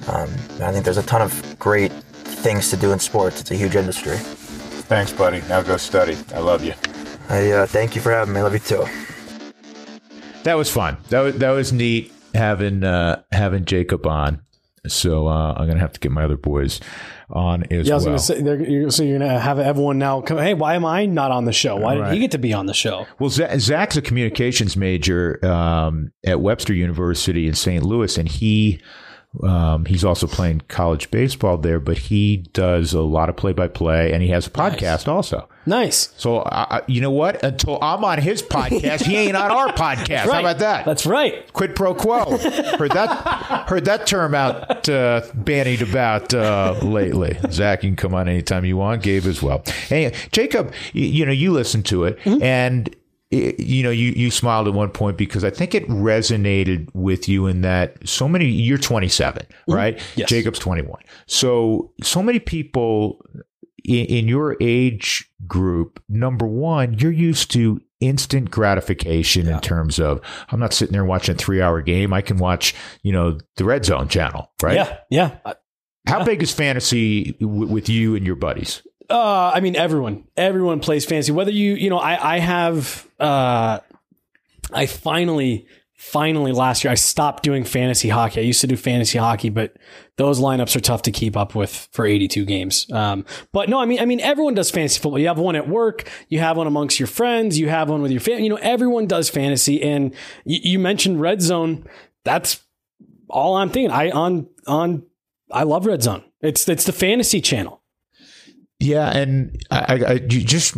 Um, 0.08 0.30
I 0.60 0.72
think 0.72 0.84
there's 0.84 0.96
a 0.96 1.02
ton 1.02 1.22
of 1.22 1.58
great 1.58 1.92
things 1.92 2.70
to 2.70 2.76
do 2.76 2.92
in 2.92 2.98
sports. 2.98 3.40
It's 3.40 3.50
a 3.50 3.56
huge 3.56 3.76
industry. 3.76 4.16
Thanks, 4.16 5.12
buddy. 5.12 5.42
Now 5.48 5.62
go 5.62 5.76
study. 5.76 6.16
I 6.34 6.38
love 6.38 6.64
you. 6.64 6.74
I 7.28 7.50
uh, 7.50 7.66
thank 7.66 7.94
you 7.94 8.00
for 8.00 8.10
having 8.10 8.34
me. 8.34 8.40
I 8.40 8.42
love 8.42 8.54
you 8.54 8.58
too. 8.58 8.84
That 10.42 10.54
was 10.54 10.70
fun. 10.70 10.96
That 11.10 11.20
was, 11.20 11.36
that 11.36 11.50
was 11.50 11.72
neat 11.72 12.12
having 12.34 12.82
uh, 12.82 13.22
having 13.30 13.64
Jacob 13.64 14.06
on. 14.06 14.40
So 14.86 15.28
uh, 15.28 15.54
I'm 15.56 15.68
gonna 15.68 15.80
have 15.80 15.92
to 15.92 16.00
get 16.00 16.10
my 16.10 16.24
other 16.24 16.36
boys 16.36 16.80
on 17.32 17.64
as 17.70 17.86
yeah, 17.86 17.98
well. 17.98 18.18
say, 18.18 18.40
you're, 18.40 18.90
so 18.90 19.02
you're 19.02 19.18
gonna 19.18 19.38
have 19.38 19.58
everyone 19.58 19.98
now 19.98 20.20
come. 20.20 20.38
Hey, 20.38 20.54
why 20.54 20.74
am 20.74 20.84
I 20.84 21.06
not 21.06 21.30
on 21.30 21.44
the 21.44 21.52
show? 21.52 21.76
Why 21.76 21.94
did 21.94 22.12
he 22.12 22.18
get 22.18 22.32
to 22.32 22.38
be 22.38 22.52
on 22.52 22.66
the 22.66 22.74
show? 22.74 23.06
Well, 23.18 23.30
Zach's 23.30 23.96
a 23.96 24.02
communications 24.02 24.76
major 24.76 25.44
um, 25.44 26.12
at 26.24 26.40
Webster 26.40 26.74
University 26.74 27.46
in 27.46 27.54
St. 27.54 27.82
Louis, 27.82 28.16
and 28.18 28.28
he 28.28 28.80
um, 29.42 29.84
he's 29.84 30.04
also 30.04 30.26
playing 30.26 30.62
college 30.68 31.10
baseball 31.10 31.56
there. 31.56 31.78
But 31.80 31.98
he 31.98 32.38
does 32.52 32.92
a 32.92 33.00
lot 33.00 33.28
of 33.28 33.36
play 33.36 33.52
by 33.52 33.68
play, 33.68 34.12
and 34.12 34.22
he 34.22 34.28
has 34.30 34.46
a 34.46 34.50
podcast 34.50 35.06
also. 35.08 35.48
Nice. 35.66 36.12
So, 36.16 36.42
I- 36.46 36.82
you 36.88 37.00
know 37.00 37.10
what? 37.10 37.42
Until 37.44 37.78
I'm 37.82 38.02
on 38.02 38.18
his 38.20 38.42
podcast, 38.42 39.04
he 39.04 39.16
ain't 39.16 39.36
on 39.36 39.50
our 39.50 39.68
podcast. 39.74 40.30
How 40.32 40.40
about 40.40 40.58
that? 40.58 40.84
That's 40.84 41.06
right. 41.06 41.50
Quid 41.52 41.76
pro 41.76 41.94
quo. 41.94 42.36
heard 42.38 42.90
that? 42.92 43.68
Heard 43.68 43.84
that 43.84 44.06
term 44.06 44.34
out 44.34 44.88
uh, 44.88 45.22
bandied 45.34 45.82
about 45.82 46.32
uh, 46.34 46.74
lately. 46.82 47.38
Zach, 47.52 47.84
you 47.84 47.90
can 47.90 47.96
come 47.96 48.14
on 48.14 48.28
anytime 48.28 48.64
you 48.64 48.76
want. 48.78 49.02
Gabe 49.02 49.26
as 49.26 49.42
well. 49.42 49.62
Hey, 49.88 50.12
Jacob, 50.32 50.72
you, 50.92 51.04
you 51.04 51.26
know 51.26 51.32
you 51.32 51.52
listen 51.52 51.82
to 51.84 52.04
it, 52.04 52.18
and 52.26 52.94
i- 53.32 53.54
you 53.58 53.82
know 53.82 53.90
you 53.90 54.10
you 54.12 54.30
smiled 54.30 54.68
at 54.68 54.74
one 54.74 54.90
point 54.90 55.16
because 55.16 55.44
I 55.44 55.50
think 55.50 55.74
it 55.74 55.86
resonated 55.88 56.88
with 56.94 57.28
you 57.28 57.46
in 57.46 57.60
that 57.62 58.08
so 58.08 58.28
many. 58.28 58.46
You're 58.46 58.78
27, 58.78 59.42
mm-hmm. 59.44 59.72
right? 59.72 59.98
Yes. 60.16 60.28
Jacob's 60.28 60.58
21. 60.58 61.00
So 61.26 61.92
so 62.02 62.22
many 62.22 62.38
people 62.38 63.24
in, 63.84 64.04
in 64.06 64.28
your 64.28 64.56
age 64.60 65.30
group, 65.46 66.02
number 66.08 66.46
one, 66.46 66.98
you're 66.98 67.12
used 67.12 67.50
to 67.52 67.80
instant 68.00 68.50
gratification 68.50 69.46
in 69.46 69.60
terms 69.60 69.98
of 70.00 70.20
I'm 70.50 70.58
not 70.58 70.72
sitting 70.72 70.92
there 70.94 71.04
watching 71.04 71.34
a 71.34 71.38
three 71.38 71.60
hour 71.60 71.82
game. 71.82 72.12
I 72.14 72.22
can 72.22 72.38
watch, 72.38 72.74
you 73.02 73.12
know, 73.12 73.38
the 73.56 73.64
red 73.64 73.84
zone 73.84 74.08
channel, 74.08 74.50
right? 74.62 74.76
Yeah. 74.76 74.96
Yeah. 75.10 75.52
How 76.06 76.24
big 76.24 76.42
is 76.42 76.50
fantasy 76.52 77.32
w- 77.40 77.66
with 77.66 77.90
you 77.90 78.16
and 78.16 78.24
your 78.26 78.36
buddies? 78.36 78.82
Uh, 79.10 79.50
I 79.52 79.60
mean, 79.60 79.76
everyone, 79.76 80.24
everyone 80.36 80.80
plays 80.80 81.04
fantasy. 81.04 81.32
Whether 81.32 81.50
you, 81.50 81.74
you 81.74 81.90
know, 81.90 81.98
I, 81.98 82.36
I 82.36 82.38
have, 82.38 83.08
uh, 83.18 83.80
I 84.72 84.86
finally, 84.86 85.66
finally 86.00 86.52
last 86.52 86.82
year 86.82 86.90
I 86.90 86.94
stopped 86.94 87.42
doing 87.42 87.64
fantasy 87.64 88.08
hockey. 88.08 88.40
I 88.40 88.44
used 88.44 88.62
to 88.62 88.66
do 88.66 88.76
fantasy 88.76 89.18
hockey, 89.18 89.50
but 89.50 89.76
those 90.16 90.40
lineups 90.40 90.74
are 90.74 90.80
tough 90.80 91.02
to 91.02 91.10
keep 91.10 91.36
up 91.36 91.54
with 91.54 91.88
for 91.92 92.06
82 92.06 92.44
games. 92.46 92.90
Um, 92.90 93.26
but 93.52 93.68
no, 93.68 93.78
I 93.78 93.84
mean, 93.84 94.00
I 94.00 94.06
mean, 94.06 94.20
everyone 94.20 94.54
does 94.54 94.70
fantasy 94.70 95.00
football. 95.00 95.18
You 95.18 95.28
have 95.28 95.38
one 95.38 95.56
at 95.56 95.68
work, 95.68 96.08
you 96.28 96.38
have 96.38 96.56
one 96.56 96.66
amongst 96.66 96.98
your 96.98 97.06
friends, 97.06 97.58
you 97.58 97.68
have 97.68 97.90
one 97.90 98.00
with 98.00 98.12
your 98.12 98.20
family. 98.20 98.44
You 98.44 98.48
know, 98.50 98.58
everyone 98.62 99.06
does 99.06 99.28
fantasy. 99.28 99.82
And 99.82 100.14
you, 100.44 100.60
you 100.62 100.78
mentioned 100.78 101.20
red 101.20 101.42
zone. 101.42 101.86
That's 102.24 102.62
all 103.28 103.56
I'm 103.56 103.70
thinking. 103.70 103.90
I 103.90 104.10
on 104.10 104.48
on. 104.66 105.04
I 105.52 105.64
love 105.64 105.84
red 105.84 106.02
zone. 106.02 106.24
It's 106.40 106.68
it's 106.68 106.84
the 106.84 106.92
fantasy 106.92 107.40
channel. 107.40 107.79
Yeah, 108.80 109.10
and 109.10 109.62
I, 109.70 110.04
I, 110.06 110.12
you 110.12 110.42
just 110.42 110.76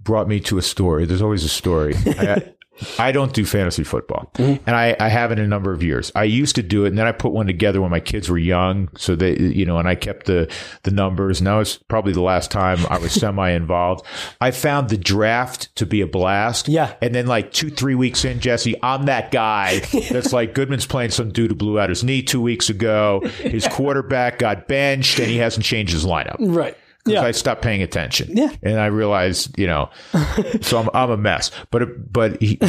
brought 0.00 0.26
me 0.26 0.40
to 0.40 0.58
a 0.58 0.62
story. 0.62 1.04
There's 1.04 1.22
always 1.22 1.44
a 1.44 1.48
story. 1.48 1.94
I, 2.06 2.52
I 2.98 3.12
don't 3.12 3.32
do 3.32 3.44
fantasy 3.44 3.84
football, 3.84 4.30
mm-hmm. 4.34 4.62
and 4.66 4.74
I, 4.74 4.96
I 4.98 5.08
haven't 5.08 5.38
in 5.38 5.44
a 5.44 5.48
number 5.48 5.72
of 5.72 5.82
years. 5.82 6.10
I 6.14 6.24
used 6.24 6.56
to 6.56 6.62
do 6.62 6.84
it, 6.84 6.88
and 6.88 6.98
then 6.98 7.06
I 7.06 7.12
put 7.12 7.32
one 7.32 7.46
together 7.46 7.80
when 7.80 7.90
my 7.90 8.00
kids 8.00 8.30
were 8.30 8.38
young, 8.38 8.88
so 8.96 9.14
they, 9.14 9.36
you 9.38 9.66
know, 9.66 9.78
and 9.78 9.86
I 9.86 9.94
kept 9.94 10.26
the 10.26 10.50
the 10.82 10.90
numbers. 10.90 11.38
And 11.38 11.46
that 11.46 11.54
was 11.54 11.76
probably 11.76 12.14
the 12.14 12.22
last 12.22 12.50
time 12.50 12.78
I 12.88 12.98
was 12.98 13.12
semi 13.12 13.50
involved. 13.50 14.04
I 14.40 14.50
found 14.50 14.88
the 14.88 14.96
draft 14.96 15.74
to 15.76 15.86
be 15.86 16.00
a 16.00 16.06
blast. 16.06 16.68
Yeah, 16.68 16.94
and 17.02 17.14
then 17.14 17.26
like 17.26 17.52
two, 17.52 17.70
three 17.70 17.94
weeks 17.94 18.24
in, 18.24 18.40
Jesse, 18.40 18.74
I'm 18.82 19.04
that 19.04 19.30
guy 19.30 19.78
that's 20.10 20.32
like 20.32 20.54
Goodman's 20.54 20.86
playing 20.86 21.10
some 21.10 21.30
dude 21.30 21.50
who 21.50 21.56
blew 21.56 21.78
out 21.78 21.90
his 21.90 22.02
knee 22.02 22.22
two 22.22 22.40
weeks 22.40 22.70
ago. 22.70 23.20
His 23.38 23.68
quarterback 23.70 24.38
got 24.38 24.66
benched, 24.66 25.18
and 25.18 25.28
he 25.28 25.36
hasn't 25.36 25.66
changed 25.66 25.92
his 25.92 26.06
lineup. 26.06 26.36
Right 26.40 26.76
because 27.04 27.22
yeah. 27.22 27.26
I 27.26 27.32
stopped 27.32 27.62
paying 27.62 27.82
attention. 27.82 28.36
Yeah. 28.36 28.54
And 28.62 28.78
I 28.78 28.86
realized, 28.86 29.58
you 29.58 29.66
know, 29.66 29.90
so 30.60 30.78
I'm, 30.78 30.88
I'm 30.94 31.10
a 31.10 31.16
mess. 31.16 31.50
But, 31.70 32.12
but 32.12 32.40
he, 32.40 32.60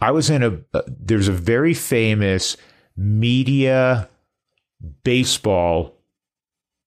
I 0.00 0.12
was 0.12 0.30
in 0.30 0.42
a, 0.42 0.58
uh, 0.72 0.82
there's 0.86 1.28
a 1.28 1.32
very 1.32 1.74
famous 1.74 2.56
media 2.96 4.08
baseball, 5.04 5.94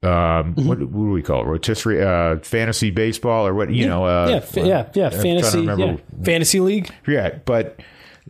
um, 0.01 0.09
mm-hmm. 0.09 0.67
what, 0.67 0.79
what, 0.79 0.91
do 0.91 1.11
we 1.11 1.21
call 1.21 1.41
it? 1.41 1.45
Rotisserie, 1.45 2.01
uh, 2.01 2.39
fantasy 2.39 2.89
baseball 2.89 3.45
or 3.45 3.53
what, 3.53 3.69
you 3.69 3.83
yeah. 3.83 3.87
know, 3.87 4.05
uh, 4.05 4.27
yeah, 4.29 4.39
fa- 4.39 4.67
yeah, 4.67 4.89
yeah, 4.95 5.09
fantasy, 5.09 5.61
yeah. 5.61 5.97
fantasy 6.23 6.59
league. 6.59 6.91
Yeah. 7.07 7.37
But, 7.45 7.79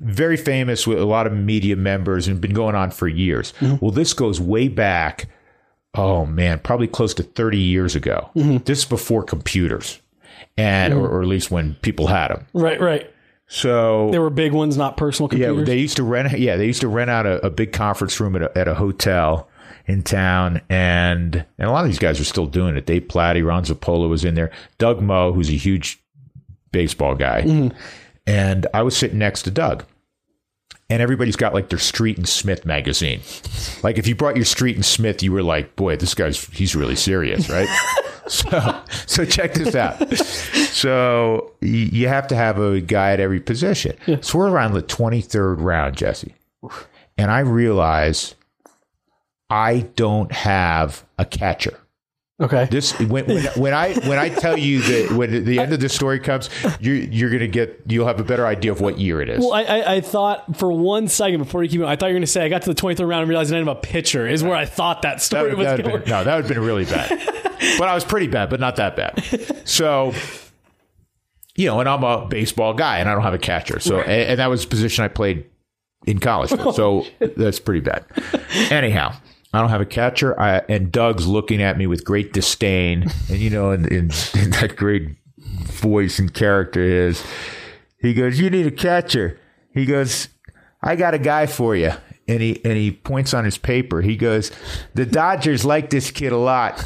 very 0.02 0.38
famous 0.38 0.88
with 0.88 0.98
a 0.98 1.04
lot 1.04 1.28
of 1.28 1.34
media 1.34 1.76
members 1.76 2.26
and 2.26 2.40
been 2.40 2.54
going 2.54 2.74
on 2.74 2.90
for 2.90 3.10
years. 3.10 3.54
Mm-hmm. 3.60 3.84
Well, 3.86 3.92
this 3.92 4.14
goes 4.14 4.40
way 4.40 4.70
back 4.70 5.28
oh 5.96 6.26
man, 6.26 6.60
probably 6.60 6.88
close 6.88 7.14
to 7.16 7.24
30 7.24 7.58
years 7.58 7.96
ago. 7.96 8.30
Mm-hmm. 8.36 8.58
This 8.66 8.80
is 8.80 8.86
before 8.86 9.24
computers, 9.24 10.02
and 10.58 10.94
mm-hmm. 10.94 11.04
or, 11.04 11.10
or, 11.10 11.22
at 11.22 11.28
least 11.28 11.52
when 11.52 11.76
people 11.76 12.08
had 12.08 12.30
them. 12.30 12.46
Right, 12.54 12.80
right. 12.80 13.12
So 13.48 14.12
there 14.12 14.22
were 14.22 14.30
big 14.30 14.52
ones, 14.54 14.78
not 14.78 14.96
personal 14.96 15.28
computers. 15.28 15.58
Yeah, 15.58 15.64
they 15.66 15.80
used 15.80 15.98
to 15.98 16.04
rent. 16.04 16.38
Yeah, 16.38 16.56
they 16.56 16.68
used 16.68 16.82
to 16.82 16.88
rent 16.88 17.10
out 17.10 17.26
a, 17.26 17.46
a 17.46 17.50
big 17.50 17.74
conference 17.74 18.20
room 18.20 18.36
at 18.36 18.44
a, 18.44 18.58
at 18.58 18.68
a 18.68 18.76
hotel 18.76 19.50
in 19.88 20.04
town, 20.04 20.62
and 20.70 21.46
and 21.58 21.68
a 21.68 21.72
lot 21.72 21.84
of 21.84 21.90
these 21.90 22.00
guys 22.00 22.20
are 22.20 22.26
still 22.26 22.46
doing 22.46 22.78
it. 22.78 22.86
Dave 22.86 23.08
Plati, 23.08 23.42
Ron 23.42 23.64
Zappolo 23.64 24.08
was 24.08 24.24
in 24.24 24.36
there. 24.36 24.52
Doug 24.78 25.02
Moe, 25.02 25.34
who's 25.34 25.50
a 25.50 25.54
huge 25.54 26.00
baseball 26.72 27.16
guy, 27.16 27.42
mm-hmm. 27.42 27.76
and 28.28 28.68
I 28.72 28.84
was 28.84 28.96
sitting 28.96 29.18
next 29.18 29.42
to 29.44 29.52
Doug 29.52 29.84
and 30.90 31.02
everybody's 31.02 31.36
got 31.36 31.54
like 31.54 31.70
their 31.70 31.80
Street 31.80 32.18
and 32.18 32.28
Smith 32.28 32.66
magazine. 32.66 33.22
Like 33.84 33.98
if 33.98 34.08
you 34.08 34.16
brought 34.16 34.36
your 34.36 34.46
Street 34.46 34.76
and 34.76 34.86
Smith, 34.86 35.22
you 35.22 35.32
were 35.32 35.44
like, 35.44 35.76
boy, 35.76 35.96
this 35.96 36.14
guy's 36.14 36.44
he's 36.48 36.76
really 36.76 36.96
serious, 36.96 37.50
right? 37.50 37.68
so 38.28 38.82
so 39.06 39.26
check 39.26 39.54
this 39.54 39.76
out. 39.76 40.16
So 40.18 41.52
you 41.62 42.08
have 42.08 42.28
to 42.28 42.36
have 42.36 42.60
a 42.60 42.82
guy 42.82 43.12
at 43.12 43.20
every 43.20 43.40
position. 43.40 43.96
Yeah. 44.08 44.18
So 44.22 44.40
we're 44.40 44.50
around 44.50 44.74
the 44.74 44.82
twenty 44.82 45.22
third 45.22 45.62
round, 45.62 45.96
Jesse, 45.96 46.34
and 47.18 47.30
I 47.30 47.40
realize 47.40 48.36
I 49.50 49.82
don't 49.96 50.32
have 50.32 51.06
a 51.18 51.26
catcher. 51.26 51.80
Okay. 52.42 52.68
This 52.72 52.98
when, 53.00 53.26
when, 53.26 53.46
when 53.58 53.74
I 53.74 53.94
when 54.08 54.18
I 54.18 54.30
tell 54.30 54.58
you 54.58 54.82
that 54.82 55.12
when 55.18 55.44
the 55.44 55.60
end 55.60 55.74
of 55.74 55.80
the 55.80 55.90
story 55.90 56.20
comes, 56.20 56.50
you 56.80 56.94
you're 56.94 57.30
gonna 57.30 57.48
get 57.48 57.82
you'll 57.88 58.08
have 58.08 58.20
a 58.20 58.24
better 58.24 58.46
idea 58.46 58.72
of 58.72 58.80
what 58.80 58.98
year 58.98 59.22
it 59.22 59.30
is. 59.30 59.40
Well, 59.40 59.54
I, 59.54 59.64
I, 59.64 59.96
I 59.96 60.02
thought 60.02 60.58
for 60.58 60.72
one 60.72 61.08
second 61.08 61.40
before 61.40 61.64
you 61.64 61.70
keep 61.70 61.80
going, 61.80 61.92
I 61.92 61.96
thought 61.96 62.08
you 62.08 62.14
were 62.14 62.20
gonna 62.20 62.28
say 62.28 62.46
I 62.46 62.50
got 62.50 62.62
to 62.64 62.74
the 62.74 62.82
23rd 62.82 63.08
round 63.08 63.22
and 63.22 63.30
realized 63.30 63.52
I 63.52 63.58
didn't 63.58 63.68
have 63.68 63.78
a 63.78 63.82
pitcher. 63.82 64.28
Is 64.28 64.44
where 64.44 64.56
I 64.56 64.66
thought 64.66 65.02
that 65.02 65.22
story 65.22 65.50
that, 65.50 65.58
was 65.58 65.68
that 65.68 65.84
going. 65.84 66.00
Been, 66.00 66.10
no, 66.10 66.24
that 66.24 66.36
would 66.36 66.46
have 66.46 66.54
been 66.54 66.64
really 66.64 66.86
bad. 66.86 67.10
but 67.78 67.90
I 67.90 67.94
was 67.94 68.06
pretty 68.06 68.28
bad, 68.28 68.50
but 68.50 68.60
not 68.60 68.78
that 68.78 68.96
bad. 68.96 69.68
So. 69.68 70.14
You 71.56 71.66
know, 71.66 71.82
and 71.82 71.90
I'm 71.90 72.06
a 72.06 72.26
baseball 72.26 72.74
guy, 72.74 73.00
and 73.00 73.10
I 73.10 73.14
don't 73.14 73.24
have 73.24 73.34
a 73.34 73.40
catcher. 73.40 73.82
So, 73.82 73.98
right. 73.98 74.08
and, 74.08 74.30
and 74.30 74.40
that 74.40 74.50
was 74.50 74.62
the 74.62 74.70
position 74.70 75.04
I 75.04 75.10
played 75.10 75.46
in 76.06 76.20
college. 76.20 76.52
Oh, 76.60 76.72
so 76.72 77.06
that's 77.20 77.60
pretty 77.60 77.82
bad. 77.82 78.06
Anyhow, 78.72 79.14
I 79.54 79.60
don't 79.60 79.70
have 79.70 79.82
a 79.82 79.86
catcher. 79.86 80.40
I, 80.40 80.62
and 80.70 80.92
Doug's 80.92 81.26
looking 81.26 81.62
at 81.62 81.78
me 81.78 81.88
with 81.88 82.06
great 82.06 82.34
disdain. 82.34 83.10
And, 83.30 83.40
you 83.40 83.50
know, 83.50 83.72
in, 83.72 83.86
in, 83.88 84.12
in 84.36 84.52
that 84.52 84.76
great 84.76 85.16
voice 85.38 86.20
and 86.20 86.34
character 86.34 86.82
is, 86.82 87.24
he 88.00 88.14
goes, 88.14 88.40
You 88.40 88.50
need 88.50 88.68
a 88.68 88.72
catcher. 88.72 89.40
He 89.74 89.86
goes, 89.86 90.30
I 90.82 90.96
got 90.96 91.14
a 91.14 91.20
guy 91.20 91.46
for 91.46 91.76
you. 91.76 91.92
And 92.28 92.42
he, 92.42 92.64
and 92.64 92.78
he 92.78 92.92
points 92.92 93.34
on 93.34 93.44
his 93.44 93.58
paper. 93.58 94.02
He 94.02 94.16
goes, 94.16 94.52
The 94.94 95.06
Dodgers 95.06 95.66
like 95.66 95.90
this 95.90 96.12
kid 96.12 96.32
a 96.32 96.38
lot. 96.38 96.84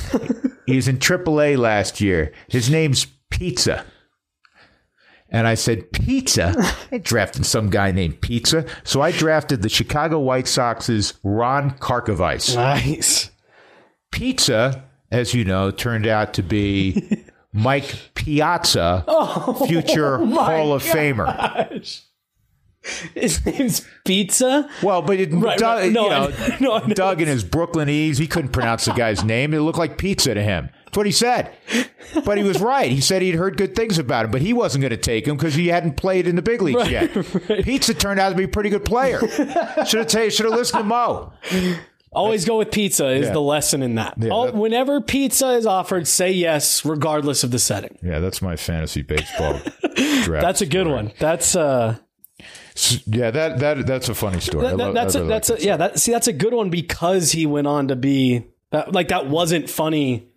He's 0.66 0.88
in 0.88 0.98
AAA 0.98 1.58
last 1.58 2.00
year. 2.00 2.32
His 2.48 2.70
name's 2.70 3.08
Pizza. 3.30 3.86
And 5.34 5.48
I 5.48 5.56
said, 5.56 5.92
Pizza? 5.92 6.54
I 6.92 7.00
drafted 7.00 7.46
some 7.46 7.72
guy 7.72 7.92
named 7.92 8.22
Pizza. 8.22 8.66
So 8.84 9.02
I 9.02 9.12
drafted 9.12 9.64
the 9.64 9.70
Chicago 9.70 10.20
White 10.20 10.48
Sox's 10.48 11.16
Ron 11.24 11.72
Karkovice. 11.72 12.56
Nice. 12.56 13.32
Pizza, 14.12 14.84
as 15.12 15.34
you 15.34 15.44
know, 15.44 15.72
turned 15.72 16.06
out 16.06 16.36
to 16.36 16.44
be 16.44 17.26
Mike 17.54 17.96
Piazza, 18.14 19.04
oh, 19.08 19.66
future 19.68 20.18
oh 20.22 20.26
Hall 20.28 20.74
of 20.74 20.84
gosh. 20.84 20.94
Famer. 20.94 22.00
His 23.16 23.44
name's 23.46 23.88
Pizza. 24.06 24.70
Well, 24.84 25.02
but 25.02 25.20
it, 25.20 25.34
right, 25.34 25.58
Doug, 25.58 25.80
right. 25.80 25.92
No, 25.92 26.04
you 26.04 26.10
know, 26.10 26.32
I, 26.38 26.58
no, 26.60 26.72
I. 26.74 26.88
Doug 26.90 27.22
in 27.22 27.28
his 27.28 27.44
Brooklynese, 27.44 28.20
he 28.20 28.28
couldn't 28.28 28.52
pronounce 28.52 28.86
the 28.86 28.92
guy's 28.92 29.24
name. 29.24 29.54
It 29.54 29.62
looked 29.62 29.80
like 29.80 29.98
pizza 29.98 30.34
to 30.34 30.44
him. 30.44 30.70
That's 30.94 30.98
what 30.98 31.06
he 31.08 31.12
said. 31.12 31.52
But 32.24 32.38
he 32.38 32.44
was 32.44 32.62
right. 32.62 32.92
He 32.92 33.02
said 33.02 33.24
he'd 33.24 33.34
heard 33.34 33.58
good 33.58 33.76
things 33.76 33.98
about 33.98 34.26
him, 34.26 34.32
but 34.32 34.42
he 34.42 34.54
wasn't 34.54 34.84
going 34.84 34.92
to 34.92 34.98
take 34.98 35.28
him 35.28 35.36
because 35.36 35.56
he 35.56 35.70
hadn't 35.70 35.98
played 35.98 36.28
in 36.28 36.36
the 36.36 36.44
big 36.44 36.62
leagues 36.62 36.82
right, 36.82 36.92
yet. 36.92 37.16
Right. 37.50 37.64
Pizza 37.64 37.96
turned 37.96 38.20
out 38.20 38.30
to 38.30 38.36
be 38.36 38.44
a 38.44 38.48
pretty 38.48 38.70
good 38.70 38.86
player. 38.86 39.20
Should 39.28 40.00
have 40.00 40.08
taken, 40.08 40.30
should 40.30 40.46
have 40.46 40.54
listened 40.54 40.82
to 40.82 40.84
Moe. 40.84 41.34
Always 42.12 42.46
go 42.46 42.60
with 42.60 42.70
pizza 42.70 43.08
is 43.08 43.28
yeah. 43.28 43.34
the 43.34 43.42
lesson 43.42 43.82
in 43.82 43.96
that. 43.96 44.14
Yeah, 44.18 44.30
All, 44.30 44.46
that. 44.46 44.56
Whenever 44.56 45.02
pizza 45.02 45.54
is 45.54 45.66
offered, 45.66 46.08
say 46.08 46.32
yes, 46.32 46.86
regardless 46.86 47.44
of 47.44 47.50
the 47.50 47.58
setting. 47.58 47.98
Yeah, 48.04 48.20
that's 48.20 48.40
my 48.40 48.56
fantasy 48.56 49.02
baseball 49.02 49.60
draft. 50.24 50.28
That's 50.28 50.62
a 50.62 50.68
good 50.68 50.86
story. 50.86 50.94
one. 50.94 51.12
That's 51.20 51.56
uh 51.56 51.98
yeah, 53.08 53.32
that 53.32 53.60
that 53.60 53.88
that's 53.88 54.10
a 54.10 54.16
funny 54.16 54.40
story. 54.40 54.68
That, 54.68 54.78
that, 54.78 54.94
that's 54.94 55.16
a, 55.16 55.24
that's 55.24 55.50
a, 55.50 55.60
yeah. 55.60 55.78
That 55.78 56.00
see, 56.00 56.12
that's 56.12 56.28
a 56.28 56.34
good 56.34 56.54
one 56.54 56.70
because 56.70 57.32
he 57.32 57.48
went 57.48 57.66
on 57.66 57.88
to 57.88 57.96
be 57.96 58.46
that 58.70 58.94
like 58.94 59.08
that 59.08 59.28
wasn't 59.28 59.70
funny 59.70 60.30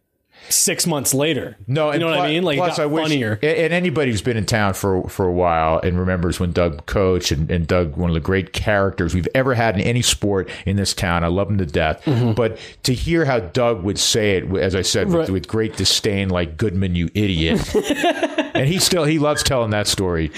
six 0.49 0.87
months 0.87 1.15
later. 1.15 1.57
No, 1.67 1.93
you 1.93 1.99
know 1.99 2.07
plus, 2.07 2.19
what 2.19 2.27
I 2.27 2.31
mean. 2.31 2.43
Like 2.43 2.59
plus, 2.59 2.79
I 2.79 2.87
wish, 2.87 3.05
funnier. 3.05 3.39
And 3.43 3.73
anybody 3.73 4.11
who's 4.11 4.23
been 4.23 4.37
in 4.37 4.47
town 4.47 4.75
for 4.75 5.09
for 5.09 5.27
a 5.27 5.33
while 5.33 5.79
and 5.79 5.99
remembers 5.99 6.41
when 6.41 6.53
Doug 6.53 6.87
coached 6.87 7.33
and, 7.33 7.51
and 7.51 7.67
Doug, 7.67 7.97
one 7.97 8.11
of 8.11 8.15
the 8.15 8.21
great 8.21 8.53
characters 8.53 9.15
we've 9.15 9.29
ever 9.35 9.55
had 9.55 9.77
in 9.77 9.83
any 9.83 10.03
sport 10.03 10.51
in 10.65 10.77
this 10.77 10.95
town. 10.95 11.25
I 11.25 11.29
love 11.29 11.51
him 11.51 11.59
to 11.59 11.67
death. 11.67 12.05
Mm-hmm. 12.05 12.33
But 12.33 12.59
to 12.85 12.95
hear 12.95 13.25
how 13.25 13.41
Doug 13.41 13.83
would 13.83 13.99
say 13.99 14.37
it, 14.37 14.57
as 14.57 14.75
I 14.75 14.83
said, 14.83 15.11
right. 15.11 15.21
with, 15.21 15.31
with 15.31 15.49
great 15.49 15.77
disdain, 15.77 16.29
like 16.29 16.57
Goodman, 16.57 16.95
you 16.95 17.11
idiot. 17.15 17.75
and 18.55 18.69
he 18.69 18.79
still 18.79 19.05
he 19.05 19.19
loves 19.19 19.43
telling 19.43 19.71
that 19.71 19.87
story 19.87 20.31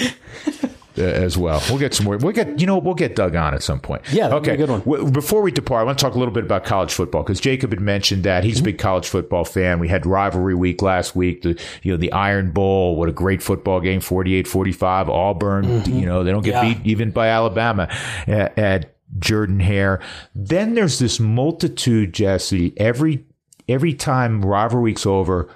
as 0.99 1.37
well. 1.37 1.63
We'll 1.69 1.79
get 1.79 1.95
some 1.95 2.05
more. 2.05 2.17
We'll 2.17 2.33
get 2.33 2.61
you 2.61 2.67
know 2.67 2.79
we'll 2.79 2.95
get 2.95 3.17
Doug 3.17 3.35
on 3.37 3.55
at 3.55 3.63
some 3.63 3.81
point. 3.81 4.03
Yeah, 4.13 4.35
okay. 4.35 4.57
good 4.57 4.71
one. 4.71 5.13
Before 5.13 5.43
we 5.43 5.51
depart, 5.51 5.83
I 5.83 5.85
want 5.85 5.99
to 5.99 6.05
talk 6.05 6.15
a 6.15 6.19
little 6.19 6.35
bit 6.35 6.45
about 6.45 6.65
college 6.65 6.93
football 6.93 7.23
because 7.23 7.41
Jacob 7.41 7.71
had 7.71 7.81
mentioned 7.81 8.25
that 8.25 8.45
he's 8.45 8.57
mm-hmm. 8.57 8.65
a 8.65 8.73
big 8.73 8.79
college 8.79 9.09
football 9.09 9.45
fan. 9.45 9.79
We 9.79 9.89
had 9.89 10.07
rivalry 10.07 10.55
week 10.55 10.83
last 10.83 11.17
week. 11.17 11.43
The 11.43 11.61
you 11.83 11.93
know 11.93 11.97
the 11.97 12.13
Iron 12.13 12.51
Bowl. 12.51 12.97
What 12.97 13.09
a 13.09 13.13
great 13.13 13.43
football 13.43 13.81
game. 13.81 14.01
48-45. 14.01 15.09
Auburn. 15.09 15.65
Mm-hmm. 15.65 15.99
You 15.99 16.07
know 16.07 16.25
they 16.25 16.31
don't 16.31 16.45
get 16.45 16.63
yeah. 16.63 16.75
beat 16.75 16.87
even 16.87 17.11
by 17.11 17.29
Alabama 17.29 17.89
at, 18.27 18.59
at 18.59 18.95
Jordan 19.19 19.61
Hare. 19.61 20.01
Then 20.35 20.75
there's 20.75 20.99
this 20.99 21.21
multitude, 21.21 22.13
Jesse. 22.13 22.73
Every 22.77 23.25
every 23.69 23.95
time 23.95 24.45
rivalry 24.45 24.85
week's 24.85 25.07
over, 25.07 25.49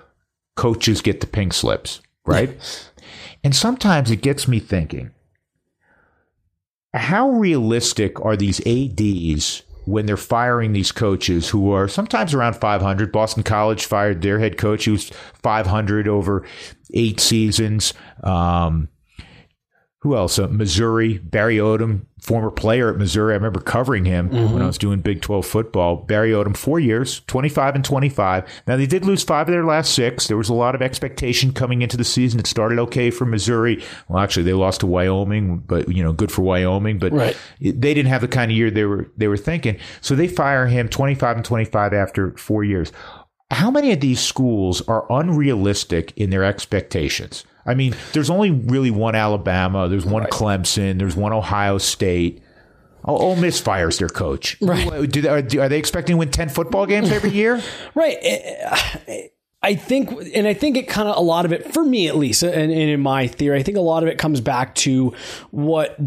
coaches 0.57 1.01
get 1.01 1.21
the 1.21 1.27
pink 1.27 1.53
slips, 1.53 2.01
right? 2.27 2.57
and 3.45 3.55
sometimes 3.55 4.11
it 4.11 4.23
gets 4.23 4.47
me 4.47 4.59
thinking 4.59 5.11
how 6.95 7.31
realistic 7.31 8.21
are 8.25 8.37
these 8.37 8.61
ADs 8.67 9.63
when 9.85 10.07
they're 10.07 10.17
firing 10.17 10.73
these 10.73 10.93
coaches 10.93 11.49
who 11.49 11.73
are 11.73 11.89
sometimes 11.89 12.35
around 12.35 12.55
500? 12.55 13.11
Boston 13.11 13.43
College 13.43 13.87
fired 13.87 14.23
their 14.23 14.39
head 14.39 14.59
coach 14.59 14.85
who's 14.85 15.11
500 15.43 16.07
over 16.07 16.45
eight 16.95 17.21
seasons. 17.21 17.95
Um, 18.23 18.89
who 20.03 20.17
else? 20.17 20.39
Uh, 20.39 20.49
Missouri, 20.49 21.19
Barry 21.19 21.59
Odom, 21.59 22.07
former 22.21 22.51
player 22.51 22.91
at 22.91 22.99
Missouri. 22.99 23.33
I 23.33 23.37
remember 23.37 23.61
covering 23.61 24.05
him 24.05 24.31
Mm-hmm. 24.31 24.53
when 24.53 24.63
I 24.63 24.67
was 24.67 24.77
doing 24.79 25.01
Big 25.01 25.23
12 25.23 25.47
football. 25.47 25.95
Barry 25.97 26.33
Odom, 26.33 26.57
four 26.57 26.81
years, 26.81 27.21
25 27.29 27.77
and 27.77 27.85
25. 27.85 28.45
Now, 28.67 28.77
they 28.77 28.87
did 28.87 29.05
lose 29.05 29.23
five 29.23 29.49
of 29.49 29.53
their 29.53 29.65
last 29.65 29.95
six. 29.95 30.27
There 30.27 30.37
was 30.37 30.49
a 30.49 30.55
lot 30.55 30.75
of 30.75 30.83
expectation 30.83 31.53
coming 31.53 31.83
into 31.83 31.97
the 31.97 32.05
season. 32.05 32.41
It 32.41 32.47
started 32.49 32.79
okay 32.81 33.11
for 33.13 33.25
Missouri. 33.27 33.83
Well, 34.09 34.23
actually, 34.23 34.43
they 34.43 34.53
lost 34.55 34.81
to 34.81 34.87
Wyoming, 34.87 35.59
but, 35.59 35.89
you 35.89 36.03
know, 36.03 36.13
good 36.13 36.33
for 36.33 36.43
Wyoming. 36.43 36.99
But 36.99 37.13
Right. 37.13 37.37
they 37.61 37.95
didn't 37.95 38.07
have 38.09 38.23
the 38.23 38.29
kind 38.29 38.51
of 38.51 38.57
year 38.57 38.71
they 38.71 38.85
were 38.85 39.09
they 39.17 39.29
were 39.29 39.37
thinking. 39.37 39.77
So 40.01 40.15
they 40.17 40.27
fire 40.29 40.67
him 40.67 40.89
25 40.89 41.37
and 41.37 41.45
25 41.45 41.93
after 41.93 42.37
four 42.37 42.65
years. 42.65 42.91
How 43.53 43.71
many 43.71 43.93
of 43.93 44.01
these 44.01 44.19
schools 44.21 44.81
are 44.89 45.07
unrealistic 45.11 46.13
in 46.17 46.31
their 46.31 46.43
expectations? 46.43 47.45
I 47.65 47.75
mean, 47.75 47.95
there's 48.13 48.31
only 48.31 48.51
really 48.51 48.91
one 48.91 49.15
Alabama, 49.15 49.89
there's 49.89 50.05
one 50.05 50.25
Clemson, 50.25 50.99
there's 50.99 51.17
one 51.17 51.33
Ohio 51.33 51.79
State. 51.79 52.43
Oh, 53.05 53.17
Ole 53.17 53.37
Miss 53.37 53.61
fires 53.61 53.99
their 53.99 54.09
coach. 54.09 54.57
Right. 54.61 55.11
Do 55.11 55.23
they, 55.23 55.29
are, 55.29 55.39
are 55.39 55.69
they 55.69 55.79
expecting 55.79 56.15
to 56.15 56.19
win 56.19 56.31
10 56.31 56.49
football 56.51 56.87
games 56.87 57.11
every 57.11 57.31
year? 57.33 57.61
Right. 57.95 58.17
Eh, 58.21 59.29
I 59.65 59.77
think, 59.77 60.11
and 60.35 60.47
I 60.47 60.55
think 60.55 60.77
it 60.77 60.89
kind 60.89 61.09
of 61.09 61.17
a 61.17 61.21
lot 61.21 61.45
of 61.45 61.53
it, 61.53 61.73
for 61.73 61.85
me 61.85 62.09
at 62.09 62.17
least, 62.17 62.43
and, 62.43 62.53
and 62.55 62.73
in 62.73 63.01
my 63.01 63.29
theory, 63.29 63.59
I 63.59 63.63
think 63.63 63.77
a 63.77 63.81
lot 63.83 64.03
of 64.03 64.09
it 64.09 64.19
comes 64.19 64.41
back 64.41 64.75
to 64.77 65.15
what 65.53 65.99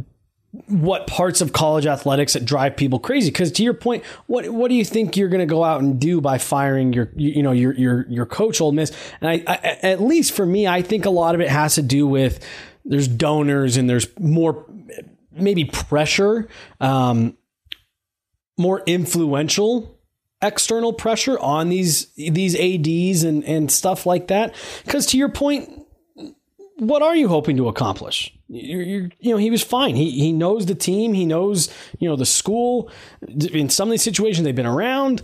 what 0.68 1.08
parts 1.08 1.42
of 1.42 1.54
college 1.54 1.86
athletics 1.86 2.34
that 2.34 2.46
drive 2.46 2.76
people 2.76 3.00
crazy. 3.00 3.30
Because 3.30 3.52
to 3.54 3.64
your 3.64 3.74
point, 3.74 4.04
what 4.28 4.50
what 4.50 4.70
do 4.70 4.76
you 4.76 4.86
think 4.86 5.18
you're 5.18 5.30
going 5.30 5.40
to 5.40 5.46
go 5.46 5.64
out 5.64 5.82
and 5.82 6.00
do 6.00 6.22
by 6.22 6.38
firing 6.38 6.94
your 6.94 7.10
you, 7.16 7.44
know 7.44 7.52
your 7.52 7.74
your 7.74 8.06
your 8.08 8.26
coach, 8.26 8.62
Ole 8.62 8.72
Miss? 8.72 8.92
And 9.22 9.30
I, 9.30 9.44
I 9.52 9.58
at 9.84 10.02
least 10.02 10.34
for 10.34 10.46
me, 10.46 10.68
I 10.68 10.82
think 10.82 11.06
a 11.06 11.10
lot 11.10 11.36
of 11.36 11.42
it 11.42 11.50
has 11.50 11.76
to 11.76 11.82
do 11.82 12.08
with 12.08 12.46
there's 12.84 13.08
donors 13.08 13.78
and 13.78 13.90
there's 13.90 14.08
more 14.20 14.66
maybe 15.32 15.66
pressure, 15.66 16.48
um, 16.80 17.38
more 18.58 18.84
influential 18.86 19.96
external 20.42 20.94
pressure 20.94 21.40
on 21.40 21.70
these 21.70 22.08
these 22.16 22.56
ads 22.56 23.24
and 23.24 23.44
and 23.46 23.72
stuff 23.72 24.06
like 24.06 24.28
that 24.28 24.54
because 24.84 25.06
to 25.08 25.18
your 25.18 25.30
point 25.30 25.85
what 26.78 27.02
are 27.02 27.16
you 27.16 27.28
hoping 27.28 27.58
to 27.58 27.68
accomplish? 27.68 28.34
You're, 28.48 28.82
you're, 28.82 29.10
you 29.20 29.32
know 29.32 29.38
he 29.38 29.50
was 29.50 29.64
fine. 29.64 29.96
He 29.96 30.12
he 30.12 30.32
knows 30.32 30.66
the 30.66 30.76
team. 30.76 31.14
He 31.14 31.26
knows 31.26 31.74
you 32.00 32.08
know 32.08 32.16
the 32.16 32.26
school. 32.26 32.92
In 33.28 33.70
some 33.70 33.90
of 33.90 33.92
these 33.92 34.04
situations 34.04 34.46
they've 34.46 34.56
been 34.56 34.66
around. 34.66 35.22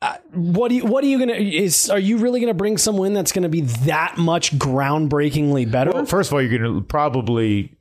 Uh, 0.00 0.16
what 0.32 0.68
do 0.68 0.76
you 0.76 0.84
what 0.84 1.02
are 1.02 1.08
you 1.08 1.18
gonna 1.18 1.34
is 1.34 1.90
are 1.90 1.98
you 1.98 2.18
really 2.18 2.38
gonna 2.40 2.54
bring 2.54 2.78
someone 2.78 3.12
that's 3.14 3.32
gonna 3.32 3.48
be 3.48 3.62
that 3.62 4.16
much 4.16 4.56
groundbreakingly 4.56 5.68
better? 5.70 5.90
Well, 5.90 6.06
first 6.06 6.30
of 6.30 6.34
all, 6.34 6.42
you're 6.42 6.56
going 6.56 6.74
to 6.74 6.80
probably 6.82 7.76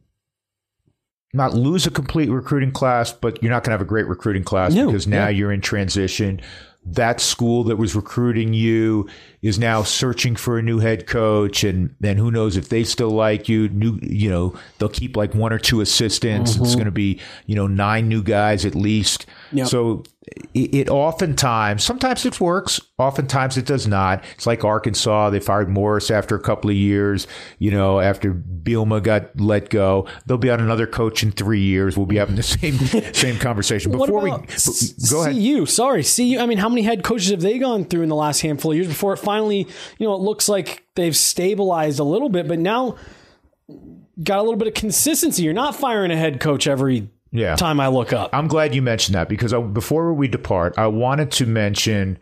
not 1.33 1.53
lose 1.53 1.85
a 1.85 1.91
complete 1.91 2.29
recruiting 2.29 2.71
class, 2.71 3.11
but 3.13 3.41
you're 3.41 3.51
not 3.51 3.63
going 3.63 3.71
to 3.71 3.73
have 3.73 3.81
a 3.81 3.85
great 3.85 4.07
recruiting 4.07 4.43
class 4.43 4.73
No, 4.73 4.87
because 4.87 5.07
now 5.07 5.25
yeah. 5.25 5.29
you're 5.29 5.51
in 5.51 5.61
transition. 5.61 6.41
That 6.85 7.19
school 7.19 7.65
that 7.65 7.75
was 7.75 7.95
recruiting 7.95 8.53
you 8.53 9.09
is 9.41 9.59
now 9.59 9.83
searching 9.83 10.35
for 10.35 10.57
a 10.57 10.61
new 10.61 10.79
head 10.79 11.07
coach, 11.07 11.63
and 11.63 11.95
then 11.99 12.17
who 12.17 12.31
knows 12.31 12.57
if 12.57 12.69
they 12.69 12.83
still 12.83 13.11
like 13.11 13.47
you? 13.47 13.69
New, 13.69 13.99
you 14.01 14.29
know, 14.29 14.53
they'll 14.77 14.89
keep 14.89 15.15
like 15.15 15.35
one 15.35 15.53
or 15.53 15.59
two 15.59 15.81
assistants. 15.81 16.55
It's 16.55 16.59
mm-hmm. 16.59 16.73
going 16.73 16.85
to 16.85 16.91
be 16.91 17.19
you 17.45 17.55
know 17.55 17.67
nine 17.67 18.07
new 18.07 18.23
guys 18.23 18.65
at 18.65 18.75
least. 18.75 19.25
Yep. 19.51 19.67
So 19.67 20.03
it, 20.53 20.75
it 20.75 20.89
oftentimes, 20.89 21.83
sometimes 21.83 22.25
it 22.25 22.39
works, 22.41 22.81
oftentimes 22.97 23.57
it 23.57 23.65
does 23.65 23.87
not. 23.87 24.23
It's 24.35 24.45
like 24.45 24.63
Arkansas; 24.63 25.29
they 25.29 25.39
fired 25.39 25.69
Morris 25.69 26.11
after 26.11 26.35
a 26.35 26.39
couple 26.39 26.69
of 26.69 26.75
years. 26.75 27.27
You 27.59 27.71
know, 27.71 27.99
after 27.99 28.33
Bielema 28.33 29.01
got 29.01 29.39
let 29.39 29.69
go, 29.69 30.07
they'll 30.25 30.37
be 30.37 30.49
on 30.49 30.59
another 30.59 30.87
coach 30.87 31.23
in 31.23 31.31
three 31.31 31.61
years. 31.61 31.95
We'll 31.95 32.05
be 32.05 32.17
having 32.17 32.35
the 32.35 32.43
same 32.43 32.77
same 33.13 33.37
conversation. 33.39 33.91
Before 33.91 34.21
we 34.21 34.31
go 34.31 35.23
ahead, 35.23 35.35
CU? 35.35 35.65
Sorry, 35.65 36.03
CU. 36.03 36.37
I 36.39 36.45
mean, 36.45 36.57
how 36.57 36.69
many 36.69 36.81
head 36.81 37.03
coaches 37.03 37.29
have 37.31 37.41
they 37.41 37.57
gone 37.57 37.85
through 37.85 38.03
in 38.03 38.09
the 38.09 38.15
last 38.15 38.41
handful 38.41 38.71
of 38.71 38.77
years 38.77 38.87
before 38.87 39.13
it 39.13 39.17
finally, 39.27 39.67
you 39.99 40.07
know, 40.07 40.13
it 40.15 40.21
looks 40.21 40.47
like 40.47 40.85
they've 40.95 41.15
stabilized 41.15 41.99
a 41.99 42.03
little 42.05 42.29
bit, 42.29 42.47
but 42.47 42.59
now 42.59 42.95
got 44.23 44.39
a 44.39 44.41
little 44.41 44.55
bit 44.55 44.69
of 44.69 44.73
consistency. 44.73 45.43
You're 45.43 45.53
not 45.53 45.75
firing 45.75 46.11
a 46.11 46.15
head 46.17 46.39
coach 46.39 46.65
every 46.65 47.09
Yeah. 47.31 47.55
time 47.57 47.81
I 47.81 47.89
look 47.89 48.13
up. 48.13 48.29
I'm 48.33 48.47
glad 48.47 48.73
you 48.73 48.81
mentioned 48.81 49.15
that 49.15 49.27
because 49.27 49.53
I, 49.53 49.59
before 49.59 50.13
we 50.13 50.29
depart, 50.29 50.75
I 50.77 50.87
wanted 50.87 51.29
to 51.31 51.45
mention 51.45 52.17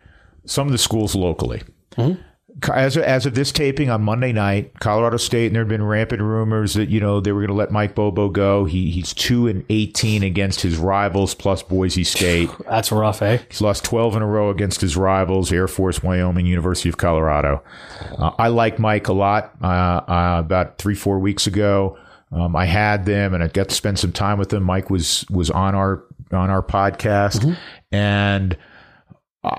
some 0.45 0.68
of 0.68 0.72
the 0.72 0.78
schools 0.80 1.14
locally. 1.16 1.62
Mm-hmm. 1.95 2.20
As 2.72 2.95
of, 2.95 3.03
as 3.03 3.26
of 3.26 3.36
this 3.36 3.51
taping 3.51 3.89
on 3.89 4.01
Monday 4.01 4.32
night, 4.32 4.80
Colorado 4.80 5.18
State, 5.18 5.47
and 5.47 5.56
there 5.56 5.64
have 5.64 5.70
been 5.70 5.84
rampant 5.84 6.22
rumors 6.22 6.74
that 6.76 6.89
you 6.89 7.01
know 7.01 7.20
they 7.20 7.34
were 7.34 7.41
going 7.41 7.49
to 7.49 7.53
let 7.53 7.70
Mike 7.70 7.95
Bobo 7.95 8.30
go. 8.30 8.64
He 8.64 8.91
he's 8.91 9.14
two 9.14 9.47
and 9.47 9.66
eighteen 9.70 10.24
against 10.24 10.62
his 10.62 10.78
rivals, 10.78 11.36
plus 11.36 11.62
Boise 11.64 12.06
State. 12.06 12.49
That's 12.70 12.91
rough, 12.91 13.22
eh? 13.22 13.39
He's 13.49 13.62
lost 13.62 13.84
12 13.84 14.16
in 14.16 14.22
a 14.22 14.28
row 14.28 14.49
against 14.49 14.82
his 14.82 14.95
rivals, 14.97 15.51
Air 15.51 15.68
Force, 15.68 16.01
Wyoming, 16.01 16.45
University 16.45 16.89
of 16.89 16.97
Colorado. 16.97 17.64
Uh, 18.18 18.32
I 18.38 18.47
like 18.47 18.80
Mike 18.80 19.08
a 19.08 19.14
lot. 19.14 19.53
Uh, 19.62 19.68
uh, 19.68 20.36
about 20.39 20.78
three, 20.78 20.95
four 20.95 21.20
weeks 21.20 21.47
ago, 21.47 21.97
um, 22.32 22.56
I 22.56 22.66
had 22.66 23.06
them 23.06 23.34
and 23.34 23.43
I 23.43 23.47
got 23.47 23.70
to 23.70 23.76
spend 23.76 23.99
some 23.99 24.12
time 24.12 24.38
with 24.38 24.49
them. 24.49 24.64
Mike 24.64 24.89
was, 24.89 25.26
was 25.30 25.49
on 25.49 25.76
our, 25.76 26.03
on 26.32 26.49
our 26.49 26.64
podcast 26.64 27.58
and 27.91 28.58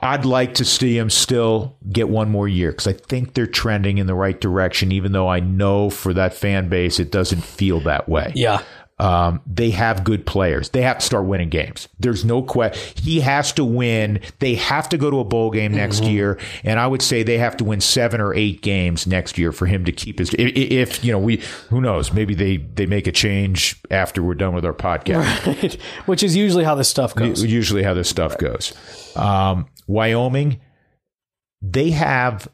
I'd 0.02 0.24
like 0.24 0.54
to 0.54 0.64
see 0.64 0.96
him 0.98 1.10
still 1.10 1.76
get 1.92 2.08
one 2.08 2.30
more 2.30 2.48
year 2.48 2.70
because 2.70 2.86
I 2.86 2.92
think 2.92 3.34
they're 3.34 3.46
trending 3.46 3.98
in 3.98 4.06
the 4.06 4.14
right 4.14 4.40
direction, 4.40 4.92
even 4.92 5.12
though 5.12 5.28
I 5.28 5.40
know 5.40 5.90
for 5.90 6.12
that 6.14 6.34
fan 6.34 6.68
base, 6.68 6.98
it 6.98 7.12
doesn't 7.12 7.42
feel 7.44 7.80
that 7.80 8.08
way. 8.08 8.32
Yeah. 8.34 8.62
Um, 8.98 9.42
they 9.46 9.70
have 9.72 10.04
good 10.04 10.24
players. 10.24 10.70
They 10.70 10.80
have 10.80 11.00
to 11.00 11.04
start 11.04 11.26
winning 11.26 11.50
games. 11.50 11.86
There's 12.00 12.24
no 12.24 12.42
question. 12.42 12.94
He 13.02 13.20
has 13.20 13.52
to 13.52 13.64
win. 13.64 14.20
They 14.38 14.54
have 14.54 14.88
to 14.88 14.96
go 14.96 15.10
to 15.10 15.18
a 15.20 15.24
bowl 15.24 15.50
game 15.50 15.72
next 15.72 16.02
year, 16.04 16.38
and 16.64 16.80
I 16.80 16.86
would 16.86 17.02
say 17.02 17.22
they 17.22 17.36
have 17.36 17.58
to 17.58 17.64
win 17.64 17.82
seven 17.82 18.22
or 18.22 18.32
eight 18.32 18.62
games 18.62 19.06
next 19.06 19.36
year 19.36 19.52
for 19.52 19.66
him 19.66 19.84
to 19.84 19.92
keep 19.92 20.18
his. 20.18 20.30
i- 20.38 20.42
i- 20.44 20.44
If 20.46 21.04
you 21.04 21.12
know, 21.12 21.18
we 21.18 21.42
who 21.68 21.82
knows? 21.82 22.10
Maybe 22.14 22.34
they 22.34 22.56
they 22.56 22.86
make 22.86 23.06
a 23.06 23.12
change 23.12 23.76
after 23.90 24.22
we're 24.22 24.32
done 24.34 24.54
with 24.54 24.64
our 24.64 24.72
podcast. 24.72 25.78
Which 26.06 26.22
is 26.22 26.34
usually 26.34 26.64
how 26.64 26.74
this 26.74 26.88
stuff 26.88 27.14
goes. 27.14 27.44
Usually, 27.44 27.82
how 27.82 27.92
this 27.92 28.08
stuff 28.08 28.38
goes. 28.38 28.72
Um, 29.14 29.66
Wyoming, 29.86 30.60
they 31.60 31.90
have. 31.90 32.48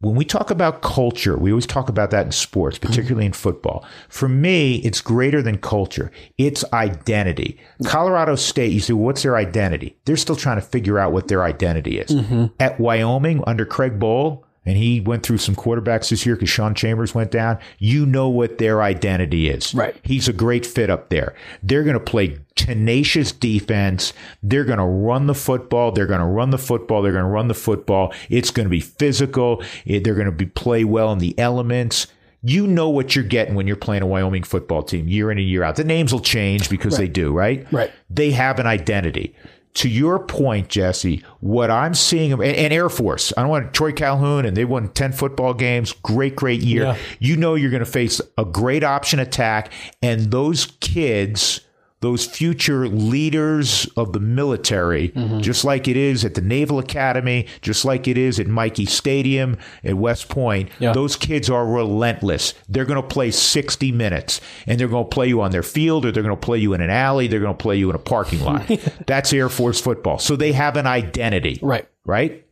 When 0.00 0.14
we 0.14 0.26
talk 0.26 0.50
about 0.50 0.82
culture, 0.82 1.38
we 1.38 1.50
always 1.50 1.66
talk 1.66 1.88
about 1.88 2.10
that 2.10 2.26
in 2.26 2.32
sports, 2.32 2.78
particularly 2.78 3.24
in 3.24 3.32
football. 3.32 3.84
For 4.10 4.28
me, 4.28 4.76
it's 4.76 5.00
greater 5.00 5.40
than 5.40 5.56
culture. 5.56 6.10
It's 6.36 6.64
identity. 6.74 7.58
Colorado 7.84 8.36
State, 8.36 8.72
you 8.72 8.80
say, 8.80 8.92
what's 8.92 9.22
their 9.22 9.36
identity? 9.36 9.96
They're 10.04 10.18
still 10.18 10.36
trying 10.36 10.58
to 10.58 10.62
figure 10.62 10.98
out 10.98 11.12
what 11.12 11.28
their 11.28 11.42
identity 11.44 11.98
is. 11.98 12.14
At 12.60 12.78
Wyoming, 12.78 13.42
under 13.46 13.64
Craig 13.64 13.98
Bohl, 13.98 14.42
and 14.66 14.76
he 14.76 15.00
went 15.00 15.22
through 15.22 15.38
some 15.38 15.54
quarterbacks 15.54 16.10
this 16.10 16.26
year 16.26 16.34
because 16.34 16.50
Sean 16.50 16.74
Chambers 16.74 17.14
went 17.14 17.30
down. 17.30 17.58
You 17.78 18.04
know 18.04 18.28
what 18.28 18.58
their 18.58 18.82
identity 18.82 19.48
is. 19.48 19.74
Right. 19.74 19.96
He's 20.02 20.28
a 20.28 20.32
great 20.32 20.66
fit 20.66 20.90
up 20.90 21.08
there. 21.08 21.34
They're 21.62 21.84
going 21.84 21.94
to 21.94 22.00
play 22.00 22.38
tenacious 22.56 23.30
defense. 23.32 24.12
They're 24.42 24.64
going 24.64 24.78
to 24.78 24.84
run 24.84 25.28
the 25.28 25.34
football. 25.34 25.92
They're 25.92 26.06
going 26.06 26.20
to 26.20 26.26
run 26.26 26.50
the 26.50 26.58
football. 26.58 27.00
They're 27.00 27.12
going 27.12 27.24
to 27.24 27.30
run 27.30 27.48
the 27.48 27.54
football. 27.54 28.12
It's 28.28 28.50
going 28.50 28.66
to 28.66 28.70
be 28.70 28.80
physical. 28.80 29.62
They're 29.86 30.00
going 30.14 30.26
to 30.26 30.32
be 30.32 30.46
play 30.46 30.84
well 30.84 31.12
in 31.12 31.20
the 31.20 31.38
elements. 31.38 32.08
You 32.42 32.66
know 32.66 32.88
what 32.88 33.16
you're 33.16 33.24
getting 33.24 33.54
when 33.54 33.66
you're 33.66 33.76
playing 33.76 34.02
a 34.02 34.06
Wyoming 34.06 34.44
football 34.44 34.82
team 34.82 35.08
year 35.08 35.32
in 35.32 35.38
and 35.38 35.48
year 35.48 35.64
out. 35.64 35.76
The 35.76 35.84
names 35.84 36.12
will 36.12 36.20
change 36.20 36.68
because 36.68 36.96
they 36.96 37.08
do, 37.08 37.32
right? 37.32 37.66
Right. 37.72 37.90
They 38.08 38.30
have 38.32 38.58
an 38.58 38.66
identity. 38.66 39.34
To 39.76 39.90
your 39.90 40.18
point, 40.18 40.68
Jesse, 40.68 41.22
what 41.40 41.70
I'm 41.70 41.92
seeing, 41.94 42.32
and, 42.32 42.42
and 42.42 42.72
Air 42.72 42.88
Force, 42.88 43.32
I 43.36 43.42
don't 43.42 43.50
want 43.50 43.74
Troy 43.74 43.92
Calhoun, 43.92 44.46
and 44.46 44.56
they 44.56 44.64
won 44.64 44.88
10 44.88 45.12
football 45.12 45.52
games. 45.52 45.92
Great, 45.92 46.34
great 46.34 46.62
year. 46.62 46.82
Yeah. 46.84 46.96
You 47.18 47.36
know 47.36 47.54
you're 47.54 47.70
going 47.70 47.84
to 47.84 47.90
face 47.90 48.20
a 48.38 48.44
great 48.46 48.82
option 48.82 49.18
attack, 49.18 49.70
and 50.00 50.30
those 50.30 50.66
kids, 50.80 51.60
those 52.00 52.26
future 52.26 52.88
leaders 52.88 53.88
of 53.96 54.12
the 54.12 54.20
military, 54.20 55.08
mm-hmm. 55.08 55.40
just 55.40 55.64
like 55.64 55.88
it 55.88 55.96
is 55.96 56.24
at 56.24 56.34
the 56.34 56.42
Naval 56.42 56.78
Academy, 56.78 57.46
just 57.62 57.84
like 57.86 58.06
it 58.06 58.18
is 58.18 58.38
at 58.38 58.46
Michie 58.46 58.84
Stadium 58.84 59.56
at 59.82 59.94
West 59.94 60.28
Point, 60.28 60.68
Yeah. 60.78 60.92
those 60.92 61.16
kids 61.16 61.48
are 61.48 61.66
relentless. 61.66 62.52
They're 62.68 62.84
going 62.84 63.00
to 63.00 63.08
play 63.08 63.30
60 63.30 63.92
minutes 63.92 64.40
and 64.66 64.78
they're 64.78 64.88
going 64.88 65.04
to 65.04 65.08
play 65.10 65.28
you 65.28 65.40
on 65.40 65.52
their 65.52 65.62
field 65.62 66.04
or 66.04 66.12
they're 66.12 66.22
going 66.22 66.36
to 66.36 66.40
play 66.40 66.58
you 66.58 66.74
in 66.74 66.82
an 66.82 66.90
alley. 66.90 67.28
They're 67.28 67.40
going 67.40 67.56
to 67.56 67.62
play 67.62 67.76
you 67.76 67.88
in 67.88 67.96
a 67.96 68.00
parking 68.00 68.40
lot. 68.40 68.70
That's 69.06 69.32
Air 69.32 69.48
Force 69.48 69.80
football. 69.80 70.18
So 70.18 70.36
they 70.36 70.52
have 70.52 70.76
an 70.76 70.86
identity. 70.86 71.58
Right. 71.62 71.88
Right? 72.04 72.44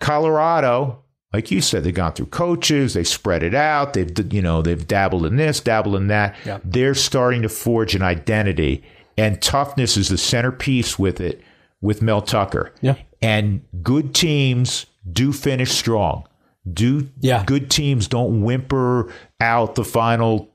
Colorado, 0.00 1.02
like 1.32 1.50
you 1.50 1.60
said, 1.60 1.84
they've 1.84 1.94
gone 1.94 2.12
through 2.12 2.26
coaches, 2.26 2.94
they 2.94 3.04
spread 3.04 3.42
it 3.42 3.54
out, 3.54 3.92
they've 3.92 4.10
you 4.32 4.40
know, 4.42 4.62
they've 4.62 4.86
dabbled 4.86 5.26
in 5.26 5.36
this, 5.36 5.60
dabbled 5.60 5.96
in 5.96 6.06
that. 6.06 6.34
They're 6.64 6.94
starting 6.94 7.42
to 7.42 7.48
forge 7.48 7.94
an 7.94 8.02
identity. 8.02 8.82
And 9.18 9.40
toughness 9.42 9.96
is 9.96 10.08
the 10.08 10.18
centerpiece 10.18 10.98
with 10.98 11.20
it 11.20 11.42
with 11.80 12.02
Mel 12.02 12.22
Tucker. 12.22 12.72
Yeah. 12.80 12.96
And 13.22 13.62
good 13.82 14.14
teams 14.14 14.86
do 15.10 15.32
finish 15.32 15.72
strong. 15.72 16.26
Do 16.70 17.08
Yeah. 17.20 17.44
good 17.46 17.70
teams 17.70 18.08
don't 18.08 18.42
whimper 18.42 19.12
out 19.40 19.74
the 19.74 19.84
final 19.84 20.50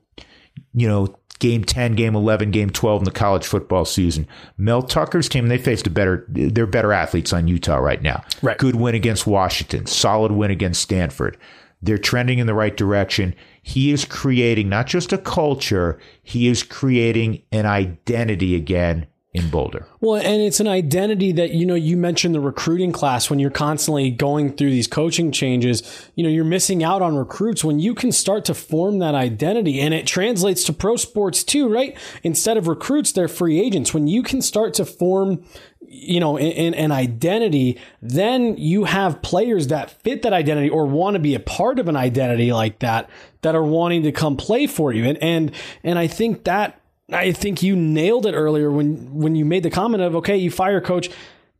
you 0.74 0.88
know, 0.88 1.14
game 1.42 1.64
10, 1.64 1.96
game 1.96 2.14
11, 2.14 2.52
game 2.52 2.70
12 2.70 3.00
in 3.00 3.04
the 3.04 3.10
college 3.10 3.44
football 3.44 3.84
season. 3.84 4.28
Mel 4.56 4.80
Tucker's 4.80 5.28
team, 5.28 5.48
they 5.48 5.58
faced 5.58 5.88
a 5.88 5.90
better, 5.90 6.24
they're 6.28 6.68
better 6.68 6.92
athletes 6.92 7.32
on 7.32 7.48
Utah 7.48 7.78
right 7.78 8.00
now. 8.00 8.22
Right. 8.42 8.56
Good 8.56 8.76
win 8.76 8.94
against 8.94 9.26
Washington, 9.26 9.86
solid 9.86 10.30
win 10.30 10.52
against 10.52 10.80
Stanford. 10.80 11.36
They're 11.82 11.98
trending 11.98 12.38
in 12.38 12.46
the 12.46 12.54
right 12.54 12.76
direction. 12.76 13.34
He 13.60 13.90
is 13.90 14.04
creating 14.04 14.68
not 14.68 14.86
just 14.86 15.12
a 15.12 15.18
culture, 15.18 15.98
he 16.22 16.46
is 16.46 16.62
creating 16.62 17.42
an 17.50 17.66
identity 17.66 18.54
again 18.54 19.08
in 19.34 19.48
Boulder. 19.48 19.86
Well, 20.00 20.16
and 20.16 20.42
it's 20.42 20.60
an 20.60 20.68
identity 20.68 21.32
that, 21.32 21.52
you 21.52 21.64
know, 21.64 21.74
you 21.74 21.96
mentioned 21.96 22.34
the 22.34 22.40
recruiting 22.40 22.92
class 22.92 23.30
when 23.30 23.38
you're 23.38 23.50
constantly 23.50 24.10
going 24.10 24.54
through 24.54 24.68
these 24.68 24.86
coaching 24.86 25.32
changes, 25.32 25.82
you 26.14 26.22
know, 26.22 26.28
you're 26.28 26.44
missing 26.44 26.84
out 26.84 27.00
on 27.00 27.16
recruits 27.16 27.64
when 27.64 27.78
you 27.78 27.94
can 27.94 28.12
start 28.12 28.44
to 28.44 28.54
form 28.54 28.98
that 28.98 29.14
identity 29.14 29.80
and 29.80 29.94
it 29.94 30.06
translates 30.06 30.64
to 30.64 30.72
pro 30.74 30.96
sports 30.96 31.42
too, 31.44 31.72
right? 31.72 31.96
Instead 32.22 32.58
of 32.58 32.68
recruits, 32.68 33.12
they're 33.12 33.26
free 33.26 33.58
agents. 33.58 33.94
When 33.94 34.06
you 34.06 34.22
can 34.22 34.42
start 34.42 34.74
to 34.74 34.84
form, 34.84 35.42
you 35.80 36.20
know, 36.20 36.36
an, 36.36 36.74
an 36.74 36.92
identity, 36.92 37.80
then 38.02 38.58
you 38.58 38.84
have 38.84 39.22
players 39.22 39.68
that 39.68 39.90
fit 40.02 40.20
that 40.22 40.34
identity 40.34 40.68
or 40.68 40.84
want 40.84 41.14
to 41.14 41.20
be 41.20 41.34
a 41.34 41.40
part 41.40 41.78
of 41.78 41.88
an 41.88 41.96
identity 41.96 42.52
like 42.52 42.80
that, 42.80 43.08
that 43.40 43.54
are 43.54 43.64
wanting 43.64 44.02
to 44.02 44.12
come 44.12 44.36
play 44.36 44.66
for 44.66 44.92
you. 44.92 45.04
And, 45.04 45.16
and, 45.22 45.52
and 45.82 45.98
I 45.98 46.06
think 46.06 46.44
that 46.44 46.81
I 47.14 47.32
think 47.32 47.62
you 47.62 47.76
nailed 47.76 48.26
it 48.26 48.34
earlier 48.34 48.70
when 48.70 49.14
when 49.14 49.34
you 49.34 49.44
made 49.44 49.62
the 49.62 49.70
comment 49.70 50.02
of 50.02 50.16
okay, 50.16 50.36
you 50.36 50.50
fire 50.50 50.80
coach. 50.80 51.10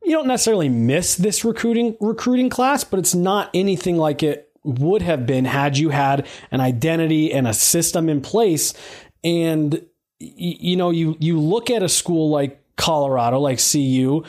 You 0.04 0.12
don't 0.12 0.26
necessarily 0.26 0.68
miss 0.68 1.14
this 1.14 1.44
recruiting 1.44 1.96
recruiting 2.00 2.50
class, 2.50 2.82
but 2.82 2.98
it's 2.98 3.14
not 3.14 3.50
anything 3.54 3.96
like 3.96 4.22
it 4.22 4.50
would 4.64 5.02
have 5.02 5.26
been 5.26 5.44
had 5.44 5.78
you 5.78 5.90
had 5.90 6.26
an 6.50 6.60
identity 6.60 7.32
and 7.32 7.46
a 7.46 7.54
system 7.54 8.08
in 8.08 8.20
place. 8.20 8.74
And 9.24 9.84
you 10.18 10.76
know, 10.76 10.90
you 10.90 11.16
you 11.20 11.38
look 11.38 11.70
at 11.70 11.82
a 11.82 11.88
school 11.88 12.30
like 12.30 12.60
Colorado, 12.76 13.38
like 13.38 13.60
CU, 13.60 14.24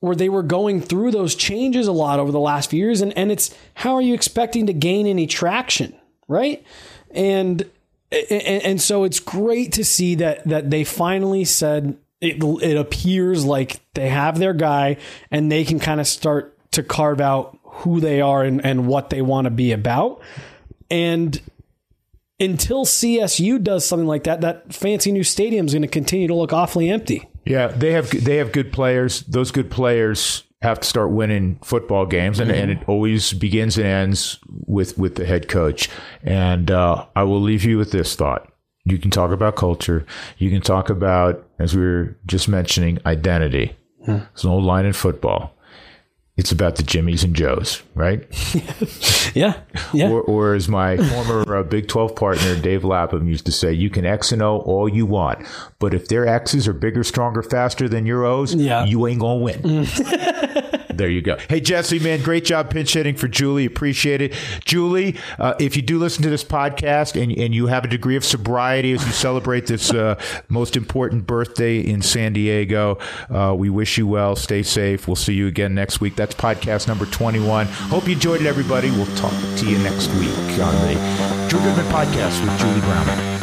where 0.00 0.16
they 0.16 0.28
were 0.28 0.42
going 0.42 0.80
through 0.80 1.10
those 1.12 1.34
changes 1.34 1.86
a 1.86 1.92
lot 1.92 2.18
over 2.18 2.32
the 2.32 2.40
last 2.40 2.70
few 2.70 2.84
years, 2.84 3.00
and, 3.00 3.16
and 3.16 3.30
it's 3.30 3.54
how 3.74 3.94
are 3.94 4.02
you 4.02 4.14
expecting 4.14 4.66
to 4.66 4.72
gain 4.72 5.06
any 5.06 5.26
traction, 5.26 5.94
right? 6.28 6.64
And 7.10 7.68
and, 8.12 8.62
and, 8.62 8.80
so 8.80 9.04
it's 9.04 9.20
great 9.20 9.72
to 9.72 9.84
see 9.84 10.16
that 10.16 10.46
that 10.46 10.70
they 10.70 10.84
finally 10.84 11.44
said 11.44 11.96
it, 12.20 12.42
it 12.62 12.76
appears 12.76 13.44
like 13.44 13.80
they 13.94 14.08
have 14.08 14.38
their 14.38 14.52
guy 14.52 14.96
and 15.30 15.50
they 15.50 15.64
can 15.64 15.80
kind 15.80 16.00
of 16.00 16.06
start 16.06 16.56
to 16.72 16.82
carve 16.82 17.20
out 17.20 17.58
who 17.64 18.00
they 18.00 18.20
are 18.20 18.44
and, 18.44 18.64
and 18.64 18.86
what 18.86 19.10
they 19.10 19.22
want 19.22 19.46
to 19.46 19.50
be 19.50 19.72
about. 19.72 20.20
And 20.90 21.40
until 22.38 22.84
CSU 22.84 23.62
does 23.62 23.86
something 23.86 24.06
like 24.06 24.24
that, 24.24 24.42
that 24.42 24.72
fancy 24.72 25.10
new 25.10 25.24
stadium 25.24 25.66
is 25.66 25.72
going 25.72 25.82
to 25.82 25.88
continue 25.88 26.28
to 26.28 26.34
look 26.34 26.52
awfully 26.52 26.90
empty. 26.90 27.28
Yeah, 27.44 27.68
they 27.68 27.92
have 27.92 28.10
they 28.10 28.36
have 28.36 28.52
good 28.52 28.72
players. 28.72 29.22
Those 29.22 29.50
good 29.50 29.70
players 29.70 30.44
have 30.62 30.80
to 30.80 30.88
start 30.88 31.10
winning 31.10 31.58
football 31.62 32.06
games, 32.06 32.38
and, 32.40 32.50
mm-hmm. 32.50 32.60
and 32.60 32.70
it 32.70 32.88
always 32.88 33.32
begins 33.32 33.76
and 33.76 33.86
ends 33.86 34.38
with 34.66 34.96
with 34.96 35.16
the 35.16 35.26
head 35.26 35.48
coach. 35.48 35.88
And 36.22 36.70
uh, 36.70 37.06
I 37.16 37.24
will 37.24 37.40
leave 37.40 37.64
you 37.64 37.78
with 37.78 37.90
this 37.92 38.14
thought: 38.14 38.50
you 38.84 38.98
can 38.98 39.10
talk 39.10 39.30
about 39.30 39.56
culture, 39.56 40.06
you 40.38 40.50
can 40.50 40.60
talk 40.60 40.90
about, 40.90 41.46
as 41.58 41.74
we 41.76 41.82
were 41.82 42.16
just 42.26 42.48
mentioning, 42.48 42.98
identity. 43.06 43.76
Hmm. 44.04 44.18
There's 44.18 44.44
an 44.44 44.50
old 44.50 44.64
line 44.64 44.86
in 44.86 44.92
football. 44.92 45.54
It's 46.34 46.50
about 46.50 46.76
the 46.76 46.82
Jimmies 46.82 47.24
and 47.24 47.36
Joes, 47.36 47.82
right? 47.94 48.26
yeah, 49.34 49.60
yeah. 49.92 50.08
Or, 50.08 50.22
or 50.22 50.54
as 50.54 50.66
my 50.66 50.96
former 51.08 51.56
uh, 51.56 51.62
Big 51.62 51.88
12 51.88 52.16
partner 52.16 52.56
Dave 52.56 52.84
Lapham 52.84 53.28
used 53.28 53.44
to 53.44 53.52
say, 53.52 53.70
you 53.74 53.90
can 53.90 54.06
X 54.06 54.32
and 54.32 54.40
O 54.40 54.60
all 54.60 54.88
you 54.88 55.04
want, 55.04 55.46
but 55.78 55.92
if 55.92 56.08
their 56.08 56.26
X's 56.26 56.66
are 56.66 56.72
bigger, 56.72 57.04
stronger, 57.04 57.42
faster 57.42 57.86
than 57.86 58.06
your 58.06 58.24
O's, 58.24 58.54
yeah. 58.54 58.86
you 58.86 59.06
ain't 59.06 59.20
gonna 59.20 59.40
win. 59.40 59.86
There 61.02 61.10
you 61.10 61.20
go. 61.20 61.36
Hey, 61.48 61.58
Jesse, 61.58 61.98
man, 61.98 62.22
great 62.22 62.44
job 62.44 62.70
pinch 62.70 62.92
hitting 62.92 63.16
for 63.16 63.26
Julie. 63.26 63.64
Appreciate 63.64 64.22
it. 64.22 64.34
Julie, 64.64 65.16
uh, 65.36 65.54
if 65.58 65.74
you 65.74 65.82
do 65.82 65.98
listen 65.98 66.22
to 66.22 66.30
this 66.30 66.44
podcast 66.44 67.20
and, 67.20 67.36
and 67.36 67.52
you 67.52 67.66
have 67.66 67.84
a 67.84 67.88
degree 67.88 68.14
of 68.14 68.24
sobriety 68.24 68.92
as 68.92 69.04
you 69.04 69.10
celebrate 69.10 69.66
this 69.66 69.92
uh, 69.92 70.14
most 70.48 70.76
important 70.76 71.26
birthday 71.26 71.80
in 71.80 72.02
San 72.02 72.34
Diego, 72.34 73.00
uh, 73.30 73.52
we 73.52 73.68
wish 73.68 73.98
you 73.98 74.06
well. 74.06 74.36
Stay 74.36 74.62
safe. 74.62 75.08
We'll 75.08 75.16
see 75.16 75.34
you 75.34 75.48
again 75.48 75.74
next 75.74 76.00
week. 76.00 76.14
That's 76.14 76.36
podcast 76.36 76.86
number 76.86 77.06
21. 77.06 77.66
Hope 77.66 78.06
you 78.06 78.12
enjoyed 78.12 78.40
it, 78.40 78.46
everybody. 78.46 78.88
We'll 78.92 79.06
talk 79.16 79.32
to 79.32 79.68
you 79.68 79.78
next 79.78 80.06
week 80.14 80.38
on 80.60 80.72
the 80.86 81.48
Drew 81.48 81.58
Goodman 81.58 81.86
podcast 81.86 82.40
with 82.44 82.56
Julie 82.60 82.80
Browman. 82.82 83.41